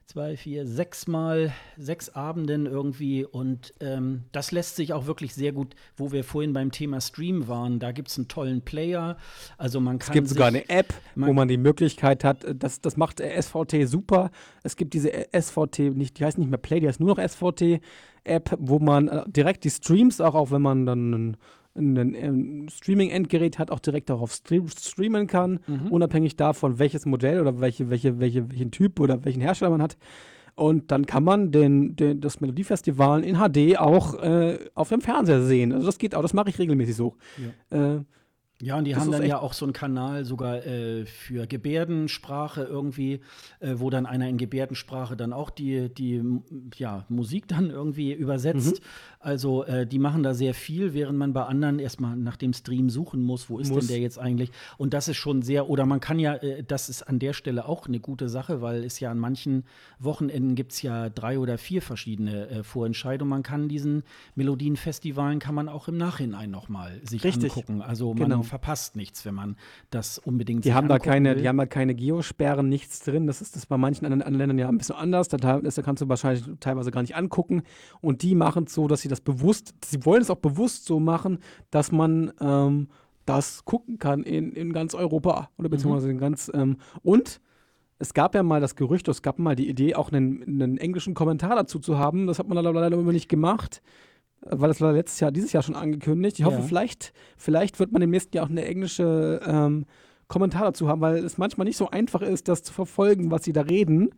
[0.07, 3.24] zwei, vier, sechs Mal, sechs Abenden irgendwie.
[3.24, 7.49] Und ähm, das lässt sich auch wirklich sehr gut, wo wir vorhin beim Thema Stream
[7.49, 9.16] waren, da gibt es einen tollen Player.
[9.57, 10.09] Also man kann.
[10.09, 13.20] Es gibt sogar eine App, man wo man die Möglichkeit hat, äh, das, das macht
[13.20, 14.30] SVT super.
[14.62, 17.80] Es gibt diese SVT, nicht, die heißt nicht mehr Play, die heißt nur noch SVT.
[18.24, 21.37] App, wo man äh, direkt die Streams, auch, auch wenn man dann einen
[21.74, 25.88] ein, ein Streaming-Endgerät hat, auch direkt darauf streamen kann, mhm.
[25.88, 29.96] unabhängig davon, welches Modell oder welche, welche, welche, welchen Typ oder welchen Hersteller man hat.
[30.54, 35.42] Und dann kann man den, den, das Melodiefestival in HD auch äh, auf dem Fernseher
[35.42, 35.72] sehen.
[35.72, 37.16] Also das geht auch, das mache ich regelmäßig so.
[37.70, 37.96] Ja.
[37.96, 38.04] Äh,
[38.62, 42.62] Ja, und die Das haben dann ja auch so einen Kanal sogar äh, für Gebärdensprache
[42.62, 43.20] irgendwie,
[43.58, 46.22] äh, wo dann einer in Gebärdensprache dann auch die, die
[46.76, 48.74] ja, Musik dann irgendwie übersetzt.
[48.74, 48.87] Mhm.
[49.18, 52.88] Also äh, die machen da sehr viel, während man bei anderen erstmal nach dem Stream
[52.88, 53.80] suchen muss, wo ist Muss.
[53.80, 54.50] denn der jetzt eigentlich?
[54.78, 57.68] Und das ist schon sehr, oder man kann ja, äh, das ist an der Stelle
[57.68, 59.64] auch eine gute Sache, weil es ja an manchen
[59.99, 63.30] Wochenenden gibt es ja drei oder vier verschiedene äh, Vorentscheidungen.
[63.30, 64.04] Man kann diesen
[64.37, 67.53] Melodienfestivalen kann man auch im Nachhinein nochmal sich Richtig.
[67.53, 67.82] angucken.
[67.82, 68.42] Also man Genau.
[68.53, 69.57] Verpasst nichts, wenn man
[69.88, 71.42] das unbedingt Die haben da keine, will.
[71.42, 73.26] die haben da keine Geosperren, nichts drin.
[73.26, 75.29] Das ist das bei manchen anderen, anderen Ländern ja ein bisschen anders.
[75.29, 77.62] Da, das kannst du wahrscheinlich teilweise gar nicht angucken.
[78.03, 81.00] Und die machen es so, dass sie das bewusst, sie wollen es auch bewusst so
[81.00, 81.38] machen,
[81.70, 82.88] dass man ähm,
[83.24, 87.41] das gucken kann in, in ganz Europa oder beziehungsweise in ganz ähm, und
[87.99, 91.14] es gab ja mal das Gerücht, es gab mal die Idee, auch einen, einen englischen
[91.14, 92.26] Kommentar dazu zu haben.
[92.26, 93.80] Das hat man leider leider immer nicht gemacht,
[94.44, 96.38] weil das war letztes Jahr, dieses Jahr schon angekündigt.
[96.38, 96.62] Ich hoffe, Ja.
[96.62, 99.86] vielleicht, vielleicht wird man im nächsten Jahr auch eine englische ähm,
[100.28, 103.52] Kommentar dazu haben, weil es manchmal nicht so einfach ist, das zu verfolgen, was sie
[103.52, 104.10] da reden.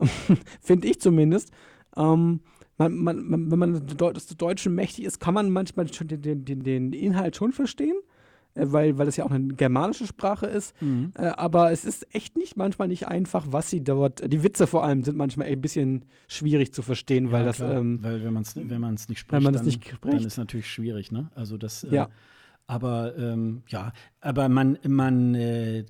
[0.60, 1.50] Finde ich zumindest.
[1.96, 2.40] Ähm,
[2.76, 6.44] man, man, man, wenn man Deu- des Deutschen mächtig ist, kann man manchmal schon den,
[6.44, 7.96] den, den, Inhalt schon verstehen,
[8.60, 10.74] weil, weil es ja auch eine germanische Sprache ist.
[10.82, 11.12] Mhm.
[11.16, 14.22] Äh, aber es ist echt nicht manchmal nicht einfach, was sie dort.
[14.32, 17.56] Die Witze vor allem sind manchmal ein bisschen schwierig zu verstehen, weil Ja, das.
[17.56, 19.86] klar, ähm, weil wenn man es wenn man's nicht spricht, wenn man das dann, nicht
[19.88, 20.24] dann spricht.
[20.26, 21.30] ist natürlich schwierig, ne?
[21.34, 22.08] Also das äh, Ja.
[22.66, 25.84] aber ähm, ja, aber man man äh,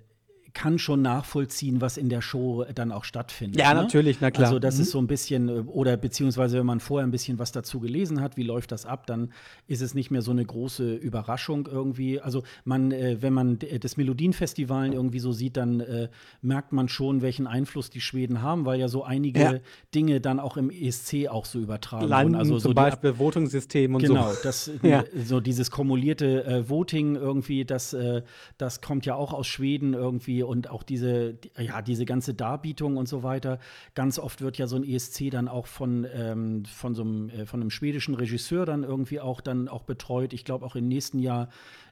[0.58, 3.60] kann schon nachvollziehen, was in der Show dann auch stattfindet.
[3.60, 3.82] ja, ne?
[3.82, 4.46] natürlich, na klar.
[4.48, 4.82] Also das Mhm.
[4.82, 8.20] ist so ein bisschen, äh, oder beziehungsweise wenn man vorher ein bisschen was dazu gelesen
[8.20, 9.30] hat, wie läuft das ab, dann
[9.68, 12.20] ist es nicht mehr so eine große Überraschung irgendwie.
[12.20, 16.08] Also man, äh, wenn man d- das Melodienfestival irgendwie so sieht, dann äh,
[16.42, 19.54] merkt man schon, welchen Einfluss die Schweden haben, weil ja so einige Ja.
[19.94, 22.40] Dinge dann auch im ESC auch so übertragen Landen wurden.
[22.40, 24.36] Also so zum Ab- Beispiel Votungssystem und Genau, so.
[24.42, 25.04] das, Ja.
[25.24, 28.22] so dieses kumulierte äh, Voting irgendwie, das, äh,
[28.58, 32.96] das kommt ja auch aus Schweden irgendwie und auch diese, die, ja, diese ganze Darbietung
[32.96, 33.58] und so weiter.
[33.94, 37.46] Ganz oft wird ja so ein ESC dann auch von, ähm, von so einem, äh,
[37.46, 40.32] von einem schwedischen Regisseur dann irgendwie auch dann auch betreut.
[40.32, 41.48] Ich glaube auch im nächsten Jahr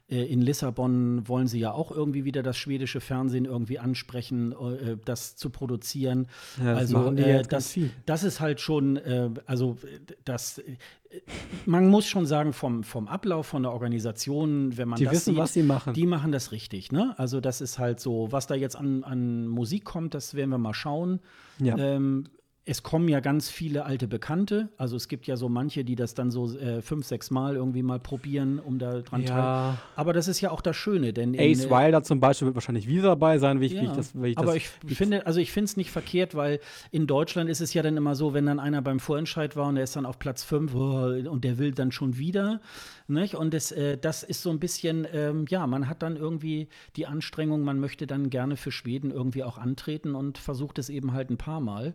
[0.09, 5.35] in Lissabon wollen sie ja auch irgendwie wieder das schwedische Fernsehen irgendwie ansprechen, äh, das
[5.35, 6.27] zu produzieren.
[6.57, 10.77] Ja, das also äh, das, das ist halt schon, äh, also äh, das, äh,
[11.65, 15.33] man muss schon sagen, vom, vom Ablauf, von der Organisation, wenn man Die das wissen,
[15.33, 15.93] sieht, was sie machen.
[15.93, 17.13] die machen das richtig, ne?
[17.17, 20.57] Also das ist halt so, was da jetzt an, an Musik kommt, das werden wir
[20.57, 21.19] mal schauen.
[21.59, 21.77] Ja.
[21.77, 22.25] Ähm,
[22.67, 24.67] es kommen ja ganz viele alte Bekannte.
[24.77, 27.81] Also es gibt ja so manche, die das dann so äh, fünf, sechs Mal irgendwie
[27.81, 29.37] mal probieren, um da dran teil.
[29.37, 29.77] Ja.
[29.95, 32.55] Aber das ist ja auch das Schöne, denn in, Ace äh, Wilder zum Beispiel wird
[32.55, 34.21] wahrscheinlich wieder dabei sein, wie ich, wie ja, ich das.
[34.21, 36.59] Wie ich aber das, ich wie finde, also ich finde es nicht verkehrt, weil
[36.91, 39.75] in Deutschland ist es ja dann immer so, wenn dann einer beim Vorentscheid war und
[39.75, 42.59] der ist dann auf Platz 5 und der will dann schon wieder.
[43.07, 43.35] Nicht?
[43.35, 46.67] Und das, äh, das ist so ein bisschen, ähm, ja, man hat dann irgendwie
[46.97, 51.13] die Anstrengung, man möchte dann gerne für Schweden irgendwie auch antreten und versucht es eben
[51.13, 51.93] halt ein paar Mal.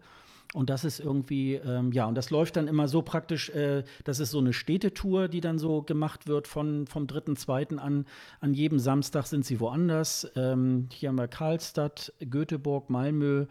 [0.55, 4.20] Und das ist irgendwie, ähm, ja, und das läuft dann immer so praktisch, äh, das
[4.20, 7.79] ist so eine Städtetour, die dann so gemacht wird von, vom 3.2.
[7.79, 8.05] an.
[8.41, 10.31] An jedem Samstag sind sie woanders.
[10.37, 13.47] Ähm, hier haben wir Karlstadt, Göteborg, Malmö,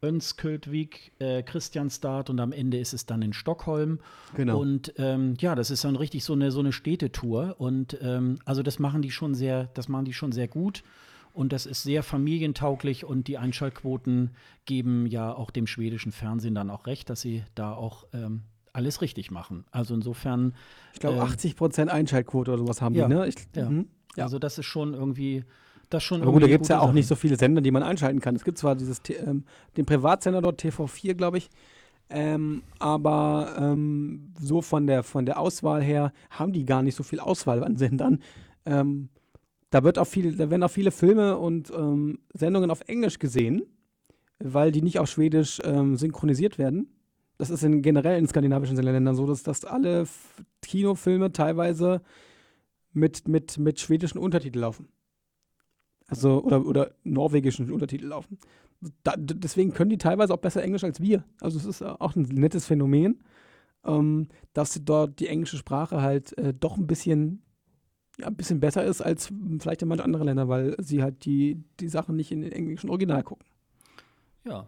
[0.00, 3.98] Önsköldsvik, äh, Christianstad und am Ende ist es dann in Stockholm.
[4.34, 4.60] Genau.
[4.60, 7.56] Und ähm, ja, das ist dann richtig so eine, so eine Städtetour.
[7.58, 10.84] Und ähm, also das machen die schon sehr, das machen die schon sehr gut.
[11.34, 14.30] Und das ist sehr familientauglich und die Einschaltquoten
[14.66, 18.42] geben ja auch dem schwedischen Fernsehen dann auch recht, dass sie da auch ähm,
[18.72, 19.64] alles richtig machen.
[19.72, 20.54] Also insofern,
[20.92, 23.26] ich glaube, ähm, 80 Prozent Einschaltquote oder sowas haben ja, die, ne?
[23.26, 23.68] Ich, ja.
[23.68, 23.88] mhm.
[24.14, 24.24] ja.
[24.24, 25.42] also das ist schon irgendwie,
[25.90, 27.22] das schon Aber gut, da gibt es ja auch nicht so Sachen.
[27.22, 28.36] viele Sender, die man einschalten kann.
[28.36, 29.42] Es gibt zwar dieses, ähm,
[29.76, 31.50] den Privatsender dort, TV4, glaube ich,
[32.10, 37.02] ähm, aber ähm, so von der, von der Auswahl her haben die gar nicht so
[37.02, 38.20] viel Auswahl an Sendern.
[38.66, 39.08] Ähm,
[39.74, 43.62] da, wird auch viel, da werden auch viele Filme und ähm, Sendungen auf Englisch gesehen,
[44.38, 46.88] weil die nicht auf Schwedisch ähm, synchronisiert werden.
[47.38, 52.02] Das ist in, generell in skandinavischen Ländern so, dass, dass alle F Kinofilme teilweise
[52.92, 54.88] mit, mit, mit schwedischen Untertiteln laufen.
[56.06, 58.38] Also, oder, oder norwegischen Untertitel laufen.
[59.02, 61.24] Da, deswegen können die teilweise auch besser Englisch als wir.
[61.40, 63.24] Also es ist äh, auch ein nettes Phänomen,
[63.84, 67.42] ähm, dass dort die englische Sprache halt äh, doch ein bisschen,
[68.18, 71.62] ja, ein bisschen besser ist als vielleicht in manchen anderen Ländern, weil sie halt die,
[71.80, 73.44] die Sachen nicht in den englischen Original gucken.
[74.44, 74.66] Ja.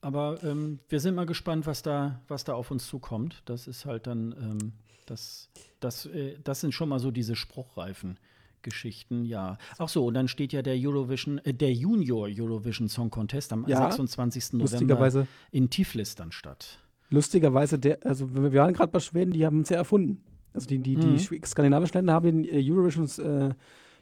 [0.00, 3.42] Aber ähm, wir sind mal gespannt, was da, was da auf uns zukommt.
[3.46, 4.72] Das ist halt dann, ähm,
[5.06, 5.48] das,
[5.80, 8.18] das, äh, das sind schon mal so diese spruchreifen
[8.60, 9.56] Geschichten, ja.
[9.78, 13.66] Ach so, und dann steht ja der Eurovision, äh, der Junior Eurovision Song Contest am
[13.66, 14.54] Ja, 26.
[14.54, 16.78] November in Tiflis dann statt.
[17.10, 20.22] lustigerweise, der, also wir wir waren gerade bei Schweden, die haben es ja erfunden.
[20.54, 21.16] Also die, die, Mhm.
[21.18, 23.06] die skandinavischen Länder haben den äh, Eurovision,
[23.50, 23.54] äh,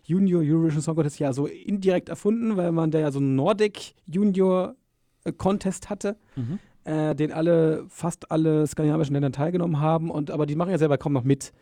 [0.04, 3.94] Junior Eurovision Song Contest ja so indirekt erfunden, weil man da ja so einen Nordic
[4.06, 4.74] Junior
[5.24, 6.58] äh, Contest hatte, Mhm.
[6.84, 10.10] äh, den alle, fast alle skandinavischen Länder teilgenommen haben.
[10.10, 11.52] Und aber die machen ja selber kaum noch mit,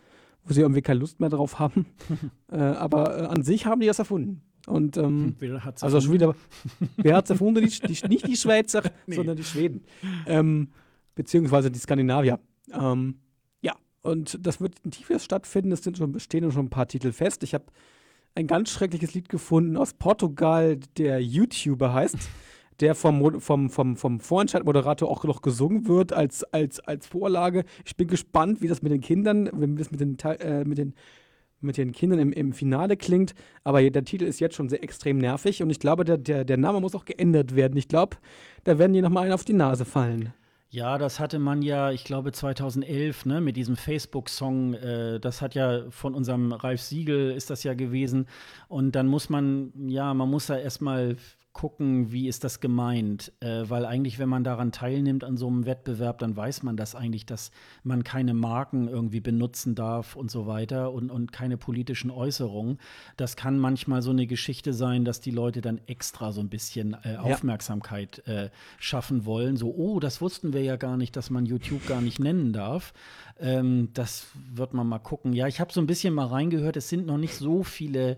[0.43, 1.85] wo sie irgendwie keine Lust mehr drauf haben.
[2.51, 4.41] äh, aber äh, an sich haben die das erfunden.
[4.67, 6.35] Und ähm, Wer hat's also schon wieder,
[6.97, 7.65] wer hat es erfunden?
[7.65, 9.15] Die, die, nicht die Schweizer, Nee.
[9.15, 9.83] sondern die Schweden.
[10.27, 10.69] Ähm,
[11.15, 12.39] beziehungsweise die Skandinavier.
[12.71, 13.15] Ähm,
[14.01, 15.71] und das wird in Tiflis stattfinden.
[15.71, 17.43] Es sind schon, stehen schon ein paar Titel fest.
[17.43, 17.65] Ich habe
[18.35, 22.17] ein ganz schreckliches Lied gefunden aus Portugal, der YouTuber heißt,
[22.79, 27.63] der vom, vom, vom, vom Vorentscheidmoderator auch noch gesungen wird als, als, als Vorlage.
[27.85, 30.93] Ich bin gespannt, wie das mit den Kindern, wie das mit den, äh, mit den
[31.63, 33.35] mit den Kindern im, im Finale klingt.
[33.63, 36.57] Aber der Titel ist jetzt schon sehr extrem nervig und ich glaube, der, der, der
[36.57, 37.77] Name muss auch geändert werden.
[37.77, 38.17] Ich glaube,
[38.63, 40.33] da werden die nochmal einen auf die Nase fallen.
[40.73, 44.73] Ja, das hatte man ja, ich glaube 2011, ne, mit diesem Facebook-Song.
[44.75, 48.25] Äh, das hat ja von unserem Ralf Siegel ist das ja gewesen.
[48.69, 51.17] Und dann muss man, ja, man muss da erstmal
[51.53, 53.31] gucken, wie ist das gemeint.
[53.41, 56.95] Äh, weil eigentlich, wenn man daran teilnimmt an so einem Wettbewerb, dann weiß man das
[56.95, 57.51] eigentlich, dass
[57.83, 62.77] man keine Marken irgendwie benutzen darf und so weiter und, und keine politischen Äußerungen.
[63.17, 66.95] Das kann manchmal so eine Geschichte sein, dass die Leute dann extra so ein bisschen
[67.03, 68.49] äh, Aufmerksamkeit äh,
[68.79, 69.57] schaffen wollen.
[69.57, 72.93] So, oh, das wussten wir ja gar nicht, dass man YouTube gar nicht nennen darf.
[73.39, 75.33] Ähm, das wird man mal gucken.
[75.33, 76.77] Ja, ich habe so ein bisschen mal reingehört.
[76.77, 78.17] Es sind noch nicht so viele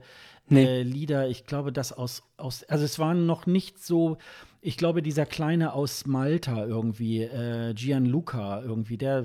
[0.50, 0.64] Nee.
[0.66, 1.30] äh, Lieder.
[1.30, 4.18] Ich glaube, das aus, aus, also es waren noch nicht so.
[4.66, 9.24] Ich glaube, dieser Kleine aus Malta irgendwie, äh, Gianluca irgendwie, der,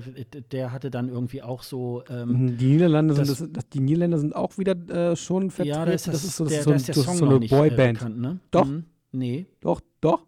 [0.51, 2.03] der hatte dann irgendwie auch so.
[2.09, 5.77] Ähm, Die Niederlande sind, Das- das, das, die Niederländer sind auch wieder äh, schon vertreten.
[5.79, 7.31] ja, da ist das, ist so, der, so, da ist der das Song so noch
[7.31, 7.93] eine nicht äh, Boyband.
[7.99, 8.39] bekannt, ne?
[8.51, 8.65] Doch.
[8.65, 8.85] Mhm.
[9.11, 9.45] Nee.
[9.61, 10.25] Doch, doch.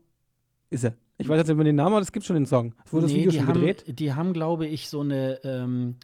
[0.69, 0.93] Ist er.
[1.18, 2.73] Ich weiß jetzt nicht mehr den Namen, aber es gibt schon den Song.
[2.85, 3.99] Es wurde das nee, Video die schon haben, gedreht.
[3.99, 5.97] Die haben, glaube ich, so eine, ähm,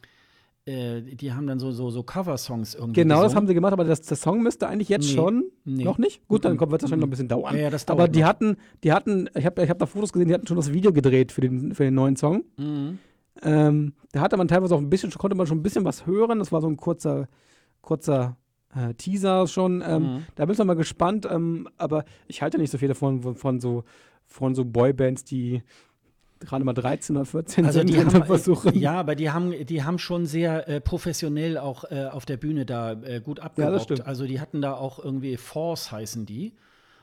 [0.68, 3.00] äh, die haben dann so, so, so Cover-Songs irgendwie.
[3.00, 3.36] Genau, das gesungen.
[3.36, 5.14] haben sie gemacht, aber das, der Song müsste eigentlich jetzt Nee.
[5.14, 5.44] schon.
[5.64, 5.84] Nee.
[5.84, 6.26] Noch nicht?
[6.28, 6.60] Gut, dann Mhm.
[6.60, 7.54] wird es wahrscheinlich noch ein bisschen dauern.
[7.56, 8.26] Ja, ja, das dauert aber die noch.
[8.28, 10.92] hatten, die hatten, ich habe ich hab da Fotos gesehen, die hatten schon das Video
[10.92, 12.44] gedreht für den, für den neuen Song.
[12.56, 12.98] Mhm.
[13.42, 16.38] Ähm, da hatte man teilweise auch ein bisschen, konnte man schon ein bisschen was hören.
[16.40, 17.28] Das war so ein kurzer,
[17.80, 18.36] kurzer
[18.74, 19.82] äh, Teaser schon.
[19.86, 20.22] Ähm, Mhm.
[20.34, 21.26] Da bin ich mal gespannt.
[21.30, 23.84] Ähm, aber ich halte nicht so viel davon, von, von so,
[24.26, 25.62] von so Boybands, die
[26.40, 28.78] gerade mal 13 oder 14 Also die haben, versuchen.
[28.78, 32.66] ja, aber die haben, die haben schon sehr äh, professionell auch äh, auf der Bühne
[32.66, 33.82] da äh, gut abgerockt.
[33.84, 34.06] stimmt.
[34.06, 36.52] Also die hatten da auch irgendwie Force heißen die.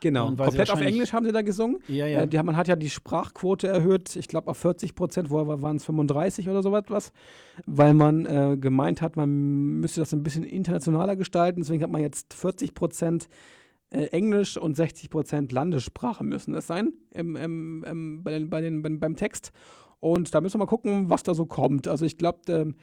[0.02, 0.28] Genau.
[0.36, 1.80] Komplett auf Englisch haben sie da gesungen.
[1.88, 2.22] Ja, ja.
[2.22, 5.78] Äh, die, man hat ja die Sprachquote erhöht, ich glaube auf 40 Prozent, vorher waren
[5.78, 7.12] es 35 oder so etwas,
[7.66, 11.62] weil man äh, gemeint hat, man müsste das ein bisschen internationaler gestalten.
[11.62, 13.30] Deswegen hat man jetzt 40 Prozent
[13.96, 18.62] äh, Englisch und 60 Prozent Landessprache müssen es sein im, im, im, bei den, bei
[18.62, 19.52] den, beim, beim Text.
[20.00, 21.88] Und da müssen wir mal gucken, was da so kommt.
[21.88, 22.74] Also ich glaube,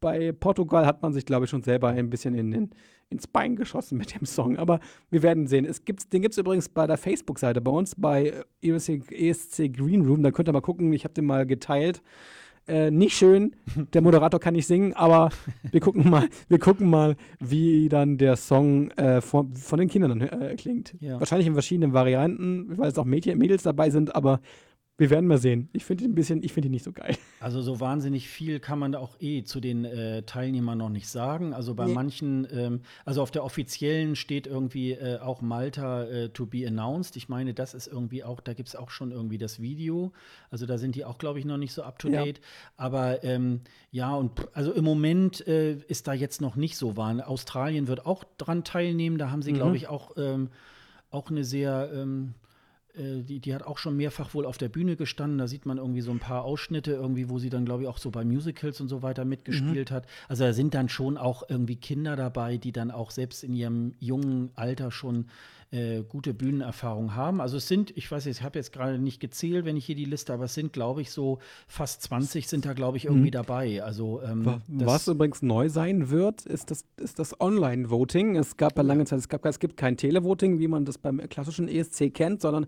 [0.00, 2.70] bei Portugal hat man sich, glaube ich, schon selber ein bisschen in, in,
[3.08, 4.56] ins Bein geschossen mit dem Song.
[4.56, 4.80] Aber
[5.10, 5.64] wir werden sehen.
[5.64, 10.04] Es gibt's, den gibt es übrigens bei der Facebook-Seite bei uns, bei ESC, ESC Green
[10.04, 10.22] Room.
[10.22, 10.92] Da könnt ihr mal gucken.
[10.92, 12.02] Ich habe den mal geteilt.
[12.68, 13.56] Äh, nicht schön,
[13.94, 15.30] der Moderator kann nicht singen, aber
[15.70, 20.18] wir gucken mal, wir gucken mal, wie dann der Song äh, von, von den Kindern
[20.18, 20.94] dann, äh, klingt.
[21.00, 21.18] Ja.
[21.18, 24.40] Wahrscheinlich in verschiedenen Varianten, weil es auch Mädchen, Mädels dabei sind, aber
[24.98, 25.68] wir werden mal sehen.
[25.72, 27.16] Ich finde ihn ein bisschen, ich finde ihn nicht so geil.
[27.40, 31.06] Also so wahnsinnig viel kann man da auch eh zu den äh, Teilnehmern noch nicht
[31.08, 31.54] sagen.
[31.54, 31.92] Also bei Nee.
[31.94, 37.14] manchen, ähm, also auf der offiziellen steht irgendwie äh, auch Malta äh, to be announced.
[37.16, 40.12] Ich meine, das ist irgendwie auch, da gibt es auch schon irgendwie das Video.
[40.50, 42.24] Also da sind die auch, glaube ich, noch nicht so up to Ja.
[42.24, 42.40] date.
[42.76, 43.60] Aber ähm,
[43.92, 47.28] ja, und also im Moment äh, ist da jetzt noch nicht so wahr.
[47.28, 49.16] Australien wird auch dran teilnehmen.
[49.16, 50.48] Da haben sie, glaube ich, auch, ähm,
[51.12, 52.47] auch eine sehr ähm, äh,
[52.98, 55.38] die, die hat auch schon mehrfach wohl auf der Bühne gestanden.
[55.38, 57.98] Da sieht man irgendwie so ein paar Ausschnitte, irgendwie, wo sie dann, glaube ich, auch
[57.98, 60.06] so bei Musicals und so weiter mitgespielt hat.
[60.28, 63.94] Also da sind dann schon auch irgendwie Kinder dabei, die dann auch selbst in ihrem
[64.00, 65.26] jungen Alter schon
[65.70, 67.40] äh, gute Bühnenerfahrung haben.
[67.40, 69.94] Also es sind, ich weiß jetzt, ich habe jetzt gerade nicht gezählt, wenn ich hier
[69.94, 73.30] die Liste, aber es sind, glaube ich, so fast 20 sind da, glaube ich, irgendwie
[73.30, 73.82] dabei.
[73.82, 78.36] Also ähm, Was übrigens neu sein wird, ist das, ist das Online-Voting.
[78.36, 81.18] Es gab ja lange Zeit, es, gab, es gibt kein Televoting, wie man das beim
[81.28, 82.66] klassischen ESC kennt, sondern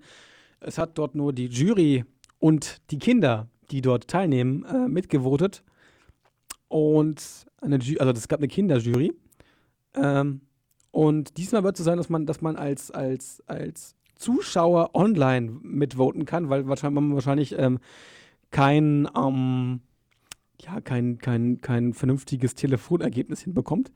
[0.61, 2.05] es hat dort nur die Jury
[2.39, 5.63] und die Kinder, die dort teilnehmen, äh, mitgevotet.
[6.69, 7.23] Und
[7.63, 9.13] eine, also es gab eine Kinderjury.
[9.95, 10.43] Ähm,
[10.91, 15.51] und diesmal wird es so sein, dass man, dass man als, als, als Zuschauer online
[15.63, 17.79] mitvoten kann, weil wahrscheinlich, man wahrscheinlich ähm,
[18.51, 19.81] kein, ähm,
[20.61, 23.93] ja, kein, kein, kein vernünftiges Telefonergebnis hinbekommt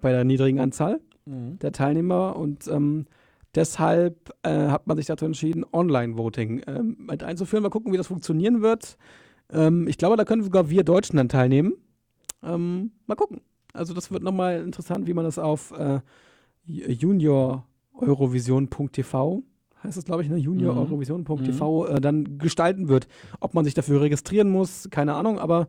[0.00, 1.58] bei der niedrigen Anzahl Mhm.
[1.58, 2.36] der Teilnehmer.
[2.36, 3.06] Und ähm,
[3.54, 7.62] deshalb äh, hat man sich dazu entschieden, Online-Voting ähm, mit einzuführen.
[7.62, 8.96] Mal gucken, wie das funktionieren wird.
[9.52, 11.74] Ähm, ich glaube, da können sogar wir Deutschen dann teilnehmen.
[12.42, 13.40] Ähm, mal gucken.
[13.72, 16.00] Also das wird nochmal interessant, wie man das auf, äh,
[16.64, 19.42] Junior Eurovision.tv
[19.82, 20.36] heißt es, glaube ich, ne?
[20.36, 20.80] Junior Mhm.
[20.80, 23.08] Eurovision.tv äh, dann gestalten wird.
[23.40, 25.68] Ob man sich dafür registrieren muss, keine Ahnung, aber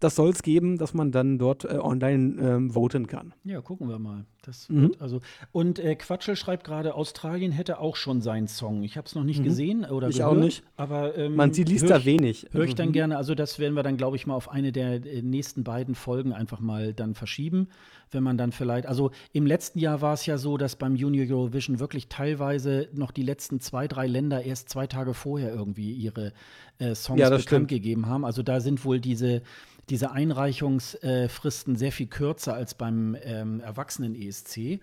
[0.00, 3.34] das soll es geben, dass man dann dort äh, online ähm, voten kann.
[3.44, 4.24] Ja, gucken wir mal.
[4.42, 4.92] Das Mhm.
[5.00, 5.20] also
[5.52, 8.82] und äh, Quatschel schreibt gerade, Australien hätte auch schon seinen Song.
[8.84, 10.10] Ich habe es noch nicht gesehen oder Mhm.
[10.10, 10.62] Ich gehört, auch nicht.
[10.76, 12.46] aber ähm, Man sieht, liest da ich- wenig.
[12.52, 12.92] Höre ich dann Mhm.
[12.92, 15.94] gerne, also das werden wir dann, glaube ich, mal auf eine der äh, nächsten beiden
[15.94, 17.68] Folgen einfach mal dann verschieben,
[18.10, 21.26] wenn man dann vielleicht, also im letzten Jahr war es ja so, dass beim Junior
[21.28, 26.32] Eurovision wirklich teilweise noch die letzten zwei, drei Länder erst zwei Tage vorher irgendwie ihre
[26.78, 27.68] äh, Songs Ja, bekannt stimmt.
[27.68, 28.24] gegeben haben.
[28.24, 29.42] Also da sind wohl diese,
[29.90, 34.80] diese Einreichungsfristen sehr viel kürzer als beim ähm, Erwachsenen-ESC.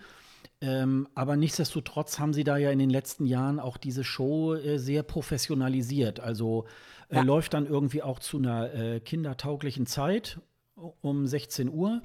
[0.61, 4.77] Ähm, aber nichtsdestotrotz haben sie da ja in den letzten Jahren auch diese Show äh,
[4.79, 6.19] sehr professionalisiert.
[6.19, 6.65] Also
[7.09, 7.21] äh, Ja.
[7.23, 10.39] läuft dann irgendwie auch zu einer äh, kindertauglichen Zeit
[11.01, 12.01] um 16 Uhr.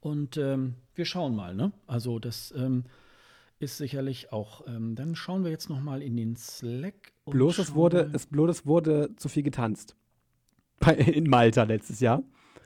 [0.00, 1.72] Und ähm, wir schauen mal, ne?
[1.86, 2.84] Also das ähm,
[3.58, 4.66] ist sicherlich auch.
[4.66, 7.12] Ähm, dann schauen wir jetzt noch mal in den Slack.
[7.26, 9.94] Bloß es wurde, es, bloß es wurde zu viel getanzt.
[10.96, 12.22] In Malta letztes Jahr.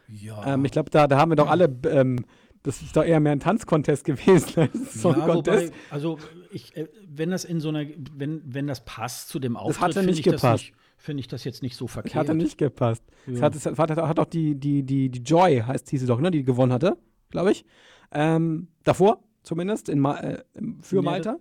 [0.09, 0.55] ja.
[0.55, 2.25] Ähm, ich glaube, da, da haben wir doch alle, ähm,
[2.63, 5.73] das ist doch eher mehr ein Tanzcontest gewesen als ein Song ja, wobei, Contest.
[5.91, 6.19] also
[6.51, 7.85] ich, äh, wenn das in so einer,
[8.17, 10.73] wenn, wenn das passt zu dem Auftritt, hatte finde nicht ich, das gepasst.
[10.97, 12.15] finde ich das jetzt nicht so verkehrt.
[12.15, 13.03] hatte nicht gepasst.
[13.27, 13.43] Ja.
[13.43, 16.31] hat, es hat, hat auch die, die, die, die Joy, heißt hieß sie doch, ne,
[16.31, 16.97] die gewonnen hatte,
[17.31, 17.65] glaube ich.
[18.13, 20.43] Ähm, davor zumindest, in Ma äh,
[20.81, 21.37] für Nee, Malta.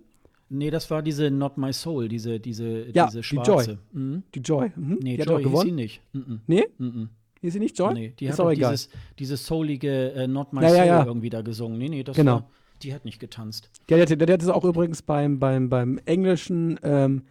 [0.58, 3.78] Nee, das war diese Not My Soul, diese, diese, Ja, diese die schwarze.
[3.92, 4.22] Mhm.
[4.34, 4.70] Die Joy.
[4.76, 4.98] Mhm.
[5.02, 5.74] Nee, die hat Joy auch hieß sie gewonnen.
[5.74, 6.00] nicht.
[6.12, 6.40] Mhm.
[6.46, 6.64] Nee?
[6.78, 7.08] Mhm.
[7.40, 7.92] Hieß sie nicht Joy?
[7.94, 11.04] Nee, die ist hat auch dieses, dieses soulige äh, Not My Ja, ja, Soul ja.
[11.06, 11.78] irgendwie da gesungen.
[11.78, 12.32] Nee, nee, das Genau.
[12.36, 12.50] war,
[12.82, 13.70] die hat nicht getanzt.
[13.88, 17.22] Der, der, der, der hat es auch übrigens beim, beim, beim englischen ähm,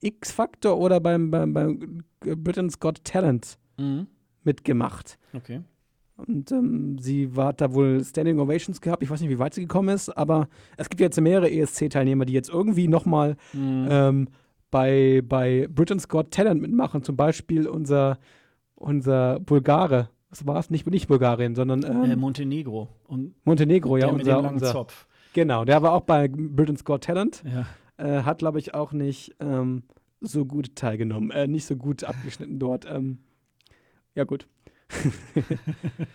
[0.00, 4.06] X-Factor oder beim, beim, beim Britain's Got Talent Mhm.
[4.44, 5.18] mitgemacht.
[5.32, 5.60] Okay.
[6.26, 9.02] Und ähm, sie hat da wohl Standing Ovations gehabt.
[9.02, 12.32] Ich weiß nicht, wie weit sie gekommen ist, aber es gibt jetzt mehrere ESC-Teilnehmer, die
[12.32, 13.88] jetzt irgendwie nochmal Mhm.
[13.90, 14.28] ähm,
[14.70, 17.02] bei, bei Britain's Got Talent mitmachen.
[17.02, 18.18] Zum Beispiel unser,
[18.76, 20.10] unser Bulgare.
[20.30, 20.70] Was war es?
[20.70, 22.88] Nicht, nicht Bulgarien, sondern ähm, äh, Montenegro.
[23.08, 24.06] Und Montenegro, ja.
[24.06, 25.06] Unser, dem langen unser, Zopf.
[25.32, 27.42] Genau, der war auch bei Britain's Got Talent.
[27.44, 27.66] Ja.
[27.96, 29.82] Äh, hat, glaube ich, auch nicht ähm,
[30.20, 31.30] so gut teilgenommen.
[31.32, 32.86] Äh, nicht so gut abgeschnitten dort.
[32.88, 33.18] Ähm,
[34.14, 34.46] ja, gut.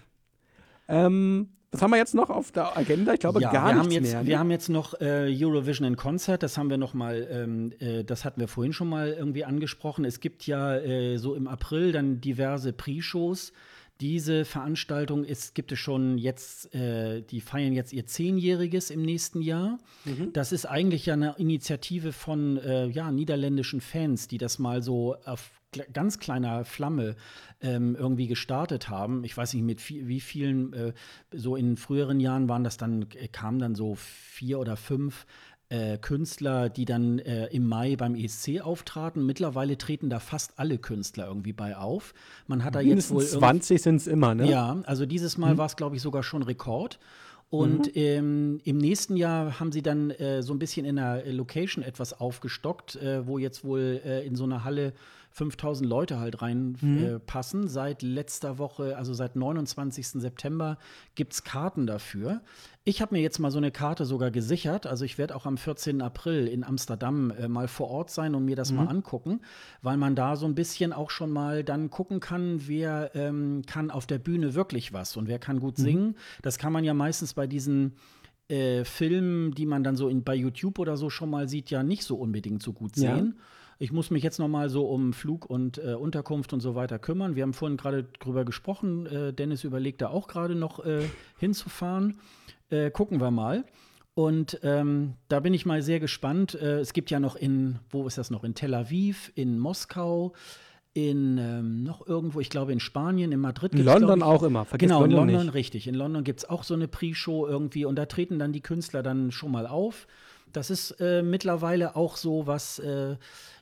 [0.88, 3.14] ähm, was haben wir jetzt noch auf der Agenda?
[3.14, 4.22] Ich glaube ja, gar wir nichts haben jetzt, mehr.
[4.22, 4.28] ne?
[4.28, 8.04] Wir haben jetzt noch äh, Eurovision in Concert, das haben wir noch mal, ähm, äh,
[8.04, 10.06] das hatten wir vorhin schon mal irgendwie angesprochen.
[10.06, 13.52] Es gibt ja äh, so im April dann diverse Pre-Shows.
[14.02, 19.42] Diese Veranstaltung ist, gibt es schon jetzt, äh, die feiern jetzt ihr Zehnjähriges im nächsten
[19.42, 19.78] Jahr.
[20.04, 20.34] Mhm.
[20.34, 25.16] Das ist eigentlich ja eine Initiative von äh, ja, niederländischen Fans, die das mal so
[25.26, 25.52] auf
[25.94, 27.16] ganz kleiner Flamme
[27.62, 29.24] ähm, irgendwie gestartet haben.
[29.24, 30.94] Ich weiß nicht, mit vi wie vielen, äh,
[31.32, 35.26] so in früheren Jahren waren das dann, äh, kamen dann so vier oder fünf
[35.70, 39.26] äh, Künstler, die dann äh, im Mai beim ESC auftraten.
[39.26, 42.14] Mittlerweile treten da fast alle Künstler irgendwie bei auf.
[42.48, 44.50] Man hat da jetzt wohl Mindestens irgend- 20 sind es immer, ne?
[44.50, 47.00] ja, also dieses Mal war es, glaube ich, sogar schon Rekord.
[47.50, 51.84] Und ähm, im nächsten Jahr haben sie dann äh, so ein bisschen in der Location
[51.84, 54.94] etwas aufgestockt, äh, wo jetzt wohl äh, in so einer Halle
[55.36, 57.04] 5000 Leute halt reinpassen.
[57.04, 57.68] Äh, passen.
[57.68, 60.08] seit letzter Woche, also seit 29.
[60.08, 60.78] September,
[61.16, 62.42] gibt es Karten dafür.
[62.86, 64.88] Ich habe mir jetzt mal so eine Karte sogar gesichert.
[64.88, 66.02] Also ich werde auch am 14.
[66.02, 69.42] April in Amsterdam äh, mal vor Ort sein und mir das mal angucken,
[69.82, 73.92] weil man da so ein bisschen auch schon mal dann gucken kann, wer ähm, kann
[73.92, 76.16] auf der Bühne wirklich was und wer kann gut singen.
[76.44, 77.96] Das kann man ja meistens bei diesen
[78.48, 81.84] äh, Filmen, die man dann so in, bei YouTube oder so schon mal sieht, ja
[81.84, 82.96] nicht so unbedingt so gut
[83.34, 83.42] Ja.
[83.78, 86.98] Ich muss mich jetzt noch mal so um Flug und äh, Unterkunft und so weiter
[86.98, 87.36] kümmern.
[87.36, 89.06] Wir haben vorhin gerade drüber gesprochen.
[89.06, 91.04] Äh, Dennis überlegt da auch gerade noch äh,
[91.38, 92.20] hinzufahren.
[92.70, 93.66] Äh, gucken wir mal.
[94.14, 96.56] Und ähm, da bin ich mal sehr gespannt.
[96.56, 98.46] Äh, es gibt ja noch in, wo ist das noch?
[98.46, 100.32] In Tel Aviv, in Moskau,
[100.94, 103.74] in ähm, noch irgendwo, ich glaube in Spanien, in Madrid.
[103.74, 104.64] In London ich, auch immer.
[104.64, 105.54] Vergiss genau, in London London, nicht.
[105.56, 105.88] richtig.
[105.88, 109.04] In London gibt es auch so eine Pre-Show irgendwie und da treten dann die Künstler
[109.04, 110.08] dann schon mal auf.
[110.56, 113.16] Das ist äh, mittlerweile auch so, was äh,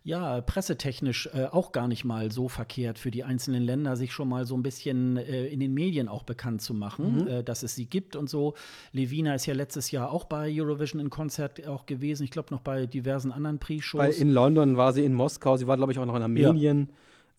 [0.04, 4.30] ja pressetechnisch äh, auch gar nicht mal so verkehrt für die einzelnen Länder, sich schon
[4.30, 7.28] mal so ein bisschen äh, in den Medien auch bekannt zu machen, Mhm.
[7.28, 8.54] äh, dass es sie gibt und so.
[8.92, 12.24] Levina ist ja letztes Jahr auch bei Eurovision in Konzert auch gewesen.
[12.24, 14.18] Ich glaube noch bei diversen anderen Pre-Shows.
[14.18, 16.90] in London war sie in Moskau, sie war, glaube ich, auch noch in Armenien.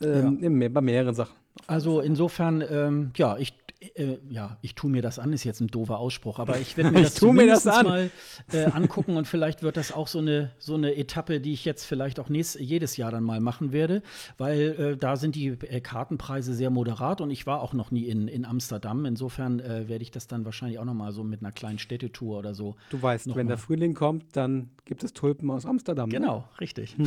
[0.03, 1.35] Ähm, in mehr- bei mehreren Sachen.
[1.69, 3.55] Also insofern, ähm, ja, ich,
[3.95, 6.91] äh, ja, ich tue mir das an, ist jetzt ein doofer Ausspruch, aber ich werde
[6.91, 8.11] mir das mir das mal
[8.53, 11.85] äh, angucken und vielleicht wird das auch so eine, so eine Etappe, die ich jetzt
[11.85, 14.03] vielleicht auch nächst, jedes Jahr dann mal machen werde,
[14.39, 18.07] weil äh, da sind die äh, Kartenpreise sehr moderat und ich war auch noch nie
[18.07, 19.05] in, in Amsterdam.
[19.05, 22.39] Insofern äh, werde ich das dann wahrscheinlich auch noch mal so mit einer kleinen Städtetour
[22.39, 22.77] oder so.
[22.91, 23.53] Du weißt, wenn mal.
[23.53, 26.09] der Frühling kommt, dann gibt es Tulpen aus Amsterdam.
[26.09, 26.17] ne?
[26.17, 26.97] Genau, richtig.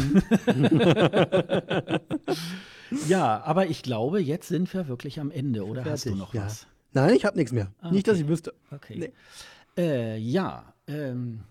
[3.07, 6.33] ja, aber ich glaube, jetzt sind wir wirklich am Ende, oder hast du Fertig, noch
[6.33, 6.45] ja.
[6.45, 6.67] was?
[6.93, 7.71] Nein, ich habe nichts mehr.
[7.81, 8.23] Ah, Nicht, dass okay.
[8.23, 8.53] ich wüsste.
[8.71, 8.95] Okay.
[8.97, 9.11] Nee.
[9.77, 11.41] Äh, ja, ähm,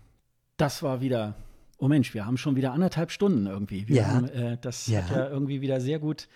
[0.57, 1.35] das war wieder.
[1.79, 3.87] Oh Mensch, wir haben schon wieder anderthalb Stunden irgendwie.
[3.87, 4.07] Wir Ja.
[4.07, 5.03] haben, äh, das Ja.
[5.03, 6.27] hat ja irgendwie wieder sehr gut,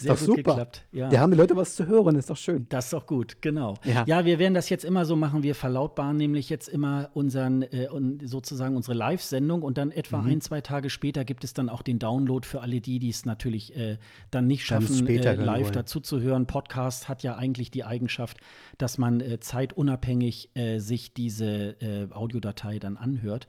[0.00, 0.42] sehr doch gut super.
[0.52, 0.86] geklappt.
[0.92, 1.08] Ja.
[1.08, 2.66] Da haben die Leute was zu hören, ist doch schön.
[2.68, 3.74] Das ist doch gut, genau.
[3.84, 4.04] Ja.
[4.06, 4.24] Ja.
[4.24, 5.42] wir werden das jetzt immer so machen.
[5.42, 7.88] Wir verlautbaren nämlich jetzt immer unseren, äh,
[8.24, 10.28] sozusagen unsere Live-Sendung und dann etwa Mhm.
[10.28, 13.24] ein, zwei Tage später gibt es dann auch den Download für alle die, die es
[13.26, 13.98] natürlich äh,
[14.30, 15.72] dann nicht schaffen, später äh, live wollen.
[15.72, 16.46] dazu zu hören.
[16.46, 18.38] Podcast hat ja eigentlich die Eigenschaft,
[18.78, 23.48] dass man äh, zeitunabhängig äh, sich diese äh, Audiodatei dann anhört.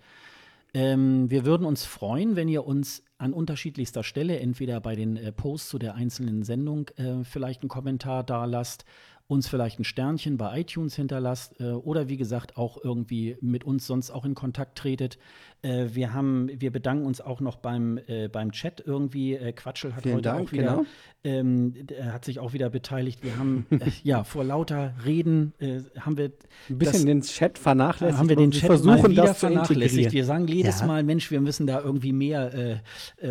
[0.73, 5.31] Ähm, wir würden uns freuen, wenn ihr uns an unterschiedlichster Stelle, entweder bei den äh,
[5.31, 8.85] Posts zu der einzelnen Sendung, äh, vielleicht einen Kommentar da lasst,
[9.30, 13.85] uns vielleicht ein Sternchen bei iTunes hinterlasst äh, oder wie gesagt auch irgendwie mit uns
[13.85, 15.19] sonst auch in Kontakt tretet.
[15.61, 19.35] Äh, wir haben, wir bedanken uns auch noch beim, äh, beim Chat irgendwie.
[19.35, 20.85] Äh, Quatschel hat Vielen heute Dank, auch wieder, genau.
[21.23, 21.76] ähm,
[22.11, 23.23] hat sich auch wieder beteiligt.
[23.23, 26.31] Wir haben äh, ja vor lauter Reden äh, haben wir
[26.68, 28.18] Ein bisschen das- den Chat vernachlässigt.
[28.18, 30.11] haben wir den Chat versuchen, mal wieder das zu vernachlässigt.
[30.11, 30.88] Wir sagen jedes Ja.
[30.88, 32.81] Mal, Mensch, wir müssen da irgendwie mehr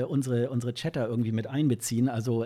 [0.08, 2.08] unsere, unsere Chatter irgendwie mit einbeziehen.
[2.08, 2.44] Also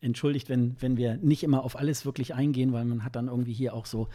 [0.00, 3.52] entschuldigt, wenn, wenn wir nicht immer auf alles wirklich eingehen, weil man hat dann irgendwie
[3.52, 4.08] hier auch so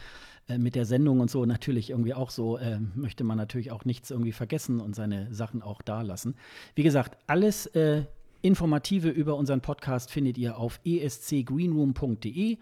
[0.48, 3.84] äh, mit der Sendung und so natürlich irgendwie auch so, äh, möchte man natürlich auch
[3.84, 6.34] nichts irgendwie vergessen und seine Sachen auch da lassen.
[6.74, 8.04] Wie gesagt, alles äh,
[8.42, 12.58] Informative über unseren Podcast findet ihr auf escgreenroom.de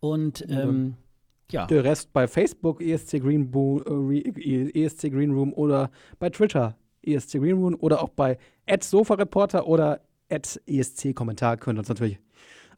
[0.00, 0.94] und ähm,
[1.50, 1.66] ja.
[1.66, 7.38] Der Rest bei Facebook, ESC Green, Bo äh, ESC Green Room oder bei Twitter, ESC
[7.38, 8.38] Green Room oder auch bei
[8.80, 12.18] @sofareporter oder ESC Kommentar könnt ihr uns natürlich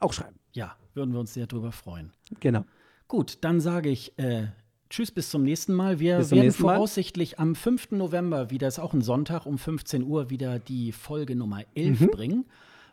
[0.00, 0.38] auch schreiben.
[0.52, 2.12] Ja, würden wir uns sehr drüber freuen.
[2.40, 2.64] Genau.
[3.08, 4.48] Gut, dann sage ich äh,
[4.90, 5.98] Tschüss, bis zum nächsten Mal.
[6.00, 6.74] Wir werden nächsten Mal.
[6.74, 7.92] voraussichtlich am 5.
[7.92, 12.44] November wieder, ist auch ein Sonntag, um 15 Uhr wieder die Folge Nummer 11 bringen.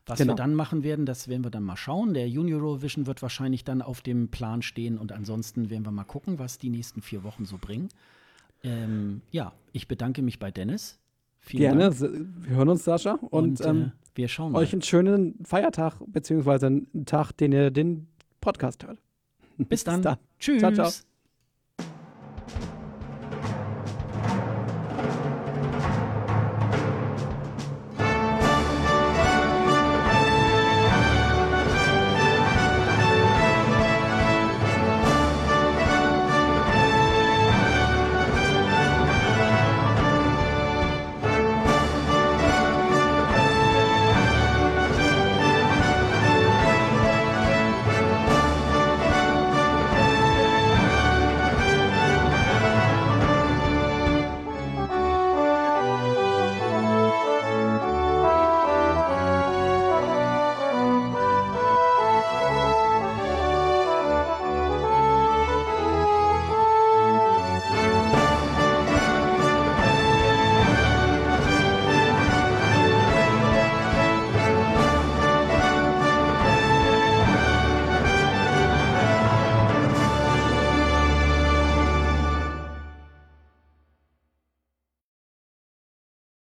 [0.05, 0.33] Was Genau.
[0.33, 2.13] wir dann machen werden, das werden wir dann mal schauen.
[2.13, 6.03] Der Junior Eurovision wird wahrscheinlich dann auf dem Plan stehen und ansonsten werden wir mal
[6.03, 7.87] gucken, was die nächsten vier Wochen so bringen.
[8.63, 10.99] Ähm, ja, ich bedanke mich bei Dennis.
[11.45, 11.89] Vielen Gerne.
[11.93, 12.27] Dank.
[12.47, 13.13] Wir hören uns, Sascha.
[13.15, 14.59] Und, Und, ähm, äh, wir schauen mal.
[14.59, 18.07] euch einen schönen Feiertag, beziehungsweise einen Tag, den ihr den
[18.39, 18.99] Podcast hört.
[19.57, 20.01] Bis dann.
[20.01, 20.17] dann.
[20.39, 20.59] Tschüss.
[20.59, 20.89] Ciao, ciao.